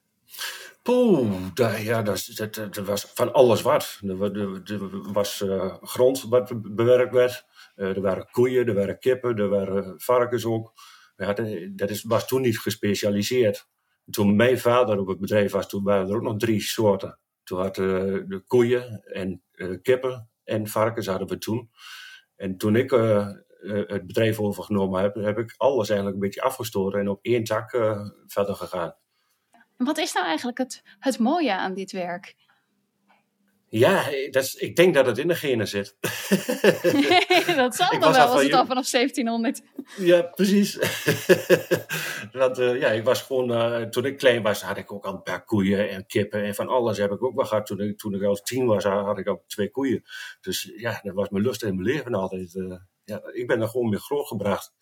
Poeh, 0.82 1.50
ja, 1.84 2.02
dat, 2.02 2.30
dat, 2.54 2.76
was 2.76 3.04
van 3.14 3.32
alles 3.32 3.62
wat. 3.62 3.98
Er, 4.06 4.16
wa- 4.16 5.12
was 5.12 5.40
eh, 5.40 5.76
grond 5.82 6.22
wat 6.22 6.48
be- 6.48 6.70
bewerkt 6.70 7.12
werd. 7.12 7.44
Eh, 7.74 7.88
er 7.88 8.00
waren 8.00 8.28
koeien, 8.30 8.66
er 8.66 8.74
waren 8.74 8.98
kippen, 8.98 9.36
er 9.36 9.48
waren 9.48 10.00
varkens 10.00 10.44
ook. 10.44 10.72
Ja, 11.16 11.32
dat, 11.74 11.90
is, 11.90 12.02
was 12.02 12.26
toen 12.26 12.40
niet 12.40 12.58
gespecialiseerd. 12.58 13.68
Toen 14.10 14.36
mijn 14.36 14.58
vader 14.58 14.98
op 14.98 15.06
het 15.06 15.20
bedrijf 15.20 15.52
was, 15.52 15.68
toen 15.68 15.84
waren 15.84 16.08
er 16.08 16.14
ook 16.16 16.22
nog 16.22 16.36
drie 16.36 16.60
soorten. 16.60 17.18
Toen 17.44 17.60
hadden 17.60 18.12
we 18.12 18.26
de 18.26 18.40
koeien 18.40 19.02
en 19.04 19.42
eh, 19.52 19.68
kippen 19.82 20.30
en 20.44 20.66
varkens 20.68 21.06
hadden 21.06 21.28
we 21.28 21.38
toen. 21.38 21.70
En 22.36 22.56
toen 22.56 22.76
ik 22.76 22.90
het 23.86 24.06
bedrijf 24.06 24.40
overgenomen 24.40 25.00
heb, 25.02 25.14
heb 25.14 25.38
ik 25.38 25.54
alles 25.56 25.88
eigenlijk 25.88 26.18
een 26.18 26.24
beetje 26.24 26.42
afgestoten 26.42 27.00
en 27.00 27.08
op 27.08 27.18
één 27.22 27.44
tak 27.44 27.70
verder 28.26 28.54
gegaan. 28.54 28.94
En 29.80 29.86
wat 29.86 29.98
is 29.98 30.12
nou 30.12 30.26
eigenlijk 30.26 30.58
het, 30.58 30.82
het 30.98 31.18
mooie 31.18 31.52
aan 31.52 31.74
dit 31.74 31.92
werk? 31.92 32.34
Ja, 33.68 34.04
dat 34.30 34.42
is, 34.42 34.54
ik 34.54 34.76
denk 34.76 34.94
dat 34.94 35.06
het 35.06 35.18
in 35.18 35.28
de 35.28 35.34
genen 35.34 35.68
zit. 35.68 35.96
dat 37.56 37.74
zal 37.74 37.90
dan 37.90 38.00
was 38.00 38.16
wel, 38.16 38.26
als 38.26 38.32
van 38.32 38.42
het 38.42 38.52
al 38.52 38.66
vanaf 38.66 38.90
1700. 38.90 39.62
ja, 39.96 40.22
precies. 40.22 40.74
Want 42.32 42.58
eh, 42.58 42.80
ja, 42.80 42.88
ik 42.88 43.04
was 43.04 43.22
gewoon, 43.22 43.52
eh, 43.52 43.82
toen 43.82 44.04
ik 44.04 44.18
klein 44.18 44.42
was, 44.42 44.62
had 44.62 44.76
ik 44.76 44.92
ook 44.92 45.04
al 45.04 45.12
een 45.14 45.22
paar 45.22 45.44
koeien 45.44 45.90
en 45.90 46.06
kippen 46.06 46.42
en 46.42 46.54
van 46.54 46.68
alles 46.68 46.98
heb 46.98 47.10
ik 47.10 47.22
ook 47.22 47.34
wel 47.34 47.46
gehad. 47.46 47.66
Toen 47.66 47.80
ik, 47.80 47.98
toen 47.98 48.14
ik 48.14 48.22
al 48.22 48.34
tien 48.34 48.66
was, 48.66 48.84
had 48.84 49.18
ik 49.18 49.26
al 49.26 49.44
twee 49.46 49.70
koeien. 49.70 50.02
Dus 50.40 50.72
ja, 50.76 51.00
dat 51.02 51.14
was 51.14 51.28
mijn 51.28 51.44
lust 51.44 51.62
in 51.62 51.76
mijn 51.76 51.94
leven 51.94 52.14
altijd. 52.14 52.54
eh. 52.56 52.76
ja, 53.04 53.20
ik 53.32 53.46
ben 53.46 53.60
er 53.60 53.68
gewoon 53.68 53.88
mee 53.88 54.00
grootgebracht. 54.00 54.72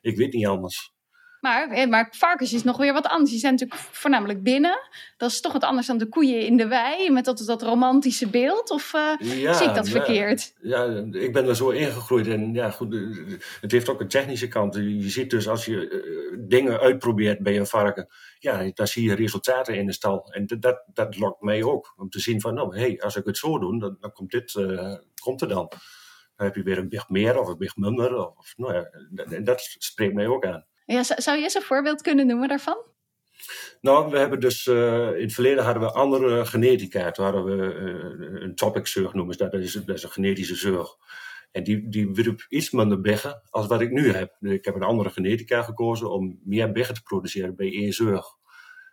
Ik 0.00 0.16
weet 0.16 0.32
niet 0.32 0.46
anders. 0.46 0.95
Maar, 1.40 1.68
eh, 1.70 1.88
maar 1.88 2.08
varkens 2.10 2.52
is 2.52 2.64
nog 2.64 2.76
weer 2.76 2.92
wat 2.92 3.06
anders. 3.06 3.30
Die 3.30 3.38
zijn 3.40 3.52
natuurlijk 3.52 3.80
voornamelijk 3.80 4.42
binnen. 4.42 4.78
Dat 5.16 5.30
is 5.30 5.40
toch 5.40 5.52
wat 5.52 5.64
anders 5.64 5.86
dan 5.86 5.98
de 5.98 6.08
koeien 6.08 6.40
in 6.40 6.56
de 6.56 6.66
wei. 6.66 7.10
Met 7.10 7.24
dat, 7.24 7.42
dat 7.46 7.62
romantische 7.62 8.28
beeld. 8.28 8.70
Of 8.70 8.94
eh, 8.94 9.40
Ja, 9.40 9.52
zie 9.52 9.68
ik 9.68 9.74
dat 9.74 9.88
verkeerd? 9.88 10.54
Ja, 10.60 10.84
ik 11.12 11.32
ben 11.32 11.48
er 11.48 11.56
zo 11.56 11.70
ingegroeid. 11.70 12.26
En 12.26 12.54
ja, 12.54 12.70
goed, 12.70 12.94
eh, 12.94 13.00
het 13.60 13.72
heeft 13.72 13.88
ook 13.88 14.00
een 14.00 14.08
technische 14.08 14.48
kant. 14.48 14.74
Je 14.74 15.10
ziet 15.10 15.30
dus 15.30 15.48
als 15.48 15.64
je 15.64 16.34
dingen 16.48 16.80
uitprobeert 16.80 17.42
bij 17.42 17.58
een 17.58 17.66
varken, 17.66 18.08
ja, 18.38 18.70
dan 18.74 18.86
zie 18.86 19.08
je 19.08 19.14
resultaten 19.14 19.76
in 19.76 19.86
de 19.86 19.92
stal. 19.92 20.32
En 20.32 20.46
dat, 20.58 20.82
dat 20.92 21.18
lokt 21.18 21.42
mij 21.42 21.62
ook. 21.62 21.94
Om 21.96 22.08
te 22.08 22.20
zien 22.20 22.40
van, 22.40 22.54
nou, 22.54 22.78
hey, 22.78 23.00
als 23.00 23.16
ik 23.16 23.24
het 23.24 23.36
zo 23.36 23.58
doe, 23.58 23.80
dan, 23.80 23.96
dan 24.00 24.12
komt 24.12 24.30
dit, 24.30 24.52
komt 25.22 25.40
er 25.40 25.48
dan. 25.48 25.68
Dan 26.36 26.46
heb 26.46 26.54
je 26.54 26.62
weer 26.62 26.78
een 26.78 26.88
big 26.88 27.08
meer 27.08 27.38
of 27.40 27.48
een 27.48 27.58
big 27.58 27.76
minder. 27.76 28.28
Of, 28.36 28.54
nou 28.56 28.74
ja, 28.74 29.40
dat 29.40 29.60
spreekt 29.78 30.14
mij 30.14 30.26
ook 30.26 30.46
aan. 30.46 30.64
Ja, 30.86 31.02
zou 31.02 31.36
je 31.36 31.42
eens 31.42 31.54
een 31.54 31.62
voorbeeld 31.62 32.02
kunnen 32.02 32.26
noemen 32.26 32.48
daarvan? 32.48 32.84
Nou, 33.80 34.10
we 34.10 34.18
hebben 34.18 34.40
dus, 34.40 34.66
eh, 34.66 35.14
in 35.14 35.22
het 35.22 35.32
verleden 35.32 35.64
hadden 35.64 35.82
we 35.82 35.90
andere 35.90 36.46
genetica. 36.46 37.10
Toen 37.10 37.24
hadden 37.24 37.44
we 37.44 37.74
eh, 37.74 38.42
een 38.42 38.54
topic 38.54 38.86
zorg 38.86 39.14
noemen 39.14 39.38
dat. 39.38 39.54
Is, 39.54 39.72
dat 39.72 39.96
is 39.96 40.02
een 40.02 40.10
genetische 40.10 40.54
zorg. 40.54 40.96
En 41.50 41.64
die, 41.64 41.88
die 41.88 42.10
wierp 42.12 42.46
iets 42.48 42.70
minder 42.70 43.00
beggen 43.00 43.42
als 43.50 43.66
wat 43.66 43.80
ik 43.80 43.90
nu 43.90 44.12
heb. 44.12 44.36
Dus 44.40 44.52
ik 44.52 44.64
heb 44.64 44.74
een 44.74 44.82
andere 44.82 45.10
genetica 45.10 45.62
gekozen 45.62 46.10
om 46.10 46.40
meer 46.44 46.72
beggen 46.72 46.94
te 46.94 47.02
produceren 47.02 47.56
bij 47.56 47.72
één 47.72 47.92
zorg. 47.92 48.26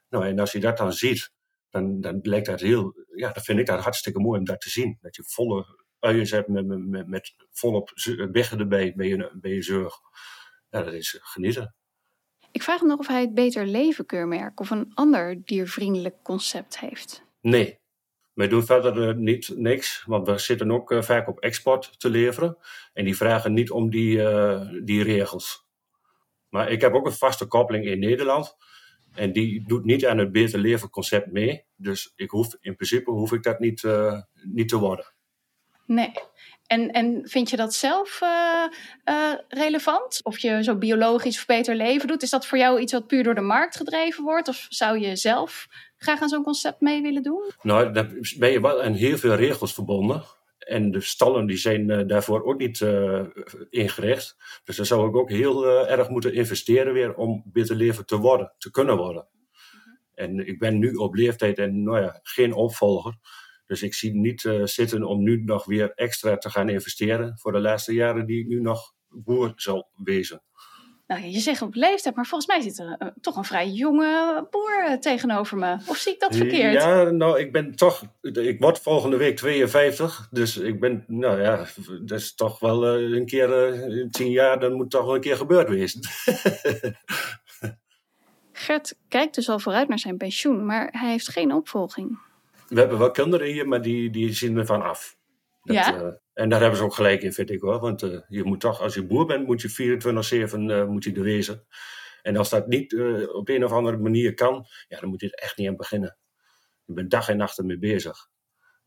Nou, 0.10 0.25
en 0.25 0.39
als 0.39 0.51
je 0.51 0.60
dat 0.60 0.77
dan 0.77 0.93
ziet, 0.93 1.32
dan, 1.69 2.01
dan 2.01 2.19
lijkt 2.21 2.45
dat 2.45 2.60
heel, 2.60 3.06
ja, 3.15 3.32
dan 3.32 3.43
vind 3.43 3.60
ik 3.60 3.65
dat 3.65 3.79
hartstikke 3.79 4.19
mooi 4.19 4.39
om 4.39 4.45
dat 4.45 4.62
te 4.62 4.69
zien. 4.69 4.97
Dat 5.01 5.15
je 5.15 5.23
volle 5.25 5.86
uiers 5.99 6.32
hebt 6.32 6.47
met, 6.47 6.65
met, 6.67 7.08
met, 7.08 7.36
volop 7.51 7.91
beggen 8.32 8.60
erbij 8.60 8.93
bij 8.95 9.08
je, 9.08 9.38
bij 9.41 9.51
je 9.51 9.62
zorg. 9.62 9.99
Ja, 10.69 10.82
dat 10.84 10.93
is 10.93 11.19
genieten. 11.21 11.75
Ik 12.54 12.63
vraag 12.63 12.82
me 12.82 12.88
nog 12.88 13.00
of 13.00 13.08
hij 13.08 13.22
het 13.22 13.34
Beter 13.34 13.66
Leven 13.66 14.06
keurmerk 14.06 14.60
of 14.60 14.70
een 14.70 14.92
ander 14.94 15.42
diervriendelijk 15.46 16.16
concept 16.24 16.80
heeft. 16.80 17.24
Nee. 17.42 17.80
Wij 18.34 18.48
doen 18.48 18.66
verder 18.66 19.10
eh, 19.10 19.16
niet 19.16 19.54
niks, 19.56 20.04
want 20.06 20.28
we 20.28 20.38
zitten 20.38 20.72
ook 20.72 20.92
eh, 20.92 21.02
vaak 21.02 21.28
op 21.28 21.39
export 21.39 22.00
te 22.00 22.10
leveren. 22.10 22.58
En 22.94 23.06
die 23.06 23.16
vragen 23.16 23.54
niet 23.54 23.72
om 23.72 23.89
die, 23.89 24.24
eh, 24.24 24.70
die 24.84 25.04
regels. 25.04 25.68
Maar 26.50 26.72
ik 26.72 26.82
heb 26.82 26.94
ook 26.94 27.06
een 27.06 27.12
vaste 27.12 27.46
koppeling 27.46 27.86
in 27.86 28.00
Nederland. 28.00 28.56
En 29.13 29.32
die 29.32 29.68
doet 29.68 29.86
niet 29.86 30.06
aan 30.06 30.18
het 30.18 30.32
beter 30.32 30.60
leven 30.60 30.89
concept 30.89 31.32
mee. 31.32 31.66
Dus 31.76 32.13
ik 32.16 32.30
hoef, 32.30 32.58
in 32.60 32.76
principe 32.76 33.12
hoef 33.12 33.32
ik 33.32 33.44
dat 33.44 33.60
niet, 33.60 33.84
niet 34.34 34.70
te 34.70 34.78
worden. 34.78 35.13
Nee. 35.86 36.12
En, 36.74 36.92
en 36.92 37.22
vind 37.24 37.50
je 37.50 37.58
dat 37.58 37.74
zelf 37.74 38.20
eh, 38.22 38.64
eh, 39.04 39.40
relevant? 39.48 40.20
Of 40.24 40.38
je 40.38 40.64
zo 40.64 40.76
biologisch 40.76 41.38
of 41.38 41.46
beter 41.46 41.76
leven 41.76 42.08
doet? 42.08 42.24
Is 42.24 42.30
dat 42.30 42.46
voor 42.46 42.58
jou 42.58 42.80
iets 42.80 42.92
wat 42.92 43.08
puur 43.08 43.24
door 43.24 43.36
de 43.36 43.42
markt 43.42 43.76
gedreven 43.76 44.24
wordt? 44.24 44.48
Of 44.48 44.66
zou 44.70 45.00
je 45.00 45.16
zelf 45.16 45.68
graag 45.98 46.22
aan 46.22 46.30
zo'n 46.30 46.44
concept 46.44 46.82
mee 46.82 47.02
willen 47.02 47.24
doen? 47.24 47.52
Nou, 47.62 47.92
daar 47.92 48.10
ben 48.38 48.52
je 48.52 48.62
wel 48.62 48.84
aan 48.84 48.94
heel 48.94 49.18
veel 49.18 49.36
regels 49.36 49.74
verbonden. 49.74 50.24
En 50.60 50.92
de 50.92 51.02
stallen 51.02 51.46
die 51.46 51.58
zijn 51.58 51.90
eh, 51.90 52.08
daarvoor 52.08 52.44
ook 52.44 52.58
niet 52.58 52.86
ingericht. 53.70 54.36
Dus 54.64 54.76
daar 54.76 54.86
zou 54.86 55.10
ik 55.10 55.16
ook 55.16 55.30
heel 55.30 55.68
erg 55.88 56.10
moeten 56.10 56.34
investeren 56.34 56.94
weer 56.94 57.14
om 57.14 57.44
beter 57.46 57.76
leven 57.76 58.06
te 58.06 58.18
worden, 58.18 58.54
te 58.58 58.72
kunnen 58.72 58.98
worden. 58.98 59.28
En 60.16 60.48
ik 60.48 60.60
ben 60.60 60.80
nu 60.80 60.94
op 60.94 61.16
leeftijd 61.16 61.58
en 61.58 61.84
nou 61.84 62.02
ja, 62.02 62.19
geen 62.24 62.54
opvolger. 62.54 63.13
Dus 63.66 63.84
ik 63.84 63.94
zie 63.94 64.16
niet 64.16 64.46
eh, 64.46 64.64
zitten 64.64 65.04
om 65.04 65.24
nu 65.24 65.44
nog 65.44 65.66
weer 65.66 65.92
extra 65.96 66.38
te 66.38 66.50
gaan 66.50 66.70
investeren 66.70 67.38
voor 67.38 67.52
de 67.52 67.60
laatste 67.60 67.94
jaren 67.94 68.26
die 68.26 68.40
ik 68.40 68.48
nu 68.48 68.62
nog 68.62 68.94
boer 69.10 69.52
zal 69.56 69.90
wezen. 70.04 70.44
Nou, 71.08 71.26
je 71.26 71.40
zegt 71.40 71.62
op 71.62 71.76
leeftijd, 71.76 72.16
maar 72.16 72.26
volgens 72.26 72.50
mij 72.50 72.62
zit 72.62 72.80
er 72.80 72.96
eh, 73.00 73.08
toch 73.22 73.36
een 73.36 73.44
vrij 73.44 73.70
jonge 73.70 74.48
boer 74.50 74.86
eh, 74.86 74.98
tegenover 74.98 75.58
me. 75.58 75.78
Of 75.88 75.98
zie 75.98 76.14
ik 76.14 76.20
dat 76.20 76.36
verkeerd? 76.36 76.74
Ja, 76.74 77.04
nou, 77.04 77.40
ik 77.40 77.52
ben 77.52 77.76
toch. 77.76 78.04
Ik 78.22 78.60
word 78.60 78.80
volgende 78.80 79.18
week 79.18 79.36
52. 79.36 80.28
Dus 80.32 80.58
ik 80.58 80.80
ben. 80.80 81.04
Nou 81.08 81.42
ja, 81.42 81.66
dat 82.02 82.20
is 82.20 82.36
toch 82.36 82.60
wel 82.60 82.88
een 82.88 83.26
keer. 83.26 84.10
tien 84.12 84.32
jaar, 84.32 84.60
dan 84.60 84.74
moet 84.74 84.90
toch 84.90 85.06
wel 85.06 85.16
een 85.16 85.22
keer 85.22 85.38
gebeurd 85.38 85.70
wezen. 85.70 86.02
Gert 88.52 88.96
kijkt 89.08 89.36
dus 89.36 89.50
al 89.50 89.60
vooruit 89.60 89.88
naar 89.88 90.00
zijn 90.00 90.18
pensioen, 90.18 90.66
maar 90.66 90.90
hij 90.92 91.10
heeft 91.10 91.30
geen 91.30 91.54
opvolging. 91.54 92.20
We 92.74 92.80
hebben 92.80 92.98
wel 93.00 93.12
kinderen 93.12 93.48
hier, 93.48 93.67
maar 93.67 93.82
die, 93.82 94.10
die 94.10 94.34
zien 94.34 94.58
ervan 94.58 94.82
af. 94.82 95.17
Dat, 95.63 95.76
Ja? 95.76 95.96
eh, 96.02 96.13
en 96.34 96.50
daar 96.50 96.60
hebben 96.60 96.78
ze 96.78 96.84
ook 96.84 96.94
gelijk 96.94 97.21
in, 97.21 97.34
vind 97.34 97.50
ik 97.50 97.62
hoor. 97.62 97.80
Want 97.80 98.04
eh, 98.04 98.19
je 98.28 98.44
moet 98.44 98.60
toch, 98.60 98.82
als 98.82 98.94
je 98.94 99.06
boer 99.06 99.26
bent, 99.26 99.46
moet 99.46 99.62
je 99.62 99.98
24-7 100.50 100.69
eh, 100.71 100.86
moet 100.86 101.04
je 101.04 101.13
er 101.13 101.21
wezen. 101.21 101.65
En 102.21 102.38
als 102.38 102.50
dat 102.50 102.67
niet 102.67 102.94
op 103.34 103.50
een 103.50 103.63
of 103.63 103.71
andere 103.71 103.98
manier 103.98 104.34
kan, 104.34 104.65
ja, 104.88 105.00
dan 105.00 105.10
moet 105.10 105.21
je 105.21 105.28
er 105.32 105.44
echt 105.44 105.58
niet 105.58 105.67
aan 105.67 105.76
beginnen. 105.76 106.17
Je 106.86 106.94
bent 106.94 107.12
dag 107.12 107.30
en 107.30 107.38
nacht 107.38 107.58
ermee 107.58 107.78
bezig. 107.80 108.30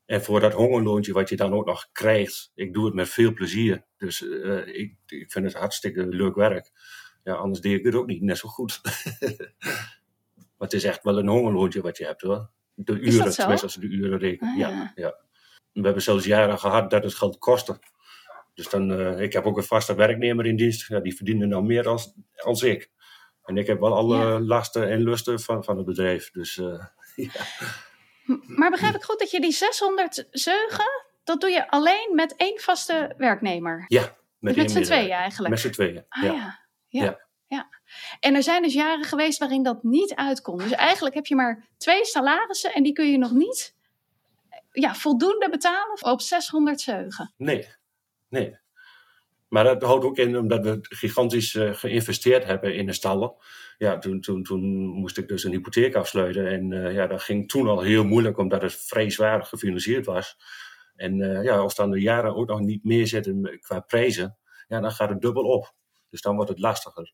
En 0.07 0.23
voor 0.23 0.41
dat 0.41 0.53
hongerloontje 0.53 1.13
wat 1.13 1.29
je 1.29 1.37
dan 1.37 1.53
ook 1.53 1.67
nog 1.67 1.89
krijgt, 1.93 2.53
ik 2.55 2.75
doe 2.75 2.85
het 2.85 2.95
met 2.95 3.09
veel 3.09 3.33
plezier. 3.33 3.85
Dus 3.97 4.23
ik, 4.67 4.97
ik 5.07 5.31
vind 5.33 5.45
het 5.45 5.55
hartstikke 5.55 6.07
leuk 6.07 6.35
werk. 6.35 6.71
Ja, 7.23 7.35
anders 7.35 7.61
deed 7.61 7.79
ik 7.79 7.85
het 7.85 7.95
ook 7.95 8.07
niet 8.07 8.23
net 8.23 8.39
zo 8.39 8.49
goed. 8.49 8.81
maar 10.57 10.69
het 10.69 10.73
is 10.73 10.85
echt 10.85 11.03
wel 11.03 11.19
een 11.19 11.29
hongerloontje 11.29 11.81
wat 11.83 11.99
je 11.99 12.05
hebt 12.05 12.21
hoor. 12.23 12.51
De 12.79 12.93
uren, 12.93 13.33
tenminste 13.33 13.67
als 13.67 13.75
de 13.75 13.87
uren 13.87 14.19
rekent. 14.19 14.51
Ah, 14.51 14.57
ja. 14.59 14.69
ja. 14.69 14.93
Ja, 14.95 15.15
We 15.73 15.83
hebben 15.83 16.03
zelfs 16.03 16.25
jaren 16.25 16.59
gehad 16.59 16.91
dat 16.91 17.03
het 17.05 17.15
geld 17.15 17.39
kostte. 17.39 17.79
Dus 18.55 18.69
dan, 18.69 18.93
eh, 18.93 19.21
ik 19.21 19.33
heb 19.33 19.45
ook 19.45 19.57
een 19.57 19.63
vaste 19.63 19.95
werknemer 19.95 20.47
in 20.47 20.57
dienst. 20.57 20.89
Ja, 20.89 21.01
die 21.01 21.17
verdiende 21.17 21.47
nou 21.47 21.63
meer 21.65 21.89
als, 21.89 22.13
als 22.37 22.63
ik. 22.63 22.91
En 23.45 23.57
ik 23.57 23.67
heb 23.67 23.81
wel 23.81 23.95
alle 23.97 24.17
Ja. 24.19 24.41
lasten 24.41 24.89
en 24.91 25.03
lusten 25.03 25.41
van, 25.41 25.65
van 25.65 25.77
het 25.77 25.87
bedrijf. 25.87 26.31
Dus 26.31 26.59
eh, 26.59 26.85
ja. 27.15 27.31
Maar 28.47 28.71
begrijp 28.71 28.95
ik 28.95 29.03
goed 29.03 29.19
dat 29.19 29.31
je 29.31 29.41
die 29.41 29.53
600 29.53 30.27
zeugen, 30.31 31.05
dat 31.25 31.41
doe 31.41 31.51
je 31.51 31.71
alleen 31.71 32.13
met 32.15 32.35
één 32.37 32.61
vaste 32.61 33.15
werknemer? 33.17 33.85
ja 33.89 34.01
Dus 34.41 34.55
één 34.55 34.57
met 34.57 34.71
z'n 34.71 34.83
tweeën 34.83 35.11
eigenlijk? 35.11 35.51
Met 35.51 35.63
z'n 35.63 35.71
tweeën, 35.71 36.05
Ah 36.09 36.23
ja. 36.23 36.59
ja. 36.89 37.25
Ja. 37.49 37.69
En 38.21 38.35
er 38.35 38.43
zijn 38.43 38.63
dus 38.63 38.75
jaren 38.75 39.05
geweest 39.05 39.39
waarin 39.39 39.63
dat 39.63 39.83
niet 39.83 40.15
uitkomt. 40.15 40.63
Dus 40.63 40.73
eigenlijk 40.73 41.15
heb 41.15 41.27
je 41.27 41.35
maar 41.35 41.67
twee 41.77 42.05
salarissen 42.05 42.73
en 42.73 42.83
die 42.83 42.93
kun 42.93 43.11
je 43.11 43.19
nog 43.19 43.33
niet 43.33 43.75
ja, 44.73 44.95
voldoende 44.95 45.49
betalen 45.51 46.05
op 46.05 46.21
600 46.21 46.81
zeugen. 46.81 47.33
Nee, 47.37 47.69
nee. 48.29 48.59
Maar 49.49 49.65
dat 49.65 49.83
houdt 49.83 50.05
ook 50.05 50.19
in 50.19 50.39
omdat 50.39 50.65
we 50.65 50.79
gigantisch 50.83 51.55
eh, 51.55 51.75
geïnvesteerd 51.75 52.45
hebben 52.45 52.75
in 52.75 52.87
de 52.87 52.93
stallen. 52.93 53.35
Ja, 53.79 53.99
toen, 53.99 54.21
toen, 54.21 54.43
toen 54.43 54.87
moest 54.87 55.19
ik 55.19 55.29
dus 55.29 55.45
een 55.45 55.53
hypotheek 55.53 55.95
afsluiten. 55.95 56.47
En 56.47 56.73
eh, 56.73 56.95
ja, 56.95 57.07
dat 57.07 57.23
ging 57.23 57.49
toen 57.49 57.69
al 57.69 57.81
heel 57.81 58.05
moeilijk, 58.05 58.39
omdat 58.39 58.63
het 58.63 58.75
vrij 58.75 59.11
gefinancierd 59.11 60.07
was. 60.07 60.37
En 60.97 61.21
eh, 61.21 61.45
ja, 61.45 61.57
als 61.57 61.75
dan 61.75 61.91
de 61.91 62.01
jaren 62.01 62.35
ook 62.35 62.49
nog 62.49 62.61
niet 62.61 62.85
meer 62.85 63.07
zitten 63.07 63.59
qua 63.61 63.81
prijzen, 63.81 64.37
ja, 64.69 64.81
dan 64.81 64.93
gaat 64.93 65.09
het 65.09 65.21
dubbel 65.21 65.45
op. 65.45 65.75
Dus 66.11 66.21
dan 66.21 66.35
wordt 66.35 66.51
het 66.51 66.59
lastiger. 66.59 67.13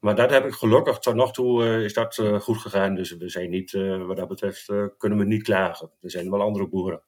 Maar 0.00 0.14
dat 0.14 0.30
heb 0.30 0.44
ik 0.44 0.52
gelukkig 0.52 0.98
tot 0.98 1.14
nog 1.14 1.32
toe 1.32 1.64
eh, 1.64 1.84
is 1.84 1.94
dat 1.94 2.18
eh, 2.18 2.40
goed 2.40 2.58
gegaan. 2.58 2.94
Dus 2.94 3.16
we 3.16 3.28
zijn 3.28 3.50
niet, 3.50 3.74
eh, 3.74 4.06
wat 4.06 4.16
dat 4.16 4.28
betreft, 4.28 4.68
eh, 4.68 4.84
kunnen 4.98 5.18
we 5.18 5.24
niet 5.24 5.42
klagen. 5.42 5.90
Er 6.00 6.10
zijn 6.10 6.30
wel 6.30 6.40
andere 6.40 6.68
boeren. 6.68 7.02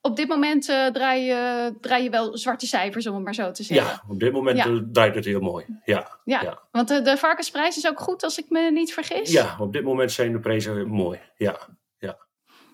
Op 0.00 0.16
dit 0.16 0.28
moment 0.28 0.68
eh, 0.68 0.86
draai, 0.86 1.22
je, 1.24 1.72
draai 1.80 2.02
je 2.02 2.10
wel 2.10 2.38
zwarte 2.38 2.66
cijfers, 2.66 3.06
om 3.06 3.14
het 3.14 3.24
maar 3.24 3.34
zo 3.34 3.50
te 3.50 3.62
zeggen. 3.62 3.86
Ja, 3.86 4.02
op 4.08 4.20
dit 4.20 4.32
moment 4.32 4.56
Ja. 4.58 4.80
draait 4.92 5.14
het 5.14 5.24
heel 5.24 5.40
mooi. 5.40 5.64
Ja, 5.84 6.18
Ja, 6.24 6.42
ja. 6.42 6.58
want 6.70 6.88
de, 6.88 7.02
de 7.02 7.16
varkensprijs 7.16 7.76
is 7.76 7.88
ook 7.88 8.00
goed, 8.00 8.22
als 8.22 8.38
ik 8.38 8.46
me 8.48 8.70
niet 8.70 8.92
vergis. 8.94 9.32
ja, 9.32 9.56
op 9.58 9.72
dit 9.72 9.84
moment 9.84 10.12
zijn 10.12 10.32
de 10.32 10.40
prijzen 10.40 10.88
mooi. 10.88 11.20
Ja, 11.36 11.58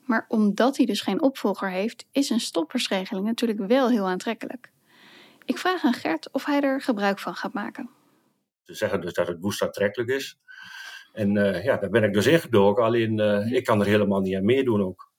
Maar 0.05 0.25
omdat 0.29 0.77
hij 0.77 0.87
dus 0.87 1.01
geen 1.01 1.23
opvolger 1.23 1.71
heeft, 1.71 2.07
is 2.13 2.31
een 2.31 2.41
stoppersregeling 2.41 3.27
natuurlijk 3.27 3.67
wel 3.67 3.89
heel 3.89 4.07
aantrekkelijk. 4.09 4.71
Ik 5.45 5.59
vraag 5.59 5.85
aan 5.85 5.93
Gert 5.93 6.29
of 6.33 6.45
hij 6.45 6.61
er 6.61 6.81
gebruik 6.81 7.19
van 7.19 7.35
gaat 7.35 7.53
maken. 7.53 7.91
Ze 8.63 8.75
zeggen 8.75 9.01
dus 9.01 9.13
dat 9.13 9.27
het 9.27 9.41
woest 9.41 9.63
aantrekkelijk 9.63 10.11
is. 10.11 10.39
En 11.13 11.37
eh, 11.37 11.65
ja, 11.65 11.77
daar 11.77 11.91
ben 11.91 12.03
ik 12.03 12.13
dus 12.13 12.27
ingedoken. 12.27 12.85
Alleen 12.85 13.21
eh, 13.21 13.53
ik 13.53 13.65
kan 13.65 13.81
er 13.81 13.87
helemaal 13.87 14.21
niet 14.21 14.37
aan 14.37 14.45
meedoen 14.45 14.83
ook. 14.83 15.11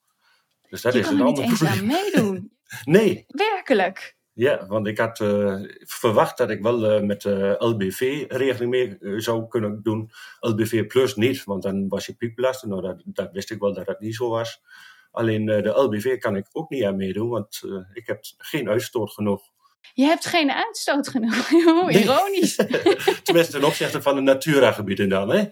Dus 0.70 0.82
dat 0.82 0.94
je 0.94 1.00
is 1.00 1.08
een 1.10 1.20
er 1.20 1.26
ander 1.26 1.46
probleem. 1.46 1.72
aan 1.72 1.86
meedoen. 1.86 2.52
Nee, 2.84 3.26
Werkelijk. 3.28 4.18
ja, 4.34 4.66
want 4.68 4.88
ik 4.88 4.98
had 4.98 5.20
eh, 5.20 5.56
verwacht 5.80 6.38
dat 6.38 6.50
ik 6.50 6.62
wel 6.62 7.04
met 7.04 7.22
de 7.22 7.56
LBV-regeling 7.60 8.72
mee 8.72 8.98
zou 9.22 9.48
kunnen 9.48 9.84
doen. 9.84 10.12
LBV 10.40 10.88
plus 10.88 11.16
niet, 11.16 11.44
want 11.44 11.64
dan 11.64 11.88
was 11.88 12.06
je 12.06 12.16
piekbelasting. 12.16 12.72
Nou, 12.72 12.84
dat, 12.84 13.02
dat 13.06 13.32
wist 13.32 13.52
ik 13.52 13.60
wel 13.60 13.74
dat 13.74 13.86
dat 13.86 14.00
niet 14.00 14.16
zo 14.16 14.30
was. 14.30 14.62
Alleen 15.12 15.46
de 15.46 15.70
LBV 15.70 16.18
kan 16.18 16.36
ik 16.36 16.48
ook 16.52 16.70
niet 16.70 16.84
aan 16.84 16.96
meedoen, 16.96 17.30
want 17.30 17.62
ik 17.94 18.08
heb 18.08 18.20
geen 18.38 18.70
uitstoot 18.70 19.12
genoeg. 19.12 19.53
Je 19.94 20.04
hebt 20.04 20.26
geen 20.26 20.52
uitstoot 20.52 21.08
genoeg. 21.08 21.50
Hoe 21.80 21.92
ironisch. 21.92 22.56
Tenminste, 23.24 23.52
ten 23.52 23.64
opzichte 23.64 24.02
van 24.02 24.16
de 24.16 24.22
Natura-gebieden 24.22 25.10
dan. 25.10 25.30
Hè? 25.30 25.46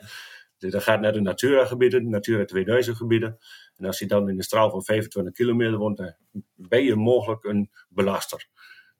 Dus 0.57 0.71
dat 0.71 0.83
gaat 0.83 1.01
naar 1.01 1.13
de 1.13 1.21
Natura-gebieden, 1.21 2.09
Natura 2.09 2.45
2000-gebieden. 2.45 3.37
En 3.77 3.85
als 3.85 3.99
je 3.99 4.07
dan 4.07 4.29
in 4.29 4.37
een 4.37 4.43
straal 4.43 4.69
van 4.69 4.83
25 4.83 5.33
kilometer 5.33 5.77
woont, 5.77 5.97
dan 5.97 6.15
ben 6.55 6.83
je 6.83 6.95
mogelijk 6.95 7.43
een 7.43 7.69
belaster. 7.89 8.47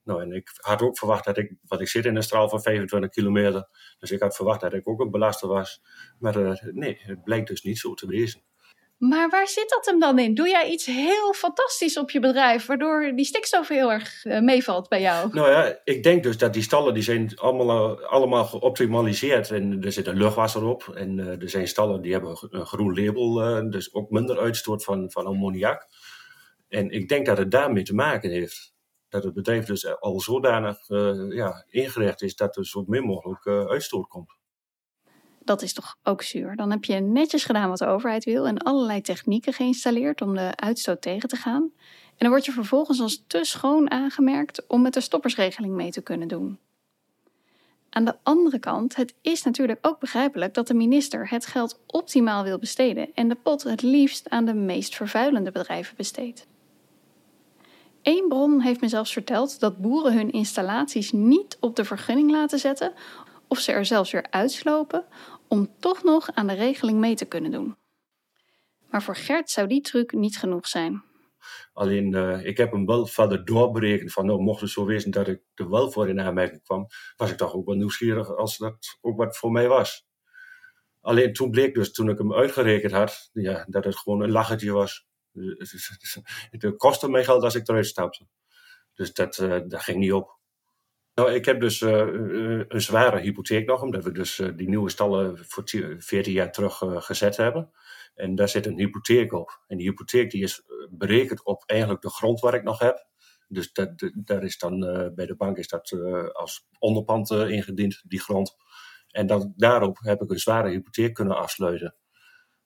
Nou, 0.04 0.22
en 0.22 0.32
ik 0.32 0.50
had 0.60 0.82
ook 0.82 0.98
verwacht 0.98 1.24
dat 1.24 1.38
ik, 1.38 1.54
want 1.66 1.80
ik 1.80 1.88
zit 1.88 2.04
in 2.04 2.16
een 2.16 2.22
straal 2.22 2.48
van 2.48 2.62
25 2.62 3.10
kilometer, 3.10 3.68
dus 3.98 4.10
ik 4.10 4.20
had 4.20 4.36
verwacht 4.36 4.60
dat 4.60 4.72
ik 4.72 4.88
ook 4.88 5.00
een 5.00 5.10
belaster 5.10 5.48
was. 5.48 5.82
Maar 6.18 6.44
eh, 6.44 6.62
nee, 6.72 6.98
het 7.02 7.24
blijkt 7.24 7.48
dus 7.48 7.62
niet 7.62 7.78
zo 7.78 7.94
te 7.94 8.06
wezen. 8.06 8.42
Maar 9.08 9.28
waar 9.28 9.48
zit 9.48 9.68
dat 9.68 9.86
hem 9.86 10.00
dan 10.00 10.18
in? 10.18 10.34
Doe 10.34 10.48
jij 10.48 10.70
iets 10.70 10.86
heel 10.86 11.32
fantastisch 11.32 11.98
op 11.98 12.10
je 12.10 12.20
bedrijf, 12.20 12.66
waardoor 12.66 13.12
die 13.14 13.24
stikstof 13.24 13.68
heel 13.68 13.92
erg 13.92 14.24
eh, 14.24 14.40
meevalt 14.40 14.88
bij 14.88 15.00
jou? 15.00 15.34
Nou 15.34 15.50
ja, 15.50 15.80
ik 15.84 16.02
denk 16.02 16.22
dus 16.22 16.38
dat 16.38 16.52
die 16.52 16.62
stallen 16.62 16.94
die 16.94 17.02
zijn 17.02 17.38
allemaal, 17.38 18.00
eh, 18.00 18.08
allemaal 18.08 18.44
geoptimaliseerd. 18.44 19.50
En 19.50 19.82
er 19.82 19.92
zit 19.92 20.06
een 20.06 20.16
luchtwasser 20.16 20.64
op. 20.64 20.88
En 20.94 21.18
eh, 21.18 21.42
er 21.42 21.50
zijn 21.50 21.68
stallen 21.68 22.02
die 22.02 22.12
hebben 22.12 22.36
een 22.50 22.66
groen 22.66 22.94
label, 22.94 23.70
dus 23.70 23.94
ook 23.94 24.10
minder 24.10 24.38
uitstoot 24.38 24.84
van, 24.84 25.10
van 25.10 25.26
ammoniak. 25.26 25.86
En 26.68 26.90
ik 26.90 27.08
denk 27.08 27.26
dat 27.26 27.38
het 27.38 27.50
daarmee 27.50 27.82
te 27.82 27.94
maken 27.94 28.30
heeft. 28.30 28.74
Dat 29.08 29.24
het 29.24 29.34
bedrijf 29.34 29.64
dus 29.64 30.00
al 30.00 30.20
zodanig 30.20 30.88
eh, 30.88 31.30
ja, 31.30 31.64
ingericht 31.68 32.22
is 32.22 32.36
dat 32.36 32.56
er 32.56 32.66
zo 32.66 32.84
min 32.86 33.04
mogelijk 33.04 33.46
uitstoot 33.46 34.06
komt. 34.08 34.36
Dat 35.44 35.62
is 35.62 35.72
toch 35.72 35.96
ook 36.02 36.22
zuur. 36.22 36.56
Dan 36.56 36.70
heb 36.70 36.84
je 36.84 36.94
netjes 36.94 37.44
gedaan 37.44 37.68
wat 37.68 37.78
de 37.78 37.86
overheid 37.86 38.24
wil 38.24 38.46
en 38.46 38.58
allerlei 38.58 39.00
technieken 39.00 39.52
geïnstalleerd 39.52 40.22
om 40.22 40.34
de 40.34 40.52
uitstoot 40.56 41.02
tegen 41.02 41.28
te 41.28 41.36
gaan. 41.36 41.62
En 41.62 42.18
dan 42.18 42.28
word 42.28 42.44
je 42.44 42.52
vervolgens 42.52 43.00
als 43.00 43.24
te 43.26 43.44
schoon 43.44 43.90
aangemerkt 43.90 44.66
om 44.66 44.82
met 44.82 44.94
de 44.94 45.00
stoppersregeling 45.00 45.74
mee 45.74 45.90
te 45.90 46.02
kunnen 46.02 46.28
doen. 46.28 46.58
Aan 47.90 48.04
de 48.04 48.16
andere 48.22 48.58
kant, 48.58 48.96
het 48.96 49.14
is 49.22 49.42
natuurlijk 49.42 49.78
ook 49.82 50.00
begrijpelijk 50.00 50.54
dat 50.54 50.66
de 50.66 50.74
minister 50.74 51.28
het 51.28 51.46
geld 51.46 51.80
optimaal 51.86 52.44
wil 52.44 52.58
besteden 52.58 53.08
en 53.14 53.28
de 53.28 53.34
pot 53.34 53.62
het 53.62 53.82
liefst 53.82 54.30
aan 54.30 54.44
de 54.44 54.54
meest 54.54 54.96
vervuilende 54.96 55.50
bedrijven 55.50 55.96
besteedt. 55.96 56.46
Eén 58.02 58.28
bron 58.28 58.60
heeft 58.60 58.80
me 58.80 58.88
zelfs 58.88 59.12
verteld 59.12 59.60
dat 59.60 59.78
boeren 59.78 60.12
hun 60.12 60.32
installaties 60.32 61.12
niet 61.12 61.56
op 61.60 61.76
de 61.76 61.84
vergunning 61.84 62.30
laten 62.30 62.58
zetten 62.58 62.92
of 63.52 63.58
ze 63.58 63.72
er 63.72 63.84
zelfs 63.84 64.10
weer 64.10 64.26
uitslopen 64.30 65.04
om 65.48 65.74
toch 65.78 66.02
nog 66.02 66.32
aan 66.34 66.46
de 66.46 66.54
regeling 66.54 66.98
mee 66.98 67.14
te 67.14 67.24
kunnen 67.24 67.50
doen. 67.50 67.76
Maar 68.90 69.02
voor 69.02 69.16
Gert 69.16 69.50
zou 69.50 69.66
die 69.66 69.80
truc 69.80 70.12
niet 70.12 70.38
genoeg 70.38 70.66
zijn. 70.66 71.02
Alleen, 71.72 72.14
eh, 72.14 72.44
ik 72.44 72.56
heb 72.56 72.72
hem 72.72 72.86
wel 72.86 73.06
verder 73.06 73.44
doorberekend 73.44 74.12
van, 74.12 74.26
nou, 74.26 74.40
mocht 74.40 74.60
het 74.60 74.70
zo 74.70 74.84
wezen 74.84 75.10
dat 75.10 75.28
ik 75.28 75.42
er 75.54 75.70
wel 75.70 75.90
voor 75.90 76.08
in 76.08 76.20
aanmerking 76.20 76.62
kwam, 76.62 76.86
was 77.16 77.30
ik 77.30 77.36
toch 77.36 77.54
ook 77.54 77.66
wel 77.66 77.74
nieuwsgierig 77.74 78.36
als 78.36 78.58
dat 78.58 78.98
ook 79.00 79.16
wat 79.16 79.36
voor 79.36 79.52
mij 79.52 79.68
was. 79.68 80.06
Alleen 81.00 81.32
toen 81.32 81.50
bleek 81.50 81.74
dus, 81.74 81.92
toen 81.92 82.08
ik 82.08 82.18
hem 82.18 82.34
uitgerekend 82.34 82.92
had, 82.92 83.30
ja, 83.32 83.64
dat 83.68 83.84
het 83.84 83.96
gewoon 83.96 84.20
een 84.22 84.30
lachertje 84.30 84.72
was. 84.72 85.06
Het 86.50 86.76
kostte 86.76 87.08
mij 87.08 87.24
geld 87.24 87.42
als 87.42 87.54
ik 87.54 87.68
eruit 87.68 87.86
stapte. 87.86 88.26
Dus 88.94 89.12
dat, 89.12 89.38
eh, 89.38 89.60
dat 89.66 89.82
ging 89.82 89.98
niet 89.98 90.12
op. 90.12 90.40
Nou, 91.14 91.32
ik 91.32 91.44
heb 91.44 91.60
dus 91.60 91.80
eh, 91.82 92.00
eh, 92.00 92.64
een 92.68 92.80
zware 92.80 93.20
hypotheek 93.20 93.66
nog, 93.66 93.82
omdat 93.82 94.04
we 94.04 94.12
dus 94.12 94.38
eh, 94.38 94.48
die 94.56 94.68
nieuwe 94.68 94.90
stallen 94.90 95.38
voor 95.46 95.64
10 95.64 96.02
14 96.02 96.32
jaar 96.32 96.52
terug 96.52 96.82
gezet 96.86 97.36
hebben. 97.36 97.70
En 98.14 98.34
daar 98.34 98.48
zit 98.48 98.66
een 98.66 98.78
hypotheek 98.78 99.32
op. 99.32 99.62
En 99.66 99.76
die 99.76 99.88
hypotheek 99.88 100.30
die 100.30 100.42
is 100.42 100.62
berekend 100.90 101.44
op 101.44 101.62
eigenlijk 101.66 102.02
de 102.02 102.10
grond 102.10 102.40
waar 102.40 102.54
ik 102.54 102.62
nog 102.62 102.78
heb. 102.78 103.06
Dus 103.48 103.72
dat, 103.72 104.10
daar 104.14 104.42
is 104.42 104.58
dan, 104.58 104.80
bij 105.14 105.26
de 105.26 105.36
bank 105.36 105.56
is 105.56 105.68
dat 105.68 105.92
als 106.32 106.68
onderpand 106.78 107.30
ingediend, 107.30 108.02
die 108.06 108.20
grond. 108.20 108.56
En 109.08 109.26
dan, 109.26 109.52
daarop 109.56 109.98
heb 110.00 110.22
ik 110.22 110.30
een 110.30 110.38
zware 110.38 110.70
hypotheek 110.70 111.14
kunnen 111.14 111.36
afsluiten. 111.36 111.96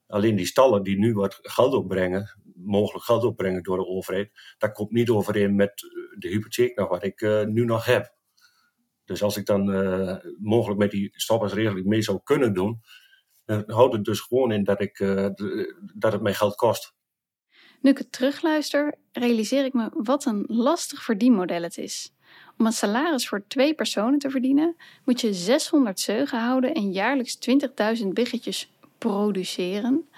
Alleen 0.06 0.36
die 0.36 0.46
stallen 0.46 0.82
die 0.82 0.98
nu 0.98 1.14
wat 1.14 1.38
geld 1.42 1.74
opbrengen, 1.74 2.38
mogelijk 2.54 3.04
geld 3.04 3.24
opbrengen 3.24 3.62
door 3.62 3.76
de 3.76 3.86
overheid, 3.86 4.30
dat 4.58 4.72
komt 4.72 4.90
niet 4.90 5.10
overeen 5.10 5.54
met 5.54 5.72
de 6.18 6.28
hypotheek 6.28 6.76
nog 6.76 6.88
wat 6.88 7.04
ik 7.04 7.20
nu 7.46 7.64
nog 7.64 7.84
heb. 7.84 8.16
Dus 9.06 9.22
als 9.22 9.36
ik 9.36 9.46
dan 9.46 9.72
eh, 9.72 10.16
mogelijk 10.38 10.78
met 10.78 10.90
die 10.90 11.10
stoppersregeling 11.12 11.86
mee 11.86 12.02
zou 12.02 12.20
kunnen 12.24 12.52
doen, 12.54 12.80
dan 13.44 13.64
houdt 13.66 13.94
het 13.94 14.04
dus 14.04 14.20
gewoon 14.20 14.52
in 14.52 14.64
dat, 14.64 14.80
ik, 14.80 15.00
eh, 15.00 15.28
dat 15.94 16.12
het 16.12 16.22
mij 16.22 16.34
geld 16.34 16.54
kost. 16.54 16.94
Nu 17.80 17.90
ik 17.90 17.98
het 17.98 18.12
terugluister, 18.12 18.94
realiseer 19.12 19.64
ik 19.64 19.72
me 19.72 19.90
wat 19.92 20.24
een 20.24 20.44
lastig 20.46 21.02
verdienmodel 21.02 21.62
het 21.62 21.78
is. 21.78 22.12
Om 22.58 22.66
een 22.66 22.72
salaris 22.72 23.28
voor 23.28 23.44
twee 23.48 23.74
personen 23.74 24.18
te 24.18 24.30
verdienen, 24.30 24.76
moet 25.04 25.20
je 25.20 25.34
600 25.34 26.00
zeugen 26.00 26.40
houden 26.40 26.74
en 26.74 26.92
jaarlijks 26.92 27.38
20.000 28.02 28.06
biggetjes 28.12 28.70
produceren. 28.98 30.08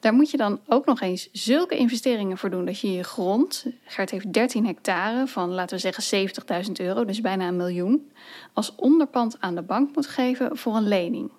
Daar 0.00 0.14
moet 0.14 0.30
je 0.30 0.36
dan 0.36 0.60
ook 0.66 0.86
nog 0.86 1.00
eens 1.00 1.28
zulke 1.32 1.76
investeringen 1.76 2.38
voor 2.38 2.50
doen 2.50 2.64
dat 2.64 2.80
je 2.80 2.92
je 2.92 3.02
grond, 3.02 3.66
Gert 3.84 4.10
heeft 4.10 4.32
13 4.32 4.66
hectare 4.66 5.26
van 5.26 5.50
laten 5.50 5.76
we 5.76 5.82
zeggen 5.82 6.28
70.000 6.66 6.72
euro, 6.72 7.04
dus 7.04 7.20
bijna 7.20 7.48
een 7.48 7.56
miljoen, 7.56 8.12
als 8.52 8.74
onderpand 8.74 9.36
aan 9.40 9.54
de 9.54 9.62
bank 9.62 9.94
moet 9.94 10.06
geven 10.06 10.56
voor 10.56 10.76
een 10.76 10.88
lening. 10.88 11.32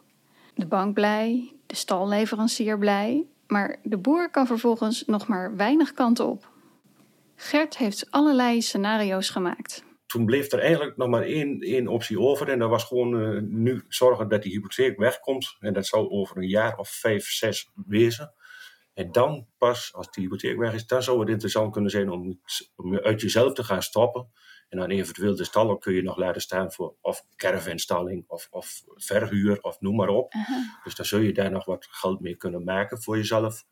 De 0.56 0.66
bank 0.66 0.94
blij, 0.94 1.54
de 1.66 1.76
stalleverancier 1.76 2.78
blij, 2.78 3.26
maar 3.48 3.80
de 3.84 3.98
boer 3.98 4.30
kan 4.30 4.48
vervolgens 4.48 5.04
nog 5.06 5.28
maar 5.28 5.56
weinig 5.56 5.94
kanten 5.94 6.28
op. 6.28 6.50
Gert 7.36 7.78
heeft 7.78 8.08
allerlei 8.10 8.62
scenario's 8.62 9.30
gemaakt. 9.30 9.84
toen 10.06 10.26
bleef 10.26 10.52
er 10.52 10.60
eigenlijk 10.60 10.98
nog 10.98 11.08
maar 11.08 11.24
één, 11.24 11.60
één 11.60 11.88
optie 11.88 12.20
over. 12.20 12.50
En 12.50 12.60
dat 12.60 12.70
was 12.70 12.84
gewoon 12.84 13.62
nu 13.62 13.84
zorgen 13.88 14.30
dat 14.30 14.44
die 14.44 14.52
hypotheek 14.52 14.98
wegkomt. 14.98 15.56
En 15.60 15.74
dat 15.74 15.86
zou 15.86 16.10
over 16.10 16.38
een 16.38 16.48
jaar 16.48 16.78
of 16.78 16.90
vijf, 16.90 17.26
zes 17.26 17.72
wezen. 17.86 18.34
En 19.02 19.12
dan 19.12 19.48
pas, 19.58 19.94
als 19.94 20.12
die 20.12 20.24
hypotheek 20.24 20.58
weg 20.58 20.74
is, 20.74 20.88
dan 20.88 21.04
zou 21.04 21.20
het 21.20 21.30
interessant 21.30 21.72
kunnen 21.72 21.92
zijn 21.92 22.10
om, 22.10 22.40
om 22.76 22.98
uit 22.98 23.22
jezelf 23.22 23.54
te 23.54 23.64
gaan 23.64 23.84
stoppen. 23.84 24.28
En 24.70 24.78
dan 24.78 24.90
eventueel 24.90 25.36
de 25.36 25.44
stallen 25.44 25.80
kun 25.80 25.94
je 25.94 26.02
nog 26.02 26.18
laten 26.18 26.42
staan 26.42 26.72
voor 26.72 26.96
of 27.02 27.26
caravanstalling 27.36 28.24
of, 28.28 28.48
of 28.52 28.84
verhuur 28.86 29.62
of 29.62 29.82
noem 29.82 29.96
maar 29.96 30.08
op. 30.08 30.34
Dus 30.84 30.96
dan 30.96 31.06
zul 31.06 31.20
je 31.20 31.34
daar 31.34 31.52
nog 31.52 31.66
wat 31.66 31.88
geld 31.90 32.20
mee 32.20 32.36
kunnen 32.36 32.64
maken 32.64 33.02
voor 33.02 33.18
jezelf. 33.18 33.66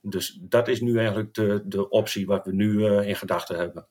Dus 0.00 0.38
dat 0.40 0.68
is 0.68 0.80
nu 0.80 0.98
eigenlijk 0.98 1.34
de, 1.34 1.62
de 1.64 1.88
optie 1.88 2.26
wat 2.26 2.44
we 2.44 2.52
nu 2.52 2.72
uh, 2.72 3.08
in 3.08 3.16
gedachten 3.16 3.56
hebben. 3.56 3.88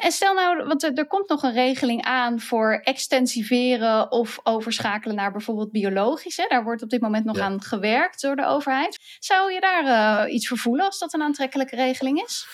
En 0.00 0.12
stel 0.12 0.34
nou, 0.34 0.66
want 0.66 0.82
er, 0.82 1.06
komt 1.06 1.28
nog 1.28 1.42
een 1.42 1.52
regeling 1.52 2.02
aan 2.02 2.40
voor 2.40 2.80
extensiveren 2.84 4.10
of 4.10 4.38
overschakelen 4.42 5.16
naar 5.16 5.32
bijvoorbeeld 5.32 5.72
biologisch. 5.72 6.36
Hè? 6.36 6.44
Daar 6.48 6.64
wordt 6.64 6.82
op 6.82 6.90
dit 6.90 7.00
moment 7.00 7.24
nog 7.24 7.38
aan 7.38 7.62
gewerkt 7.62 8.20
door 8.20 8.36
de 8.36 8.46
overheid. 8.46 8.98
Zou 9.18 9.52
je 9.52 9.60
daar 9.60 9.84
uh, 10.26 10.34
iets 10.34 10.48
voor 10.48 10.58
voelen 10.58 10.86
als 10.86 10.98
dat 10.98 11.14
een 11.14 11.22
aantrekkelijke 11.22 11.76
regeling 11.76 12.22
is? 12.22 12.46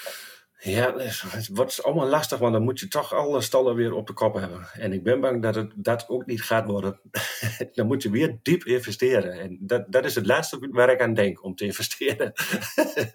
Ja, 0.64 0.96
het 0.96 1.48
wordt 1.52 1.82
allemaal 1.82 2.06
lastig, 2.06 2.38
want 2.38 2.52
dan 2.52 2.62
moet 2.62 2.80
je 2.80 2.88
toch 2.88 3.14
alle 3.14 3.40
stallen 3.40 3.74
weer 3.74 3.92
op 3.92 4.06
de 4.06 4.12
kop 4.12 4.34
hebben. 4.34 4.66
En 4.72 4.92
ik 4.92 5.02
ben 5.02 5.20
bang 5.20 5.42
dat 5.42 5.54
het 5.54 5.72
dat 5.76 6.08
ook 6.08 6.26
niet 6.26 6.42
gaat 6.42 6.66
worden. 6.66 7.00
dan 7.74 7.86
moet 7.86 8.02
je 8.02 8.10
weer 8.10 8.38
diep 8.42 8.64
investeren. 8.64 9.32
En 9.32 9.58
dat, 9.60 9.92
dat 9.92 10.04
is 10.04 10.14
het 10.14 10.26
laatste 10.26 10.68
waar 10.70 10.90
ik 10.90 11.00
aan 11.00 11.14
denk, 11.14 11.44
om 11.44 11.54
te 11.54 11.64
investeren. 11.64 12.32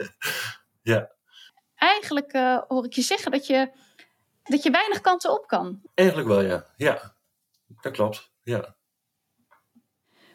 ja. 0.82 1.11
Eigenlijk 1.75 2.34
uh, 2.34 2.61
hoor 2.67 2.86
ik 2.86 2.93
je 2.93 3.01
zeggen 3.01 3.32
dat 3.32 3.47
je, 3.47 3.69
dat 4.47 4.63
je 4.63 4.71
weinig 4.71 5.01
kanten 5.01 5.31
op 5.31 5.47
kan. 5.47 5.81
Eigenlijk 5.93 6.27
wel, 6.27 6.41
ja. 6.41 6.65
Ja, 6.77 7.13
dat 7.81 7.93
klopt. 7.93 8.31
Ja. 8.43 8.75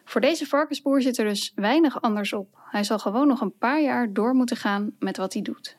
Voor 0.05 0.21
deze 0.21 0.47
varkensboer 0.47 1.03
zit 1.03 1.19
er 1.19 1.25
dus 1.25 1.53
weinig 1.55 2.03
anders 2.03 2.33
op. 2.33 2.59
Hij 2.71 2.85
zal 2.85 2.99
gewoon 2.99 3.27
nog 3.27 3.41
een 3.41 3.59
paar 3.59 3.83
jaar 3.83 4.13
door 4.13 4.35
moeten 4.35 4.57
gaan 4.57 4.97
met 4.99 5.17
wat 5.17 5.33
hij 5.33 5.43
doet. 5.43 5.77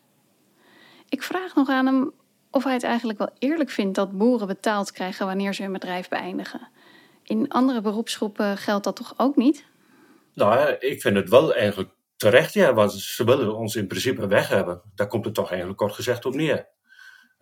Ik 1.10 1.24
vraag 1.24 1.56
nog 1.56 1.70
aan 1.70 1.86
hem 1.86 2.14
of 2.52 2.64
hij 2.64 2.74
het 2.74 2.84
eigenlijk 2.84 3.20
wel 3.20 3.30
eerlijk 3.38 3.70
vindt 3.70 3.96
dat 3.96 4.18
boeren 4.18 4.48
betaald 4.48 4.92
krijgen 4.92 5.26
wanneer 5.26 5.54
ze 5.54 5.62
hun 5.62 5.72
bedrijf 5.72 6.10
beëindigen. 6.10 6.68
In 7.24 7.50
andere 7.50 7.82
beroepsgroepen 7.82 8.58
geldt 8.58 8.84
dat 8.84 8.96
toch 8.96 9.14
ook 9.18 9.36
niet? 9.36 9.66
Nou, 10.34 10.76
ik 10.80 11.02
vind 11.02 11.16
het 11.16 11.30
wel 11.30 11.54
eigenlijk 11.54 11.90
terecht, 12.16 12.54
ja, 12.54 12.74
want 12.74 12.92
ze 12.92 13.24
willen 13.24 13.56
ons 13.56 13.76
in 13.76 13.88
principe 13.88 14.28
weg 14.28 14.48
hebben. 14.48 14.82
Daar 14.96 15.08
komt 15.08 15.26
het 15.26 15.34
toch 15.34 15.50
eigenlijk 15.50 15.78
kort 15.78 15.94
gezegd 15.94 16.26
op 16.26 16.36
neer. 16.36 16.68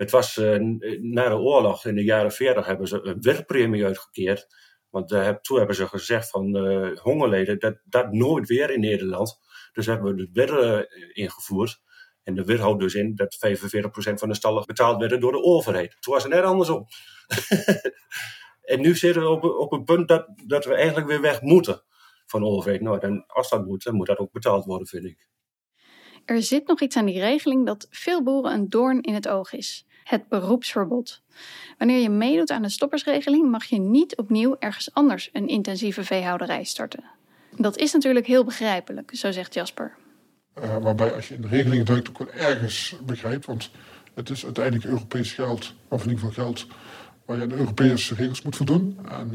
Het 0.01 0.11
was 0.11 0.37
uh, 0.37 0.57
na 0.99 1.29
de 1.29 1.37
oorlog 1.37 1.85
in 1.85 1.95
de 1.95 2.03
jaren 2.03 2.31
40 2.31 2.65
hebben 2.65 2.87
ze 2.87 3.01
een 3.03 3.21
werkpremie 3.21 3.85
uitgekeerd. 3.85 4.47
Want 4.89 5.11
uh, 5.11 5.29
toen 5.29 5.57
hebben 5.57 5.75
ze 5.75 5.87
gezegd 5.87 6.29
van 6.29 6.57
hongerleden, 6.97 7.59
dat, 7.59 7.81
dat 7.83 8.11
nooit 8.11 8.47
weer 8.47 8.69
in 8.69 8.79
Nederland. 8.79 9.39
Dus 9.73 9.85
hebben 9.85 10.15
we 10.15 10.21
het 10.21 10.31
weer 10.31 10.87
ingevoerd. 11.13 11.81
En 12.23 12.35
de 12.35 12.43
wet 12.43 12.59
houdt 12.59 12.79
dus 12.79 12.93
in 12.93 13.15
dat 13.15 13.37
45% 13.47 14.13
van 14.13 14.29
de 14.29 14.35
stallen 14.35 14.63
betaald 14.65 14.99
werden 14.99 15.19
door 15.19 15.31
de 15.31 15.43
overheid. 15.43 15.97
Toen 15.99 16.13
was 16.13 16.23
het 16.23 16.33
net 16.33 16.43
andersom. 16.43 16.85
en 18.71 18.81
nu 18.81 18.95
zitten 18.95 19.21
we 19.21 19.29
op, 19.29 19.43
op 19.43 19.71
een 19.71 19.83
punt 19.83 20.07
dat, 20.07 20.27
dat 20.45 20.65
we 20.65 20.75
eigenlijk 20.75 21.07
weer 21.07 21.21
weg 21.21 21.41
moeten 21.41 21.83
van 22.25 22.41
de 22.41 22.47
overheid. 22.47 22.81
Nou, 22.81 22.99
dan, 22.99 23.23
als 23.27 23.49
dat 23.49 23.65
moet, 23.65 23.83
dan 23.83 23.95
moet 23.95 24.07
dat 24.07 24.17
ook 24.17 24.31
betaald 24.31 24.65
worden, 24.65 24.87
vind 24.87 25.05
ik. 25.05 25.29
Er 26.25 26.41
zit 26.41 26.67
nog 26.67 26.81
iets 26.81 26.97
aan 26.97 27.05
die 27.05 27.19
regeling 27.19 27.65
dat 27.65 27.87
veel 27.89 28.23
boeren 28.23 28.53
een 28.53 28.69
doorn 28.69 29.01
in 29.01 29.13
het 29.13 29.27
oog 29.27 29.53
is. 29.53 29.85
Het 30.03 30.27
beroepsverbod. 30.27 31.21
Wanneer 31.77 31.99
je 31.99 32.09
meedoet 32.09 32.51
aan 32.51 32.61
de 32.61 32.69
stoppersregeling, 32.69 33.51
mag 33.51 33.63
je 33.65 33.79
niet 33.79 34.15
opnieuw 34.17 34.55
ergens 34.59 34.93
anders 34.93 35.29
een 35.33 35.47
intensieve 35.47 36.03
veehouderij 36.03 36.63
starten. 36.63 37.03
Dat 37.57 37.77
is 37.77 37.93
natuurlijk 37.93 38.27
heel 38.27 38.43
begrijpelijk, 38.43 39.11
zo 39.15 39.31
zegt 39.31 39.53
Jasper. 39.53 39.95
Uh, 40.63 40.77
waarbij 40.77 41.13
als 41.13 41.27
je 41.27 41.35
in 41.35 41.41
de 41.41 41.47
regeling 41.47 41.85
duikt 41.85 42.09
ook 42.09 42.17
wel 42.17 42.31
ergens 42.31 42.95
begrijpt. 43.05 43.45
Want 43.45 43.71
het 44.13 44.29
is 44.29 44.45
uiteindelijk 44.45 44.85
Europees 44.85 45.31
geld, 45.33 45.73
of 45.87 46.03
in 46.03 46.09
ieder 46.09 46.25
geval 46.25 46.43
geld 46.43 46.67
waar 47.25 47.37
je 47.37 47.43
aan 47.43 47.49
de 47.49 47.55
Europese 47.55 48.15
regels 48.15 48.41
moet 48.41 48.55
voldoen. 48.55 48.99
En 49.09 49.31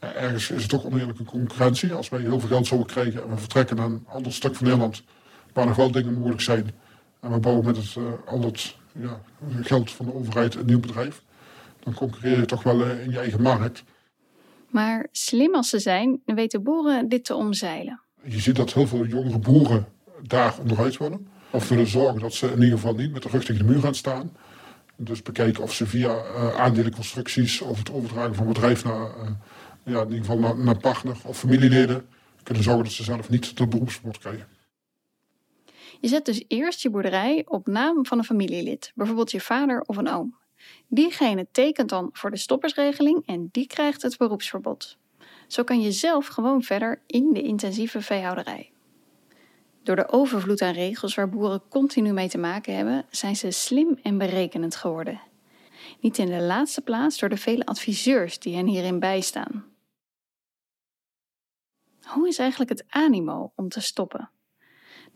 ja, 0.00 0.12
ergens 0.12 0.50
is 0.50 0.62
het 0.62 0.74
ook 0.74 0.84
oneerlijke 0.84 1.24
concurrentie. 1.24 1.92
Als 1.92 2.08
wij 2.08 2.20
heel 2.20 2.40
veel 2.40 2.48
geld 2.48 2.66
zouden 2.66 2.88
krijgen 2.88 3.22
en 3.22 3.28
we 3.28 3.36
vertrekken 3.36 3.76
naar 3.76 3.86
een 3.86 4.04
ander 4.08 4.32
stuk 4.32 4.54
van 4.54 4.66
Nederland 4.66 5.02
waar 5.52 5.66
nog 5.66 5.76
wel 5.76 5.90
dingen 5.90 6.14
mogelijk 6.14 6.40
zijn. 6.40 6.70
En 7.20 7.32
we 7.32 7.38
bouwen 7.38 7.64
met 7.64 7.76
het, 7.76 7.94
uh, 7.94 8.04
ja, 9.00 9.20
geld 9.62 9.90
van 9.90 10.06
de 10.06 10.14
overheid 10.14 10.54
een 10.54 10.66
nieuw 10.66 10.80
bedrijf. 10.80 11.22
Dan 11.80 11.94
concurreer 11.94 12.38
je 12.38 12.46
toch 12.46 12.62
wel 12.62 12.84
in 12.84 13.10
je 13.10 13.18
eigen 13.18 13.42
markt. 13.42 13.84
Maar 14.70 15.08
slim 15.12 15.54
als 15.54 15.68
ze 15.68 15.78
zijn, 15.78 16.20
weten 16.24 16.62
boeren 16.62 17.08
dit 17.08 17.24
te 17.24 17.34
omzeilen. 17.34 18.00
Je 18.24 18.40
ziet 18.40 18.56
dat 18.56 18.72
heel 18.72 18.86
veel 18.86 19.06
jongere 19.06 19.38
boeren 19.38 19.86
daar 20.22 20.58
onderuit 20.58 20.96
wonen. 20.96 21.28
Of 21.50 21.68
willen 21.68 21.86
zorgen 21.86 22.20
dat 22.20 22.34
ze 22.34 22.46
in 22.46 22.62
ieder 22.62 22.78
geval 22.78 22.94
niet 22.94 23.12
met 23.12 23.22
de 23.22 23.28
rug 23.28 23.44
tegen 23.44 23.66
de 23.66 23.72
muur 23.72 23.82
gaan 23.82 23.94
staan. 23.94 24.32
Dus 24.96 25.22
bekijken 25.22 25.62
of 25.62 25.72
ze 25.72 25.86
via 25.86 26.08
uh, 26.08 26.60
aandelenconstructies 26.60 27.60
of 27.60 27.78
het 27.78 27.92
overdragen 27.92 28.34
van 28.34 28.46
bedrijf 28.46 28.84
naar, 28.84 29.00
uh, 29.00 29.30
ja, 29.82 30.00
in 30.00 30.06
ieder 30.06 30.18
geval 30.18 30.38
naar, 30.38 30.58
naar, 30.58 30.76
partner 30.76 31.16
of 31.24 31.38
familieleden 31.38 32.06
kunnen 32.42 32.62
zorgen 32.62 32.84
dat 32.84 32.92
ze 32.92 33.04
zelf 33.04 33.28
niet 33.28 33.56
tot 33.56 33.70
beroepsverbod 33.70 34.18
krijgen. 34.18 34.46
Je 36.00 36.08
zet 36.08 36.24
dus 36.24 36.44
eerst 36.48 36.82
je 36.82 36.90
boerderij 36.90 37.44
op 37.46 37.66
naam 37.66 38.06
van 38.06 38.18
een 38.18 38.24
familielid, 38.24 38.92
bijvoorbeeld 38.94 39.30
je 39.30 39.40
vader 39.40 39.80
of 39.80 39.96
een 39.96 40.08
oom. 40.08 40.36
Diegene 40.88 41.46
tekent 41.52 41.88
dan 41.88 42.10
voor 42.12 42.30
de 42.30 42.36
stoppersregeling 42.36 43.26
en 43.26 43.48
die 43.52 43.66
krijgt 43.66 44.02
het 44.02 44.16
beroepsverbod. 44.16 44.96
Zo 45.46 45.64
kan 45.64 45.80
je 45.80 45.92
zelf 45.92 46.26
gewoon 46.26 46.62
verder 46.62 47.02
in 47.06 47.32
de 47.32 47.42
intensieve 47.42 48.00
veehouderij. 48.02 48.72
Door 49.82 49.96
de 49.96 50.08
overvloed 50.08 50.62
aan 50.62 50.72
regels 50.72 51.14
waar 51.14 51.28
boeren 51.28 51.62
continu 51.68 52.12
mee 52.12 52.28
te 52.28 52.38
maken 52.38 52.76
hebben, 52.76 53.06
zijn 53.10 53.36
ze 53.36 53.50
slim 53.50 53.98
en 54.02 54.18
berekenend 54.18 54.76
geworden. 54.76 55.20
Niet 56.00 56.18
in 56.18 56.26
de 56.26 56.42
laatste 56.42 56.80
plaats 56.80 57.18
door 57.18 57.28
de 57.28 57.36
vele 57.36 57.66
adviseurs 57.66 58.38
die 58.38 58.56
hen 58.56 58.66
hierin 58.66 58.98
bijstaan. 58.98 59.64
Hoe 62.02 62.28
is 62.28 62.38
eigenlijk 62.38 62.70
het 62.70 62.84
animo 62.88 63.52
om 63.54 63.68
te 63.68 63.80
stoppen? 63.80 64.30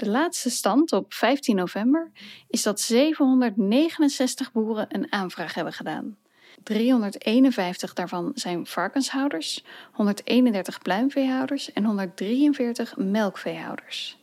De 0.02 0.10
laatste 0.10 0.50
stand 0.50 0.92
op 0.92 1.14
15 1.14 1.56
november 1.56 2.10
is 2.48 2.62
dat 2.62 2.80
769 2.80 4.52
boeren 4.52 4.86
een 4.88 5.12
aanvraag 5.12 5.54
hebben 5.54 5.72
gedaan. 5.72 6.16
351 6.62 7.92
daarvan 7.92 8.32
zijn 8.34 8.66
varkenshouders, 8.66 9.64
131 9.92 10.78
pluimveehouders 10.78 11.72
en 11.72 11.84
143 11.84 12.96
melkveehouders. 12.96 14.18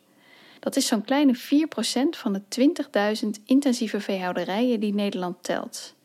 Dat 0.60 0.76
is 0.76 0.88
zo'n 0.88 1.04
kleine 1.04 1.38
4% 1.38 1.40
van 2.10 2.34
de 2.34 2.42
20.000 3.24 3.30
intensieve 3.46 4.00
veehouderijen 4.00 4.80
die 4.80 4.94
Nederland 4.94 5.44
telt. 5.44 5.96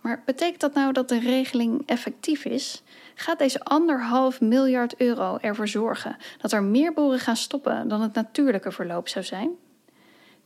Maar 0.00 0.22
betekent 0.26 0.60
dat 0.60 0.74
nou 0.74 0.92
dat 0.92 1.08
de 1.08 1.18
regeling 1.18 1.82
effectief 1.86 2.44
is? 2.44 2.82
Gaat 3.20 3.38
deze 3.38 3.64
anderhalf 3.64 4.40
miljard 4.40 4.96
euro 4.96 5.36
ervoor 5.36 5.68
zorgen 5.68 6.16
dat 6.38 6.52
er 6.52 6.62
meer 6.62 6.92
boeren 6.92 7.18
gaan 7.18 7.36
stoppen 7.36 7.88
dan 7.88 8.00
het 8.00 8.14
natuurlijke 8.14 8.72
verloop 8.72 9.08
zou 9.08 9.24
zijn? 9.24 9.50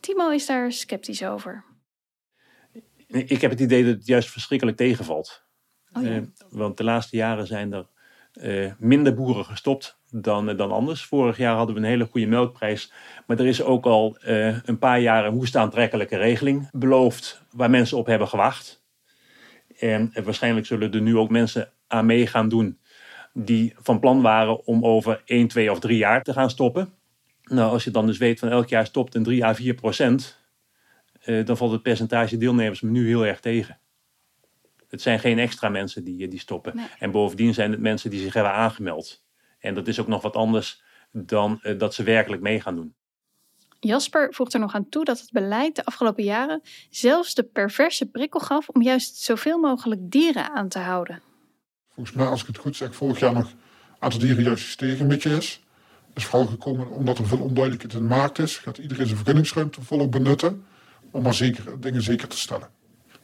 Timo 0.00 0.30
is 0.30 0.46
daar 0.46 0.72
sceptisch 0.72 1.24
over. 1.24 1.64
Ik 3.06 3.40
heb 3.40 3.50
het 3.50 3.60
idee 3.60 3.84
dat 3.84 3.94
het 3.94 4.06
juist 4.06 4.30
verschrikkelijk 4.30 4.76
tegenvalt. 4.76 5.42
Oh 5.92 6.02
ja. 6.02 6.10
uh, 6.10 6.22
want 6.50 6.76
de 6.76 6.84
laatste 6.84 7.16
jaren 7.16 7.46
zijn 7.46 7.72
er 7.72 7.86
uh, 8.34 8.72
minder 8.78 9.14
boeren 9.14 9.44
gestopt 9.44 9.98
dan, 10.10 10.50
uh, 10.50 10.56
dan 10.56 10.72
anders. 10.72 11.04
Vorig 11.04 11.36
jaar 11.36 11.56
hadden 11.56 11.74
we 11.74 11.80
een 11.80 11.86
hele 11.86 12.08
goede 12.10 12.26
melkprijs. 12.26 12.92
Maar 13.26 13.38
er 13.38 13.46
is 13.46 13.62
ook 13.62 13.84
al 13.86 14.16
een 14.64 14.78
paar 14.78 15.00
jaar 15.00 15.26
een 15.26 15.32
hoest 15.32 15.56
aantrekkelijke 15.56 16.16
regeling 16.16 16.68
beloofd. 16.70 17.42
Waar 17.50 17.70
mensen 17.70 17.98
op 17.98 18.06
hebben 18.06 18.28
gewacht. 18.28 18.82
En 19.78 20.12
waarschijnlijk 20.24 20.66
zullen 20.66 20.92
er 20.92 21.00
nu 21.00 21.16
ook 21.16 21.30
mensen 21.30 21.72
aan 21.92 22.06
mee 22.06 22.26
gaan 22.26 22.48
doen. 22.48 22.78
Die 23.32 23.74
van 23.76 24.00
plan 24.00 24.22
waren 24.22 24.66
om 24.66 24.84
over 24.84 25.22
1, 25.24 25.48
2 25.48 25.70
of 25.70 25.80
3 25.80 25.96
jaar 25.96 26.22
te 26.22 26.32
gaan 26.32 26.50
stoppen. 26.50 26.92
Nou, 27.42 27.72
als 27.72 27.84
je 27.84 27.90
dan 27.90 28.06
dus 28.06 28.18
weet 28.18 28.38
van 28.38 28.48
elk 28.48 28.68
jaar 28.68 28.86
stopt 28.86 29.14
een 29.14 29.22
3 29.22 29.44
à 29.44 29.54
4 29.54 29.74
procent. 29.74 30.40
dan 31.44 31.56
valt 31.56 31.72
het 31.72 31.82
percentage 31.82 32.36
deelnemers 32.36 32.80
me 32.80 32.90
nu 32.90 33.06
heel 33.06 33.26
erg 33.26 33.40
tegen. 33.40 33.78
Het 34.88 35.02
zijn 35.02 35.18
geen 35.18 35.38
extra 35.38 35.68
mensen 35.68 36.04
die, 36.04 36.28
die 36.28 36.38
stoppen. 36.38 36.76
Nee. 36.76 36.86
En 36.98 37.10
bovendien 37.10 37.54
zijn 37.54 37.70
het 37.70 37.80
mensen 37.80 38.10
die 38.10 38.20
zich 38.20 38.34
hebben 38.34 38.52
aangemeld. 38.52 39.24
En 39.58 39.74
dat 39.74 39.88
is 39.88 40.00
ook 40.00 40.06
nog 40.06 40.22
wat 40.22 40.36
anders 40.36 40.82
dan 41.10 41.60
uh, 41.62 41.78
dat 41.78 41.94
ze 41.94 42.02
werkelijk 42.02 42.42
mee 42.42 42.60
gaan 42.60 42.76
doen. 42.76 42.94
Jasper 43.80 44.34
voegt 44.34 44.54
er 44.54 44.60
nog 44.60 44.74
aan 44.74 44.88
toe 44.88 45.04
dat 45.04 45.20
het 45.20 45.30
beleid 45.30 45.76
de 45.76 45.84
afgelopen 45.84 46.24
jaren 46.24 46.60
zelfs 46.90 47.34
de 47.34 47.42
perverse 47.42 48.10
prikkel 48.10 48.40
gaf 48.40 48.68
om 48.68 48.82
juist 48.82 49.16
zoveel 49.16 49.58
mogelijk 49.58 50.00
dieren 50.10 50.50
aan 50.50 50.68
te 50.68 50.78
houden. 50.78 51.22
Volgens 51.94 52.16
mij, 52.16 52.26
als 52.26 52.40
ik 52.40 52.46
het 52.46 52.58
goed 52.58 52.76
zeg, 52.76 52.94
vorig 52.94 53.18
jaar 53.18 53.32
nog 53.32 53.52
aantal 54.02 54.20
dieren 54.20 54.42
juist 54.42 54.64
gestegen 54.64 55.00
een 55.00 55.08
beetje 55.08 55.36
is. 55.36 55.62
is 56.14 56.24
vooral 56.24 56.48
gekomen 56.48 56.90
omdat 56.90 57.18
er 57.18 57.26
veel 57.26 57.38
onduidelijkheid 57.38 57.94
in 57.94 58.08
de 58.08 58.14
markt 58.14 58.38
is. 58.38 58.56
Gaat 58.56 58.78
iedereen 58.78 59.06
zijn 59.06 59.18
vergunningsruimte 59.18 59.82
volop 59.82 60.10
benutten 60.10 60.64
om 61.10 61.22
maar 61.22 61.34
zeker, 61.34 61.80
dingen 61.80 62.02
zeker 62.02 62.28
te 62.28 62.38
stellen. 62.38 62.68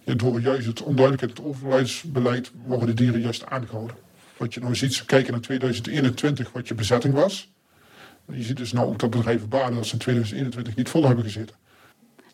Door 0.05 0.41
juist 0.41 0.67
het 0.67 0.83
onduidelijkheid 0.83 1.39
het 1.39 1.47
overheidsbeleid 1.47 2.53
worden 2.67 2.87
de 2.87 2.95
dieren 2.95 3.21
juist 3.21 3.47
aangehouden. 3.47 3.97
Wat 4.37 4.55
je 4.55 4.61
nou 4.61 4.77
ziet, 4.77 4.95
ze 4.95 5.05
kijken 5.05 5.33
naar 5.33 5.41
2021, 5.41 6.53
wat 6.53 6.69
je 6.69 6.75
bezetting 6.75 7.15
was. 7.15 7.53
Je 8.33 8.43
ziet 8.43 8.57
dus 8.57 8.73
nou 8.73 8.89
ook 8.89 8.99
dat 8.99 9.11
bedrijven 9.11 9.49
banen 9.49 9.75
dat 9.75 9.87
ze 9.87 9.93
in 9.93 9.99
2021 9.99 10.77
niet 10.77 10.89
vol 10.89 11.05
hebben 11.05 11.25
gezeten. 11.25 11.57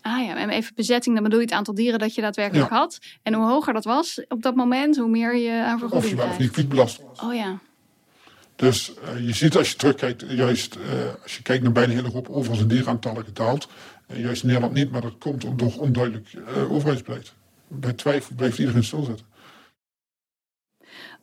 Ah 0.07 0.25
ja, 0.25 0.37
en 0.37 0.49
even 0.49 0.75
bezetting, 0.75 1.15
dan 1.15 1.25
bedoel 1.25 1.39
je 1.39 1.45
het 1.45 1.55
aantal 1.55 1.75
dieren 1.75 1.99
dat 1.99 2.15
je 2.15 2.21
daadwerkelijk 2.21 2.71
had. 2.71 2.99
En 3.23 3.35
hoe 3.35 3.47
hoger 3.47 3.73
dat 3.73 3.85
was 3.85 4.25
op 4.29 4.43
dat 4.43 4.55
moment, 4.55 4.97
hoe 4.97 5.09
meer 5.09 5.37
je 5.37 5.63
aan 5.63 5.79
vergoeding 5.79 6.05
Of 6.05 6.11
je 6.11 6.17
wel 6.17 6.27
of 6.27 6.39
niet 6.39 6.51
kwietbelast 6.51 7.01
was. 7.03 7.21
Oh 7.21 7.35
ja. 7.35 7.59
Dus 8.57 8.95
eh, 8.95 9.27
je 9.27 9.33
ziet 9.33 9.57
als 9.57 9.71
je 9.71 9.77
terugkijkt, 9.77 10.25
juist 10.29 10.75
eh, 10.75 11.23
als 11.23 11.37
je 11.37 11.43
kijkt 11.43 11.63
naar 11.63 11.73
bijna 11.73 11.93
hele 11.93 12.11
hoop 12.11 12.29
overal 12.29 12.57
zijn 12.57 12.69
dierenaantallen 12.69 13.25
gedaald. 13.25 13.69
Juist 14.07 14.43
in 14.43 14.49
Nederland 14.49 14.75
niet, 14.75 14.91
maar 14.91 15.01
dat 15.01 15.19
komt 15.19 15.59
door 15.59 15.73
onduidelijk 15.79 16.33
eh, 16.33 16.73
overheidsbeleid. 16.73 17.33
Bij 17.69 17.93
twijfel 17.93 18.35
blijft 18.37 18.59
iedereen 18.59 18.85
stilzitten. 18.85 19.27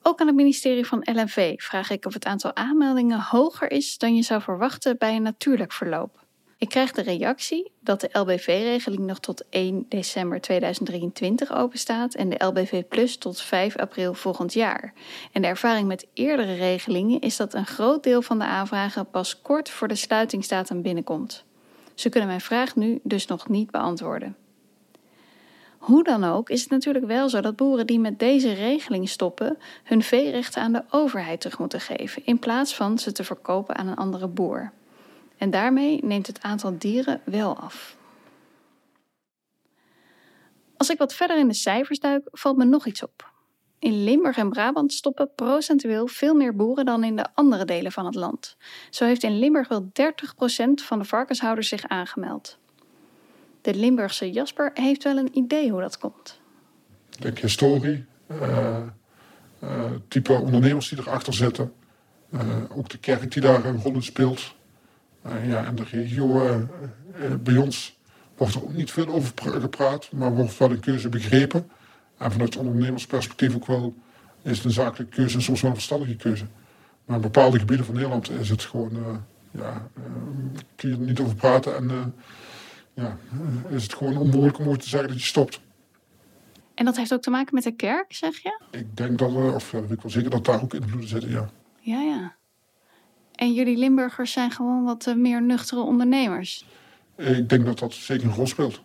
Ook 0.02 0.20
aan 0.20 0.28
het 0.28 0.36
ministerie 0.36 0.86
van 0.86 1.08
LNV 1.14 1.62
vraag 1.62 1.90
ik 1.90 2.06
of 2.06 2.14
het 2.14 2.26
aantal 2.26 2.56
aanmeldingen 2.56 3.20
hoger 3.20 3.72
is 3.72 3.98
dan 3.98 4.16
je 4.16 4.22
zou 4.22 4.42
verwachten 4.42 4.98
bij 4.98 5.16
een 5.16 5.22
natuurlijk 5.22 5.72
verloop. 5.72 6.21
Ik 6.62 6.70
krijg 6.70 6.92
de 6.92 7.02
reactie 7.02 7.72
dat 7.80 8.02
de 8.02 8.10
LBV-regeling 8.12 9.06
nog 9.06 9.20
tot 9.20 9.44
1 9.50 9.86
december 9.90 10.42
2023 10.42 11.54
openstaat 11.54 12.14
en 12.14 12.30
de 12.30 12.46
LBV 12.46 12.84
Plus 12.90 13.18
tot 13.18 13.42
5 13.42 13.78
april 13.78 14.14
volgend 14.14 14.54
jaar. 14.54 14.94
En 15.32 15.42
de 15.42 15.48
ervaring 15.48 15.88
met 15.88 16.08
eerdere 16.14 16.54
regelingen 16.54 17.20
is 17.22 17.38
dat 17.38 17.54
een 17.54 17.66
groot 17.66 18.04
deel 18.04 18.22
van 18.22 18.40
de 18.40 18.46
aanvragen 18.46 19.10
pas 19.10 19.42
kort 19.42 19.70
voor 19.70 19.88
de 19.88 19.96
sluitingsdatum 19.96 20.82
binnenkomt. 20.82 21.44
Ze 21.94 22.10
kunnen 22.10 22.30
mijn 22.30 22.42
vraag 22.42 22.76
nu 22.76 23.00
dus 23.04 23.26
nog 23.26 23.50
niet 23.50 23.72
beantwoorden. 23.72 24.36
Hoe 25.78 26.04
dan 26.04 26.24
ook 26.24 26.50
is 26.50 26.62
het 26.62 26.70
natuurlijk 26.70 27.06
wel 27.06 27.30
zo 27.30 27.42
dat 27.42 27.56
boeren 27.56 27.88
die 27.88 28.00
met 28.00 28.20
deze 28.20 28.54
regeling 28.54 29.10
stoppen, 29.10 29.58
hun 29.84 30.04
veerechten 30.04 30.62
aan 30.62 30.74
de 30.74 30.84
overheid 30.90 31.42
terug 31.42 31.60
moeten 31.60 31.80
geven, 31.80 32.26
in 32.26 32.40
plaats 32.40 32.76
van 32.76 33.00
ze 33.00 33.12
te 33.12 33.24
verkopen 33.24 33.76
aan 33.76 33.88
een 33.88 33.96
andere 33.96 34.28
boer. 34.28 34.72
En 35.42 35.50
daarmee 35.50 36.00
neemt 36.04 36.28
het 36.28 36.42
aantal 36.42 36.78
dieren 36.78 37.22
wel 37.26 37.58
af. 37.58 37.98
Als 40.78 40.90
ik 40.90 40.98
wat 40.98 41.14
verder 41.14 41.38
in 41.38 41.48
de 41.48 41.54
cijfers 41.54 42.00
duik, 42.00 42.28
valt 42.32 42.58
me 42.58 42.66
nog 42.66 42.86
iets 42.86 43.04
op. 43.04 43.32
In 43.80 44.04
Limburg 44.04 44.38
en 44.38 44.50
Brabant 44.50 44.94
stoppen 44.94 45.32
procentueel 45.36 46.08
veel 46.08 46.34
meer 46.34 46.56
boeren 46.56 46.86
dan 46.86 47.04
in 47.04 47.16
de 47.16 47.26
andere 47.34 47.66
delen 47.66 47.92
van 47.92 48.06
het 48.06 48.16
land. 48.16 48.58
Zo 48.90 49.06
heeft 49.06 49.24
in 49.24 49.40
Limburg 49.40 49.68
wel 49.68 49.84
30% 49.84 49.88
van 50.74 51.00
de 51.00 51.06
varkenshouders 51.06 51.70
zich 51.70 51.88
aangemeld. 51.88 52.58
De 53.62 53.74
Limburgse 53.74 54.32
Jasper 54.32 54.72
heeft 54.74 55.04
wel 55.04 55.18
een 55.18 55.38
idee 55.38 55.72
hoe 55.72 55.82
dat 55.82 55.98
komt. 55.98 56.40
Ik 57.20 57.40
historie, 57.40 58.06
eh, 58.28 58.86
type 60.08 60.34
ondernemers 60.34 60.90
die 60.90 61.00
erachter 61.00 61.34
zitten. 61.34 61.74
eh, 62.32 62.78
ook 62.78 62.90
de 62.90 62.98
kerk 62.98 63.32
die 63.32 63.42
daar 63.42 63.66
een 63.66 63.82
rol 63.82 63.94
in 63.94 64.04
speelt. 64.04 64.60
Eh, 65.22 65.48
ja, 65.50 65.66
en 65.66 65.76
de 65.76 65.84
regio, 65.84 66.46
eh, 66.48 66.56
eh, 66.56 67.36
bij 67.44 67.58
ons 67.58 67.98
wordt 68.38 68.56
er 68.56 68.64
ook 68.64 68.74
niet 68.74 68.92
veel 68.92 69.08
over 69.08 69.34
pra- 69.34 69.60
gepraat, 69.60 70.12
maar 70.12 70.36
wordt 70.36 70.58
wel 70.58 70.72
een 70.72 70.80
keuze 70.80 71.10
begrepen. 71.10 71.70
En 72.18 72.32
vanuit 72.32 72.58
ondernemersperspectief 72.58 73.56
ook 73.56 73.66
wel 73.66 73.96
is 74.42 74.56
het 74.58 74.66
een 74.66 74.72
zakelijke 74.72 75.16
keuze 75.16 75.36
en 75.36 75.42
soms 75.42 75.62
wel 75.62 75.70
een 75.70 75.76
verstandige 75.76 76.16
keuze. 76.16 76.46
Maar 77.06 77.16
in 77.16 77.22
bepaalde 77.22 77.60
gebieden 77.60 77.86
van 77.86 77.96
Nederland 77.96 78.30
is 78.30 78.50
het 78.50 78.62
gewoon, 78.64 78.92
eh, 78.92 79.16
ja, 79.52 79.88
kun 80.76 80.90
je 80.90 80.96
er 80.96 81.02
niet 81.02 81.20
over 81.20 81.36
praten 81.36 81.76
en 81.76 82.14
ja, 82.94 83.18
is 83.70 83.84
het 83.84 83.94
gewoon 83.94 84.18
onmogelijk 84.18 84.60
om 84.60 84.68
ooit 84.68 84.82
te 84.82 84.90
zeggen 84.90 85.10
dat 85.10 85.20
je 85.20 85.26
stopt. 85.26 85.60
En 86.74 86.86
dat 86.86 86.98
heeft 86.98 87.14
ook 87.14 87.22
te 87.22 87.30
maken 87.30 87.56
met 87.56 87.64
de 87.64 87.72
kerk, 87.76 88.14
zeg 88.14 88.38
je? 88.38 88.60
Ik 88.72 88.98
denk 88.98 89.18
dat, 89.20 89.32
of 89.32 89.72
ja, 89.72 89.78
ik 89.90 90.02
wel 90.02 90.12
zeker 90.12 90.30
dat 90.30 90.46
daar 90.46 90.62
ook 90.62 90.74
invloeden 90.74 91.10
zitten, 91.10 91.30
ja. 91.30 91.50
Ja, 91.80 92.02
ja. 92.02 92.36
En 93.42 93.54
jullie 93.54 93.78
Limburgers 93.78 94.32
zijn 94.32 94.52
gewoon 94.52 94.84
wat 94.84 95.08
eh, 95.08 95.16
meer 95.16 95.42
nuchtere 95.42 95.82
ondernemers. 95.82 96.66
Ik 97.18 97.50
denk 97.50 97.66
dat 97.66 97.80
dat 97.80 97.94
zeker 97.94 98.28
een 98.28 98.34
rol 98.34 98.48
speelt. 98.48 98.82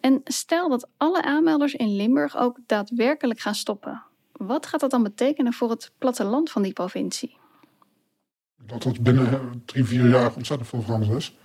En 0.00 0.20
stel 0.24 0.68
dat 0.68 0.88
alle 0.96 1.22
aanmelders 1.22 1.74
in 1.74 1.96
Limburg 1.96 2.36
ook 2.36 2.58
daadwerkelijk 2.66 3.40
gaan 3.40 3.54
stoppen. 3.54 4.02
Wat 4.32 4.66
gaat 4.66 4.80
dat 4.80 4.90
dan 4.90 5.02
betekenen 5.02 5.52
voor 5.52 5.70
het 5.70 5.92
platteland 5.98 6.50
van 6.50 6.62
die 6.62 6.72
provincie? 6.72 7.36
Dat 8.56 8.84
het 8.84 9.02
binnen 9.02 9.32
eh, 9.32 9.40
drie, 9.64 9.84
vier 9.84 10.08
jaar 10.08 10.34
ontzettend 10.34 10.68
veel 10.68 10.82
veranderd 10.82 11.12
is. 11.12 11.36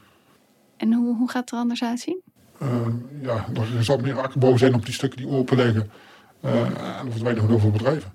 En 0.77 0.93
hoe, 0.93 1.15
hoe 1.15 1.29
gaat 1.29 1.41
het 1.41 1.51
er 1.51 1.57
anders 1.57 1.83
uitzien? 1.83 2.21
Eh, 2.57 2.87
ja, 3.21 3.45
er 3.75 3.83
zal 3.83 3.97
meer 3.97 4.21
akkerbouw 4.21 4.57
zijn 4.57 4.73
op 4.73 4.85
die 4.85 4.93
stukken 4.93 5.19
die 5.19 5.29
open 5.29 5.57
liggen. 5.57 5.91
Eh, 6.39 6.99
en 6.99 7.05
er 7.05 7.11
verdwijnen 7.11 7.47
heel 7.47 7.59
veel 7.59 7.71
bedrijven. 7.71 8.13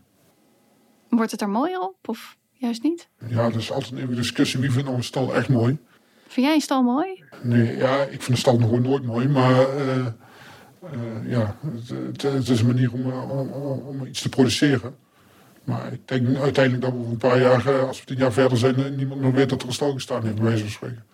Wordt 1.08 1.30
het 1.30 1.40
er 1.40 1.48
mooier 1.48 1.80
op 1.80 2.08
of 2.08 2.36
juist 2.58 2.82
niet? 2.82 3.08
Ja, 3.28 3.44
er 3.44 3.56
is 3.56 3.72
altijd 3.72 3.92
een 4.00 4.14
discussie. 4.14 4.60
Wie 4.60 4.70
vindt 4.70 4.84
nou 4.84 4.96
een 4.96 5.04
stal 5.04 5.34
echt 5.34 5.48
mooi? 5.48 5.78
Vind 6.28 6.46
jij 6.46 6.54
een 6.54 6.60
stal 6.60 6.82
mooi? 6.82 7.24
Nee, 7.42 7.76
ja, 7.76 8.02
ik 8.02 8.08
vind 8.22 8.28
een 8.28 8.36
stal 8.36 8.58
nog 8.58 8.80
nooit 8.80 9.04
mooi. 9.04 9.28
Maar 9.28 9.76
eh, 9.76 10.06
eh, 10.06 10.12
ja, 11.26 11.56
het, 12.16 12.48
is 12.48 12.60
een 12.60 12.66
manier 12.66 12.92
om, 12.92 13.10
eh, 13.10 13.30
om, 13.30 13.50
om, 13.86 14.06
iets 14.06 14.22
te 14.22 14.28
produceren. 14.28 14.96
Maar 15.64 15.92
ik 15.92 16.08
denk 16.08 16.36
uiteindelijk 16.38 16.84
dat 16.84 16.92
we 16.92 16.98
over 16.98 17.12
een 17.12 17.18
paar 17.18 17.40
jaar, 17.40 17.86
als 17.86 18.00
we 18.00 18.06
tien 18.06 18.16
jaar 18.16 18.32
verder 18.32 18.58
zijn, 18.58 18.96
niemand 18.96 19.20
meer 19.20 19.32
weet 19.32 19.48
dat 19.48 19.62
er 19.62 19.66
een 19.68 19.74
stal 19.74 19.92
gestaan 19.92 20.22
heeft, 20.22 20.34
bij 20.34 20.44
wijze 20.44 20.62
van 20.62 20.70
spreken. 20.70 21.04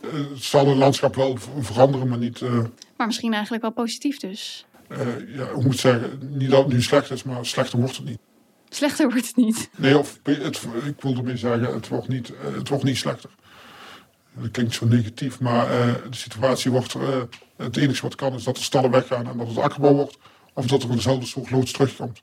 Het 0.00 0.42
zal 0.42 0.68
het 0.68 0.76
landschap 0.76 1.14
wel 1.14 1.36
ver- 1.36 1.64
veranderen, 1.64 2.08
maar 2.08 2.18
niet, 2.18 2.40
Maar 2.96 3.06
misschien 3.06 3.32
eigenlijk 3.32 3.62
wel 3.62 3.72
positief 3.72 4.18
dus. 4.18 4.66
ja, 5.26 5.52
hoe 5.52 5.62
moet 5.62 5.74
ik 5.74 5.80
zeggen, 5.80 6.18
niet 6.38 6.50
dat 6.50 6.64
het 6.64 6.72
nu 6.72 6.82
slecht 6.82 7.10
is, 7.10 7.22
maar 7.22 7.46
slechter 7.46 7.78
wordt 7.78 7.96
het 7.96 8.06
niet. 8.06 8.18
Slechter 8.68 9.10
wordt 9.10 9.26
het 9.26 9.36
niet. 9.36 9.70
Nee, 9.76 9.98
of 9.98 10.20
het, 10.22 10.66
ik 10.86 11.00
wilde 11.00 11.22
meer 11.22 11.36
zeggen, 11.38 11.74
het 11.74 11.88
wordt 11.88 12.08
niet, 12.08 12.34
eh, 12.34 12.54
het 12.54 12.68
wordt 12.68 12.84
niet 12.84 12.96
slechter. 12.96 13.30
Dat 14.32 14.50
klinkt 14.50 14.74
zo 14.74 14.86
negatief, 14.86 15.40
maar 15.40 15.70
eh, 15.70 15.94
de 16.10 16.16
situatie 16.16 16.70
wordt, 16.70 16.94
eh, 16.94 17.22
het 17.56 17.76
enige 17.76 18.02
wat 18.02 18.14
kan 18.14 18.34
is 18.34 18.44
dat 18.44 18.56
de 18.56 18.62
stallen 18.62 18.90
weggaan 18.90 19.26
en 19.28 19.36
dat 19.36 19.48
het 19.48 19.58
akkerbouw 19.58 19.94
wordt. 19.94 20.18
Of 20.54 20.66
dat 20.66 20.82
er 20.82 20.90
dezelfde 20.90 21.26
soort 21.26 21.50
loods 21.50 21.72
terugkomt. 21.72 22.22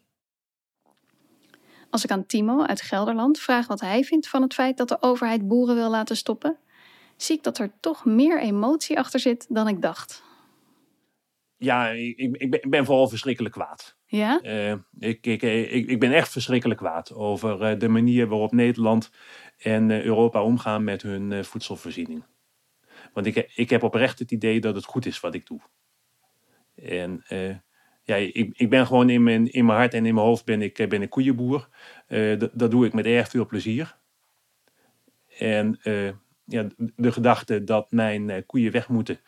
Als 1.90 2.04
ik 2.04 2.12
aan 2.12 2.26
Timo 2.26 2.64
uit 2.64 2.82
Gelderland 2.82 3.40
vraag 3.40 3.68
wat 3.68 3.82
hij 3.82 4.04
vindt 4.04 4.28
van 4.28 4.42
het 4.42 4.54
feit 4.54 4.78
dat 4.78 4.88
de 4.88 5.02
overheid 5.02 5.48
boeren 5.48 5.76
wil 5.76 5.90
laten 5.90 6.18
stoppen, 6.18 6.58
zie 7.18 7.38
ik 7.38 7.44
dat 7.44 7.58
er 7.58 7.72
toch 7.80 8.06
meer 8.06 8.42
emotie 8.42 9.00
achter 9.00 9.20
zit 9.20 9.46
dan 9.50 9.68
ik 9.68 9.82
dacht. 9.82 10.24
Ja, 11.58 11.88
ik, 11.90 12.18
ik, 12.18 12.70
ben 12.70 12.86
vooral 12.86 13.08
verschrikkelijk 13.08 13.54
kwaad. 13.54 13.96
Ja? 14.12 14.42
Eh, 14.42 14.72
ik, 15.00 15.26
ik, 15.26 15.42
ik, 15.42 15.88
ik 15.88 16.00
ben 16.00 16.14
echt 16.14 16.32
verschrikkelijk 16.32 16.80
kwaad 16.80 17.14
over 17.14 17.62
eh, 17.62 17.80
de 17.80 17.88
manier 17.88 18.28
waarop 18.28 18.52
Nederland 18.52 19.12
en 19.58 19.92
eh, 19.92 20.04
Europa 20.04 20.44
omgaan 20.44 20.84
met 20.84 21.02
hun 21.02 21.46
voedselvoorziening. 21.46 22.24
Want 23.14 23.26
ik, 23.26 23.52
ik 23.56 23.70
heb 23.70 23.84
oprecht 23.84 24.20
het 24.20 24.32
idee 24.32 24.60
dat 24.60 24.76
het 24.76 24.86
goed 24.86 25.06
is 25.06 25.20
wat 25.20 25.34
ik 25.34 25.46
doe. 25.46 25.60
En 26.76 27.24
ja, 28.04 28.16
ik, 28.16 28.50
ik 28.54 28.70
ben 28.70 28.88
gewoon 28.88 29.10
in 29.10 29.24
mijn, 29.24 29.52
in 29.52 29.66
mijn 29.66 29.78
hart 29.78 29.94
en 29.94 30.06
in 30.06 30.14
mijn 30.14 30.26
hoofd 30.26 30.46
ben 30.46 30.62
ik, 30.62 30.90
ben 30.90 31.10
koeienboer. 31.10 31.70
Dat, 32.54 32.72
doe 32.72 32.86
ik 32.86 32.94
met 32.94 33.06
erg 33.06 33.30
veel 33.30 33.46
plezier. 33.46 33.98
En 35.38 35.80
ja, 36.46 36.68
de 36.96 37.12
gedachte 37.12 37.64
dat 37.64 37.92
mijn 37.92 38.46
koeien 38.46 38.72
weg 38.72 38.88
moeten, 38.88 39.20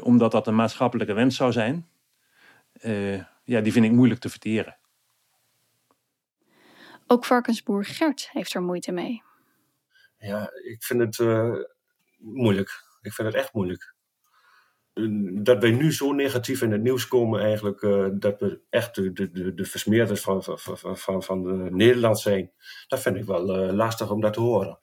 omdat 0.00 0.32
dat 0.32 0.46
een 0.46 0.54
maatschappelijke 0.54 1.12
wens 1.12 1.36
zou 1.36 1.52
zijn, 1.52 1.88
ja, 3.42 3.60
die 3.60 3.72
vind 3.72 3.84
ik 3.84 3.92
moeilijk 3.92 4.20
te 4.20 4.28
verteren. 4.28 4.78
Ook 7.06 7.24
varkensboer 7.24 7.84
Gert 7.84 8.28
heeft 8.32 8.54
er 8.54 8.62
moeite 8.62 8.92
mee. 8.92 9.22
Ja, 10.18 10.50
ik 10.62 10.82
vind 10.82 11.00
het 11.00 11.18
eh, 11.18 11.54
moeilijk. 12.18 12.84
Ik 13.00 13.12
vind 13.12 13.28
het 13.28 13.36
echt 13.36 13.52
moeilijk. 13.52 13.94
Dat 15.42 15.62
wij 15.62 15.70
nu 15.70 15.92
zo 15.92 16.12
negatief 16.12 16.62
in 16.62 16.72
het 16.72 16.82
nieuws 16.82 17.08
komen 17.08 17.40
eigenlijk, 17.40 17.82
eh, 17.82 18.06
dat 18.12 18.40
we 18.40 18.60
echt 18.70 18.94
de, 18.94 19.12
de, 19.12 19.30
de, 19.30 19.54
de 19.54 19.64
versmeerders 19.64 20.20
van, 20.20 20.42
van, 20.42 20.58
van, 20.58 20.98
van, 20.98 21.22
van 21.22 21.74
Nederland 21.76 22.20
zijn, 22.20 22.52
dat 22.88 23.00
vind 23.00 23.16
ik 23.16 23.24
wel 23.24 23.56
eh, 23.56 23.74
lastig 23.74 24.10
om 24.10 24.20
dat 24.20 24.32
te 24.32 24.40
horen. 24.40 24.78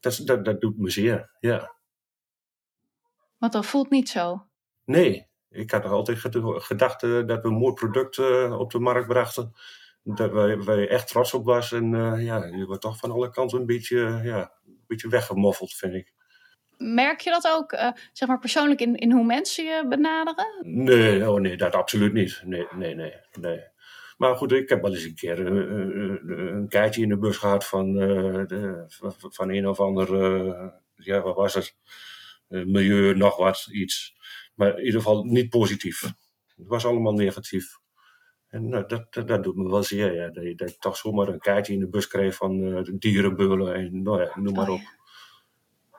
Dat, 0.00 0.20
dat, 0.24 0.44
dat 0.44 0.60
doet 0.60 0.78
me 0.78 0.90
zeer, 0.90 1.30
ja. 1.40 1.74
Want 3.38 3.52
dat 3.52 3.66
voelt 3.66 3.90
niet 3.90 4.08
zo. 4.08 4.46
Nee, 4.84 5.28
ik 5.54 5.70
had 5.70 5.82
nog 5.82 5.92
altijd 5.92 6.18
ged- 6.18 6.64
gedacht 6.64 7.00
dat 7.00 7.42
we 7.42 7.48
een 7.48 7.52
mooi 7.52 7.72
product 7.72 8.18
eh, 8.18 8.56
op 8.58 8.70
de 8.70 8.78
markt 8.78 9.08
brachten. 9.08 9.52
Dat 10.02 10.32
wij, 10.32 10.58
wij 10.58 10.88
echt 10.88 11.08
trots 11.08 11.34
op 11.34 11.44
was. 11.44 11.72
En 11.72 11.94
eh, 11.94 12.24
ja, 12.24 12.50
die 12.50 12.66
wordt 12.66 12.82
toch 12.82 12.96
van 12.96 13.10
alle 13.10 13.30
kanten 13.30 13.58
een 13.60 13.66
beetje, 13.66 14.04
eh, 14.04 14.24
ja, 14.24 14.52
een 14.66 14.84
beetje 14.86 15.08
weggemoffeld, 15.08 15.72
vind 15.72 15.94
ik. 15.94 16.12
Merk 16.78 17.20
je 17.20 17.30
dat 17.30 17.48
ook, 17.48 17.72
zeg 18.12 18.28
maar 18.28 18.38
persoonlijk, 18.38 18.80
in, 18.80 18.96
in 18.96 19.12
hoe 19.12 19.24
mensen 19.24 19.64
je 19.64 19.86
benaderen? 19.88 20.46
Nee, 20.62 21.30
oh 21.30 21.40
nee, 21.40 21.56
dat 21.56 21.74
absoluut 21.74 22.12
niet. 22.12 22.42
Nee, 22.44 22.66
nee, 22.76 22.94
nee, 22.94 23.12
nee. 23.40 23.60
Maar 24.16 24.36
goed, 24.36 24.52
ik 24.52 24.68
heb 24.68 24.82
wel 24.82 24.94
eens 24.94 25.04
een 25.04 25.14
keer 25.14 25.46
een 25.46 26.68
kaartje 26.68 27.02
in 27.02 27.08
de 27.08 27.18
bus 27.18 27.36
gehad 27.36 27.66
van, 27.66 27.92
de, 27.92 28.84
van, 29.30 29.50
een 29.50 29.68
of 29.68 29.80
ander, 29.80 30.16
ja, 30.96 31.20
wat 31.20 31.36
was 31.36 31.54
het? 31.54 31.76
Milieu, 32.48 33.14
nog 33.16 33.36
wat, 33.36 33.68
iets. 33.70 34.14
Maar 34.54 34.78
in 34.78 34.84
ieder 34.84 35.00
geval 35.00 35.24
niet 35.24 35.48
positief. 35.48 36.00
Het 36.56 36.66
was 36.66 36.86
allemaal 36.86 37.12
negatief. 37.12 37.78
En 38.48 38.68
nou, 38.68 38.86
dat, 38.86 39.26
dat, 39.26 39.44
doet 39.44 39.56
me 39.56 39.70
wel 39.70 39.82
zeer, 39.82 40.14
ja. 40.14 40.30
Dat, 40.30 40.58
dat 40.58 40.70
ik 40.70 40.78
toch 40.78 40.96
zomaar 40.96 41.28
een 41.28 41.38
kaartje 41.38 41.72
in 41.72 41.80
de 41.80 41.88
bus 41.88 42.06
kreeg 42.06 42.34
van 42.34 42.60
uh, 42.60 42.80
dierenbeulen 42.98 43.74
en 43.74 44.02
nou 44.02 44.22
ja, 44.22 44.30
noem 44.34 44.54
maar 44.54 44.68
oh, 44.68 44.74
op. 44.74 44.80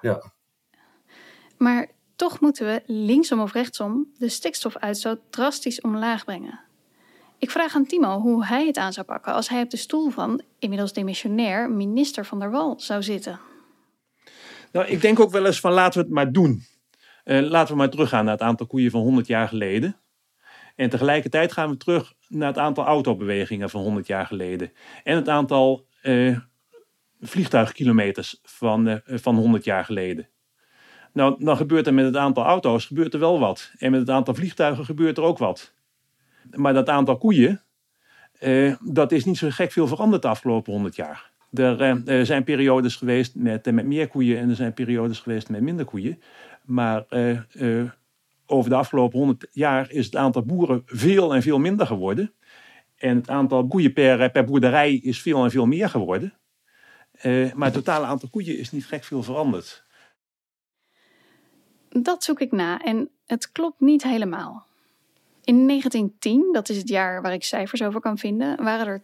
Ja. 0.01 0.33
Maar 1.57 1.91
toch 2.15 2.39
moeten 2.39 2.65
we, 2.65 2.81
linksom 2.85 3.39
of 3.39 3.53
rechtsom, 3.53 4.11
de 4.17 4.29
stikstofuitstoot 4.29 5.19
drastisch 5.29 5.81
omlaag 5.81 6.25
brengen. 6.25 6.59
Ik 7.37 7.51
vraag 7.51 7.75
aan 7.75 7.85
Timo 7.85 8.19
hoe 8.19 8.45
hij 8.45 8.65
het 8.65 8.77
aan 8.77 8.93
zou 8.93 9.05
pakken 9.05 9.33
als 9.33 9.49
hij 9.49 9.61
op 9.61 9.69
de 9.69 9.77
stoel 9.77 10.09
van, 10.09 10.41
inmiddels 10.59 10.93
demissionair, 10.93 11.71
minister 11.71 12.25
van 12.25 12.39
der 12.39 12.51
Wal 12.51 12.79
zou 12.79 13.03
zitten. 13.03 13.39
Nou, 14.71 14.87
ik 14.87 15.01
denk 15.01 15.19
ook 15.19 15.31
wel 15.31 15.45
eens 15.45 15.59
van 15.59 15.71
laten 15.71 15.99
we 15.99 16.05
het 16.05 16.15
maar 16.15 16.31
doen. 16.31 16.63
Uh, 17.25 17.49
laten 17.49 17.73
we 17.73 17.79
maar 17.79 17.89
teruggaan 17.89 18.23
naar 18.23 18.33
het 18.33 18.41
aantal 18.41 18.67
koeien 18.67 18.91
van 18.91 19.01
100 19.01 19.27
jaar 19.27 19.47
geleden. 19.47 19.95
En 20.75 20.89
tegelijkertijd 20.89 21.51
gaan 21.51 21.69
we 21.69 21.77
terug 21.77 22.13
naar 22.27 22.47
het 22.47 22.57
aantal 22.57 22.85
autobewegingen 22.85 23.69
van 23.69 23.81
100 23.81 24.07
jaar 24.07 24.25
geleden. 24.25 24.71
En 25.03 25.15
het 25.15 25.29
aantal 25.29 25.87
uh, 26.03 26.37
vliegtuigkilometers 27.21 28.39
van, 28.43 28.87
uh, 28.87 28.95
van 29.05 29.35
100 29.35 29.63
jaar 29.63 29.85
geleden. 29.85 30.29
Nou, 31.13 31.43
dan 31.43 31.57
gebeurt 31.57 31.87
er 31.87 31.93
met 31.93 32.05
het 32.05 32.15
aantal 32.15 32.43
auto's 32.43 32.85
gebeurt 32.85 33.13
er 33.13 33.19
wel 33.19 33.39
wat. 33.39 33.71
En 33.77 33.91
met 33.91 33.99
het 33.99 34.09
aantal 34.09 34.33
vliegtuigen 34.33 34.85
gebeurt 34.85 35.17
er 35.17 35.23
ook 35.23 35.37
wat. 35.37 35.73
Maar 36.51 36.73
dat 36.73 36.89
aantal 36.89 37.17
koeien, 37.17 37.63
dat 38.81 39.11
is 39.11 39.25
niet 39.25 39.37
zo 39.37 39.47
gek 39.49 39.71
veel 39.71 39.87
veranderd 39.87 40.21
de 40.21 40.27
afgelopen 40.27 40.73
100 40.73 40.95
jaar. 40.95 41.31
Er, 41.53 41.81
er 42.09 42.25
zijn 42.25 42.43
periodes 42.43 42.95
geweest 42.95 43.35
met, 43.35 43.71
met 43.71 43.85
meer 43.85 44.07
koeien 44.07 44.37
en 44.37 44.49
er 44.49 44.55
zijn 44.55 44.73
periodes 44.73 45.19
geweest 45.19 45.49
met 45.49 45.61
minder 45.61 45.85
koeien. 45.85 46.19
Maar 46.65 47.05
over 48.45 48.69
de 48.69 48.75
afgelopen 48.75 49.17
100 49.17 49.47
jaar 49.51 49.91
is 49.91 50.05
het 50.05 50.15
aantal 50.15 50.43
boeren 50.43 50.81
veel 50.85 51.35
en 51.35 51.41
veel 51.41 51.59
minder 51.59 51.87
geworden. 51.87 52.33
En 52.95 53.15
het 53.15 53.29
aantal 53.29 53.67
koeien 53.67 53.93
per, 53.93 54.31
per 54.31 54.43
boerderij 54.43 54.93
is 54.93 55.21
veel 55.21 55.43
en 55.43 55.51
veel 55.51 55.65
meer 55.65 55.89
geworden. 55.89 56.33
Maar 57.53 57.65
het 57.65 57.73
totale 57.73 58.05
aantal 58.05 58.29
koeien 58.29 58.57
is 58.57 58.71
niet 58.71 58.85
gek 58.85 59.03
veel 59.03 59.23
veranderd. 59.23 59.83
Dat 61.89 62.23
zoek 62.23 62.39
ik 62.39 62.51
na 62.51 62.81
en 62.81 63.09
het 63.25 63.51
klopt 63.51 63.79
niet 63.79 64.03
helemaal. 64.03 64.65
In 65.43 65.67
1910, 65.67 66.49
dat 66.51 66.69
is 66.69 66.77
het 66.77 66.89
jaar 66.89 67.21
waar 67.21 67.33
ik 67.33 67.43
cijfers 67.43 67.81
over 67.81 67.99
kan 67.99 68.17
vinden, 68.17 68.63
waren 68.63 68.87
er 68.87 69.01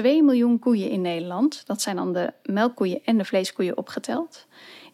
2,2 0.00 0.02
miljoen 0.02 0.58
koeien 0.58 0.90
in 0.90 1.00
Nederland. 1.00 1.66
Dat 1.66 1.82
zijn 1.82 1.96
dan 1.96 2.12
de 2.12 2.32
melkkoeien 2.42 3.04
en 3.04 3.18
de 3.18 3.24
vleeskoeien 3.24 3.76
opgeteld. 3.76 4.46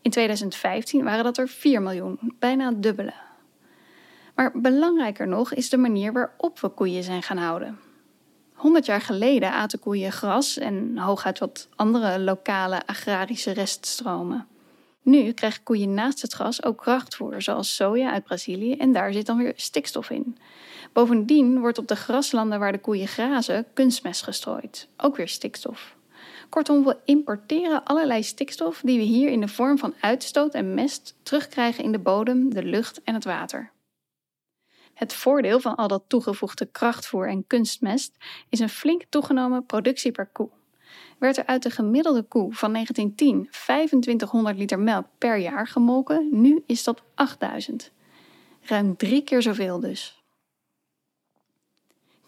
In 0.02 0.10
2015 0.10 1.04
waren 1.04 1.24
dat 1.24 1.38
er 1.38 1.48
4 1.48 1.82
miljoen, 1.82 2.18
bijna 2.38 2.68
het 2.68 2.82
dubbele. 2.82 3.12
Maar 4.34 4.50
belangrijker 4.54 5.28
nog 5.28 5.54
is 5.54 5.70
de 5.70 5.76
manier 5.76 6.12
waarop 6.12 6.60
we 6.60 6.68
koeien 6.68 7.02
zijn 7.02 7.22
gaan 7.22 7.36
houden. 7.36 7.78
100 8.52 8.86
jaar 8.86 9.00
geleden 9.00 9.52
aten 9.52 9.78
koeien 9.78 10.12
gras 10.12 10.58
en 10.58 10.98
hooguit 10.98 11.38
wat 11.38 11.68
andere 11.76 12.20
lokale 12.20 12.86
agrarische 12.86 13.50
reststromen. 13.50 14.46
Nu 15.02 15.32
krijgen 15.32 15.62
koeien 15.62 15.94
naast 15.94 16.22
het 16.22 16.32
gras 16.32 16.64
ook 16.64 16.78
krachtvoer, 16.78 17.42
zoals 17.42 17.74
soja 17.74 18.12
uit 18.12 18.24
Brazilië, 18.24 18.72
en 18.72 18.92
daar 18.92 19.12
zit 19.12 19.26
dan 19.26 19.36
weer 19.36 19.52
stikstof 19.56 20.10
in. 20.10 20.38
Bovendien 20.92 21.60
wordt 21.60 21.78
op 21.78 21.88
de 21.88 21.96
graslanden 21.96 22.58
waar 22.58 22.72
de 22.72 22.78
koeien 22.78 23.08
grazen 23.08 23.66
kunstmest 23.74 24.22
gestrooid, 24.22 24.88
ook 24.96 25.16
weer 25.16 25.28
stikstof. 25.28 25.96
Kortom, 26.52 26.84
we 26.84 26.96
importeren 27.04 27.84
allerlei 27.84 28.22
stikstof 28.22 28.80
die 28.84 28.98
we 28.98 29.04
hier 29.04 29.30
in 29.30 29.40
de 29.40 29.48
vorm 29.48 29.78
van 29.78 29.94
uitstoot 30.00 30.54
en 30.54 30.74
mest 30.74 31.16
terugkrijgen 31.22 31.84
in 31.84 31.92
de 31.92 31.98
bodem, 31.98 32.54
de 32.54 32.62
lucht 32.64 33.02
en 33.02 33.14
het 33.14 33.24
water. 33.24 33.72
Het 34.94 35.12
voordeel 35.12 35.60
van 35.60 35.74
al 35.74 35.88
dat 35.88 36.04
toegevoegde 36.06 36.66
krachtvoer 36.66 37.28
en 37.28 37.46
kunstmest 37.46 38.16
is 38.48 38.60
een 38.60 38.68
flink 38.68 39.02
toegenomen 39.08 39.66
productie 39.66 40.12
per 40.12 40.26
koe. 40.26 40.48
Werd 41.18 41.36
er 41.36 41.46
uit 41.46 41.62
de 41.62 41.70
gemiddelde 41.70 42.22
koe 42.22 42.54
van 42.54 42.72
1910 42.72 43.48
2500 43.50 44.56
liter 44.56 44.78
melk 44.78 45.06
per 45.18 45.36
jaar 45.36 45.66
gemolken, 45.66 46.28
nu 46.30 46.62
is 46.66 46.84
dat 46.84 47.02
8000. 47.14 47.92
Ruim 48.60 48.96
drie 48.96 49.22
keer 49.22 49.42
zoveel 49.42 49.80
dus. 49.80 50.21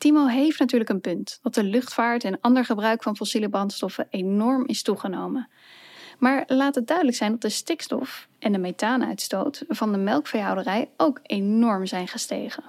Timo 0.04 0.26
heeft 0.26 0.58
natuurlijk 0.58 0.90
een 0.90 1.00
punt 1.00 1.38
dat 1.42 1.54
de 1.54 1.62
luchtvaart 1.62 2.24
en 2.24 2.40
ander 2.40 2.64
gebruik 2.64 3.02
van 3.02 3.16
fossiele 3.16 3.48
brandstoffen 3.48 4.06
enorm 4.10 4.66
is 4.66 4.82
toegenomen. 4.82 5.48
Maar 6.18 6.44
laat 6.46 6.74
het 6.74 6.86
duidelijk 6.86 7.16
zijn 7.16 7.30
dat 7.30 7.40
de 7.40 7.48
stikstof 7.48 8.28
en 8.38 8.52
de 8.52 8.58
methaanuitstoot 8.58 9.64
van 9.68 9.92
de 9.92 9.98
melkveehouderij 9.98 10.90
ook 10.96 11.20
enorm 11.22 11.86
zijn 11.86 12.08
gestegen. 12.08 12.64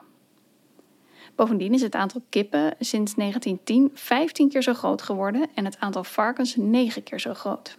Bovendien 1.36 1.74
is 1.74 1.82
het 1.82 1.96
aantal 1.96 2.22
kippen 2.30 2.76
sinds 2.80 3.16
1910 3.16 3.92
15 3.94 4.50
keer 4.50 4.64
zo 4.64 4.74
groot 4.74 5.02
geworden 5.02 5.50
en 5.56 5.66
het 5.66 5.80
aantal 5.80 6.04
varkens 6.04 6.56
9 6.56 7.04
keer 7.04 7.20
zo 7.20 7.34
groot. 7.34 7.78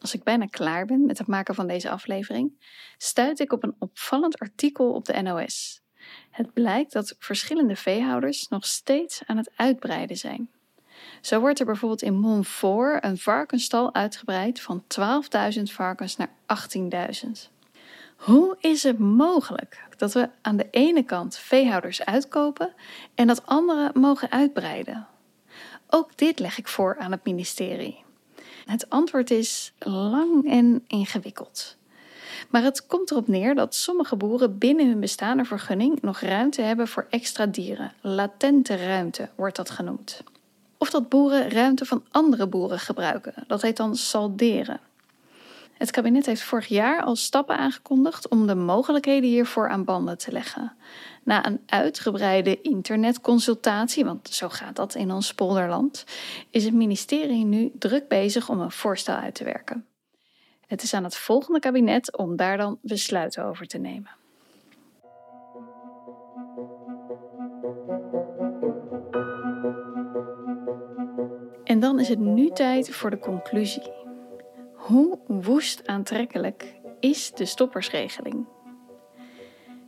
Als 0.00 0.14
ik 0.14 0.22
bijna 0.22 0.46
klaar 0.46 0.86
ben 0.86 1.06
met 1.06 1.18
het 1.18 1.26
maken 1.26 1.54
van 1.54 1.66
deze 1.66 1.90
aflevering, 1.90 2.52
stuit 2.98 3.40
ik 3.40 3.52
op 3.52 3.62
een 3.62 3.76
opvallend 3.78 4.38
artikel 4.38 4.92
op 4.92 5.04
de 5.04 5.22
NOS. 5.22 5.80
Het 6.30 6.52
blijkt 6.52 6.92
dat 6.92 7.16
verschillende 7.18 7.76
veehouders 7.76 8.48
nog 8.48 8.66
steeds 8.66 9.22
aan 9.26 9.36
het 9.36 9.50
uitbreiden 9.56 10.16
zijn. 10.16 10.50
Zo 11.20 11.40
wordt 11.40 11.60
er 11.60 11.66
bijvoorbeeld 11.66 12.02
in 12.02 12.18
Montfort 12.18 13.04
een 13.04 13.18
varkenstal 13.18 13.94
uitgebreid 13.94 14.60
van 14.60 14.84
12.000 15.56 15.62
varkens 15.62 16.16
naar 16.16 16.30
18.000. 17.24 17.30
Hoe 18.16 18.56
is 18.60 18.82
het 18.82 18.98
mogelijk 18.98 19.84
dat 19.96 20.12
we 20.12 20.28
aan 20.42 20.56
de 20.56 20.68
ene 20.70 21.02
kant 21.02 21.36
veehouders 21.36 22.04
uitkopen 22.04 22.72
en 23.14 23.26
dat 23.26 23.46
anderen 23.46 24.00
mogen 24.00 24.30
uitbreiden? 24.30 25.06
Ook 25.88 26.16
dit 26.16 26.38
leg 26.38 26.58
ik 26.58 26.68
voor 26.68 26.98
aan 26.98 27.10
het 27.10 27.24
ministerie. 27.24 28.04
Het 28.64 28.90
antwoord 28.90 29.30
is 29.30 29.72
lang 29.78 30.50
en 30.50 30.84
ingewikkeld. 30.86 31.76
Maar 32.48 32.62
het 32.62 32.86
komt 32.86 33.10
erop 33.10 33.28
neer 33.28 33.54
dat 33.54 33.74
sommige 33.74 34.16
boeren 34.16 34.58
binnen 34.58 34.88
hun 34.88 35.00
bestaande 35.00 35.44
vergunning 35.44 36.02
nog 36.02 36.20
ruimte 36.20 36.62
hebben 36.62 36.88
voor 36.88 37.06
extra 37.10 37.46
dieren. 37.46 37.92
Latente 38.00 38.76
ruimte 38.76 39.28
wordt 39.34 39.56
dat 39.56 39.70
genoemd. 39.70 40.22
Of 40.78 40.90
dat 40.90 41.08
boeren 41.08 41.50
ruimte 41.50 41.84
van 41.84 42.04
andere 42.10 42.46
boeren 42.46 42.78
gebruiken. 42.78 43.34
Dat 43.46 43.62
heet 43.62 43.76
dan 43.76 43.96
salderen. 43.96 44.80
Het 45.80 45.90
kabinet 45.90 46.26
heeft 46.26 46.42
vorig 46.42 46.66
jaar 46.66 47.02
al 47.02 47.16
stappen 47.16 47.56
aangekondigd 47.56 48.28
om 48.28 48.46
de 48.46 48.54
mogelijkheden 48.54 49.30
hiervoor 49.30 49.68
aan 49.68 49.84
banden 49.84 50.18
te 50.18 50.32
leggen. 50.32 50.72
Na 51.22 51.46
een 51.46 51.60
uitgebreide 51.66 52.60
internetconsultatie, 52.60 54.04
want 54.04 54.28
zo 54.28 54.48
gaat 54.48 54.76
dat 54.76 54.94
in 54.94 55.12
ons 55.12 55.34
polderland, 55.34 56.04
is 56.50 56.64
het 56.64 56.74
ministerie 56.74 57.44
nu 57.44 57.70
druk 57.78 58.08
bezig 58.08 58.48
om 58.48 58.60
een 58.60 58.70
voorstel 58.70 59.14
uit 59.14 59.34
te 59.34 59.44
werken. 59.44 59.84
Het 60.70 60.82
is 60.82 60.94
aan 60.94 61.04
het 61.04 61.16
volgende 61.16 61.58
kabinet 61.58 62.16
om 62.16 62.36
daar 62.36 62.56
dan 62.56 62.78
besluiten 62.82 63.44
over 63.44 63.66
te 63.66 63.78
nemen. 63.78 64.10
En 71.64 71.80
dan 71.80 72.00
is 72.00 72.08
het 72.08 72.18
nu 72.18 72.50
tijd 72.50 72.90
voor 72.90 73.10
de 73.10 73.18
conclusie. 73.18 73.92
Hoe 74.74 75.18
woest 75.26 75.86
aantrekkelijk 75.86 76.74
is 77.00 77.32
de 77.32 77.44
stoppersregeling? 77.44 78.46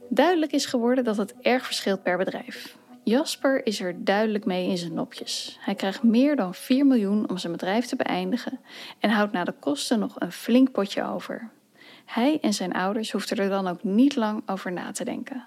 Duidelijk 0.08 0.52
is 0.52 0.66
geworden 0.66 1.04
dat 1.04 1.16
het 1.16 1.34
erg 1.40 1.64
verschilt 1.66 2.02
per 2.02 2.18
bedrijf. 2.18 2.76
Jasper 3.04 3.66
is 3.66 3.80
er 3.80 4.04
duidelijk 4.04 4.44
mee 4.44 4.68
in 4.68 4.78
zijn 4.78 4.94
nopjes. 4.94 5.58
Hij 5.60 5.74
krijgt 5.74 6.02
meer 6.02 6.36
dan 6.36 6.54
4 6.54 6.86
miljoen 6.86 7.30
om 7.30 7.38
zijn 7.38 7.52
bedrijf 7.52 7.86
te 7.86 7.96
beëindigen 7.96 8.60
en 8.98 9.10
houdt 9.10 9.32
na 9.32 9.44
de 9.44 9.54
kosten 9.60 9.98
nog 9.98 10.14
een 10.18 10.32
flink 10.32 10.70
potje 10.72 11.04
over. 11.04 11.50
Hij 12.04 12.38
en 12.40 12.54
zijn 12.54 12.72
ouders 12.72 13.12
hoefden 13.12 13.38
er 13.38 13.48
dan 13.48 13.68
ook 13.68 13.82
niet 13.82 14.16
lang 14.16 14.42
over 14.46 14.72
na 14.72 14.92
te 14.92 15.04
denken. 15.04 15.44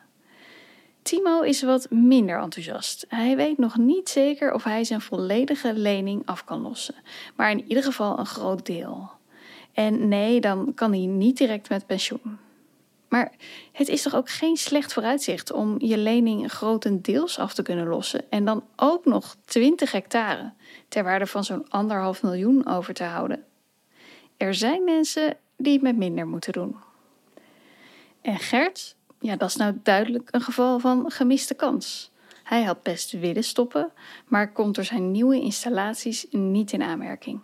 Timo 1.02 1.42
is 1.42 1.62
wat 1.62 1.90
minder 1.90 2.40
enthousiast. 2.40 3.06
Hij 3.10 3.36
weet 3.36 3.58
nog 3.58 3.78
niet 3.78 4.10
zeker 4.10 4.54
of 4.54 4.64
hij 4.64 4.84
zijn 4.84 5.02
volledige 5.02 5.74
lening 5.74 6.22
af 6.26 6.44
kan 6.44 6.62
lossen, 6.62 6.96
maar 7.36 7.52
in 7.52 7.64
ieder 7.68 7.84
geval 7.84 8.20
een 8.20 8.26
groot 8.26 8.66
deel. 8.66 9.10
En 9.74 10.08
nee, 10.08 10.42
dan 10.42 10.72
kan 10.74 10.92
hij 10.92 11.06
niet 11.06 11.38
direct 11.38 11.70
met 11.70 11.86
pensioen. 11.86 12.38
Maar 13.16 13.32
het 13.72 13.88
is 13.88 14.02
toch 14.02 14.16
ook 14.16 14.30
geen 14.30 14.58
slecht 14.58 14.94
vooruitzicht 14.94 15.52
om 15.52 15.76
je 15.80 15.98
lening 15.98 16.52
grotendeels 16.52 17.40
af 17.40 17.54
te 17.54 17.62
kunnen 17.62 17.88
lossen 17.88 18.32
en 18.32 18.46
dan 18.46 18.64
ook 18.76 19.06
nog 19.06 19.36
20 19.46 19.92
hectare 19.92 20.54
ter 20.88 21.04
waarde 21.04 21.28
van 21.28 21.44
zo'n 21.44 21.70
anderhalf 21.70 22.24
miljoen 22.24 22.68
over 22.68 22.94
te 22.94 23.04
houden. 23.04 23.46
Er 24.38 24.54
zijn 24.54 24.84
mensen 24.84 25.38
die 25.58 25.74
het 25.74 25.82
met 25.82 25.98
minder 25.98 26.28
moeten 26.28 26.54
doen. 26.54 26.76
En 28.22 28.40
Gert, 28.40 28.96
ja, 29.20 29.36
dat 29.36 29.50
is 29.50 29.56
nou 29.56 29.80
duidelijk 29.84 30.30
een 30.32 30.42
geval 30.42 30.80
van 30.80 31.12
gemiste 31.12 31.54
kans. 31.54 32.12
Hij 32.44 32.64
had 32.64 32.84
best 32.84 33.12
willen 33.12 33.44
stoppen, 33.44 33.92
maar 34.28 34.52
komt 34.52 34.76
door 34.76 34.84
zijn 34.84 35.12
nieuwe 35.12 35.40
installaties 35.40 36.26
niet 36.30 36.72
in 36.72 36.84
aanmerking. 36.84 37.42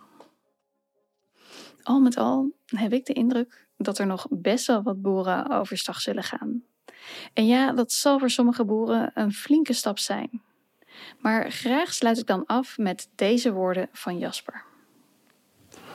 Al 1.82 2.00
met 2.00 2.16
al 2.16 2.50
heb 2.66 2.92
ik 2.92 3.06
de 3.06 3.12
indruk 3.12 3.61
dat 3.76 3.98
er 3.98 4.06
nog 4.06 4.26
best 4.30 4.66
wel 4.66 4.82
wat 4.82 5.02
boeren 5.02 5.50
overstag 5.50 6.00
zullen 6.00 6.22
gaan. 6.22 6.62
En 7.32 7.46
ja, 7.46 7.72
dat 7.72 7.92
zal 7.92 8.18
voor 8.18 8.30
sommige 8.30 8.64
boeren 8.64 9.10
een 9.14 9.32
flinke 9.32 9.72
stap 9.72 9.98
zijn. 9.98 10.42
Maar 11.18 11.50
graag 11.50 11.94
sluit 11.94 12.18
ik 12.18 12.26
dan 12.26 12.46
af 12.46 12.78
met 12.78 13.08
deze 13.14 13.52
woorden 13.52 13.88
van 13.92 14.18
Jasper. 14.18 14.64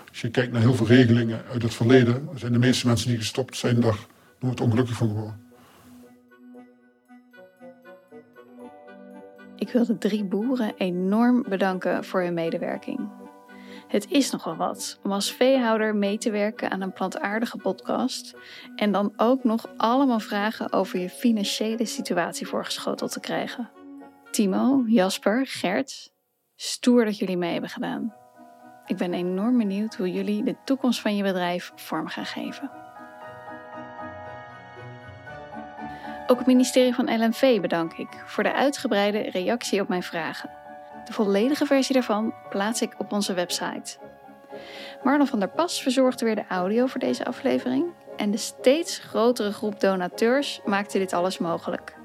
Als 0.09 0.21
je 0.21 0.31
kijkt 0.31 0.51
naar 0.51 0.61
heel 0.61 0.73
veel 0.73 0.87
regelingen 0.87 1.45
uit 1.45 1.61
het 1.61 1.73
verleden, 1.73 2.29
zijn 2.35 2.51
de 2.51 2.59
meeste 2.59 2.87
mensen 2.87 3.09
die 3.09 3.17
gestopt 3.17 3.57
zijn 3.57 3.81
daar 3.81 4.05
nooit 4.39 4.61
ongelukkig 4.61 4.95
van 4.95 5.07
geworden. 5.07 5.45
Ik 9.55 9.69
wil 9.69 9.85
de 9.85 9.97
drie 9.97 10.23
boeren 10.23 10.73
enorm 10.77 11.45
bedanken 11.49 12.03
voor 12.03 12.21
hun 12.21 12.33
medewerking. 12.33 13.26
Het 13.87 14.11
is 14.11 14.31
nogal 14.31 14.55
wat 14.55 14.99
om 15.03 15.11
als 15.11 15.31
veehouder 15.31 15.95
mee 15.95 16.17
te 16.17 16.31
werken 16.31 16.71
aan 16.71 16.81
een 16.81 16.93
plantaardige 16.93 17.57
podcast 17.57 18.35
en 18.75 18.91
dan 18.91 19.13
ook 19.17 19.43
nog 19.43 19.65
allemaal 19.77 20.19
vragen 20.19 20.73
over 20.73 20.99
je 20.99 21.09
financiële 21.09 21.85
situatie 21.85 22.47
voorgeschoteld 22.47 23.11
te 23.11 23.19
krijgen. 23.19 23.69
Timo, 24.31 24.83
Jasper, 24.87 25.47
Gert, 25.47 26.11
stoer 26.55 27.05
dat 27.05 27.17
jullie 27.17 27.37
mee 27.37 27.51
hebben 27.51 27.69
gedaan. 27.69 28.13
Ik 28.85 28.97
ben 28.97 29.13
enorm 29.13 29.57
benieuwd 29.57 29.95
hoe 29.95 30.11
jullie 30.11 30.43
de 30.43 30.55
toekomst 30.65 31.01
van 31.01 31.15
je 31.15 31.23
bedrijf 31.23 31.71
vorm 31.75 32.07
gaan 32.07 32.25
geven. 32.25 32.71
Ook 36.27 36.37
het 36.37 36.47
ministerie 36.47 36.93
van 36.93 37.23
LNV 37.23 37.61
bedank 37.61 37.93
ik 37.93 38.23
voor 38.25 38.43
de 38.43 38.53
uitgebreide 38.53 39.29
reactie 39.29 39.81
op 39.81 39.87
mijn 39.87 40.03
vragen. 40.03 40.56
De 41.07 41.13
volledige 41.13 41.65
versie 41.65 41.93
daarvan 41.93 42.33
plaats 42.49 42.81
ik 42.81 42.95
op 42.97 43.11
onze 43.11 43.33
website. 43.33 43.97
Marlon 45.03 45.27
van 45.27 45.39
der 45.39 45.49
Pas 45.49 45.81
verzorgde 45.81 46.25
weer 46.25 46.35
de 46.35 46.47
audio 46.49 46.85
voor 46.85 46.99
deze 46.99 47.25
aflevering 47.25 47.85
en 48.17 48.31
de 48.31 48.37
steeds 48.37 48.97
grotere 48.97 49.51
groep 49.51 49.79
donateurs 49.79 50.61
maakte 50.65 50.97
dit 50.97 51.13
alles 51.13 51.37
mogelijk. 51.37 51.95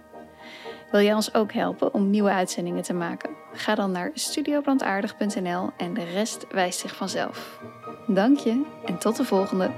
Wil 0.90 1.00
jij 1.00 1.14
ons 1.14 1.34
ook 1.34 1.52
helpen 1.52 1.94
om 1.94 2.10
nieuwe 2.10 2.30
uitzendingen 2.30 2.82
te 2.82 2.92
maken? 2.92 3.30
Ga 3.52 3.74
dan 3.74 3.90
naar 3.90 4.10
studioplantaardig.nl 4.14 5.70
en 5.76 5.94
de 5.94 6.04
rest 6.04 6.46
wijst 6.50 6.78
zich 6.78 6.96
vanzelf. 6.96 7.60
Dank 8.06 8.38
je 8.38 8.62
en 8.84 8.98
tot 8.98 9.16
de 9.16 9.24
volgende. 9.24 9.70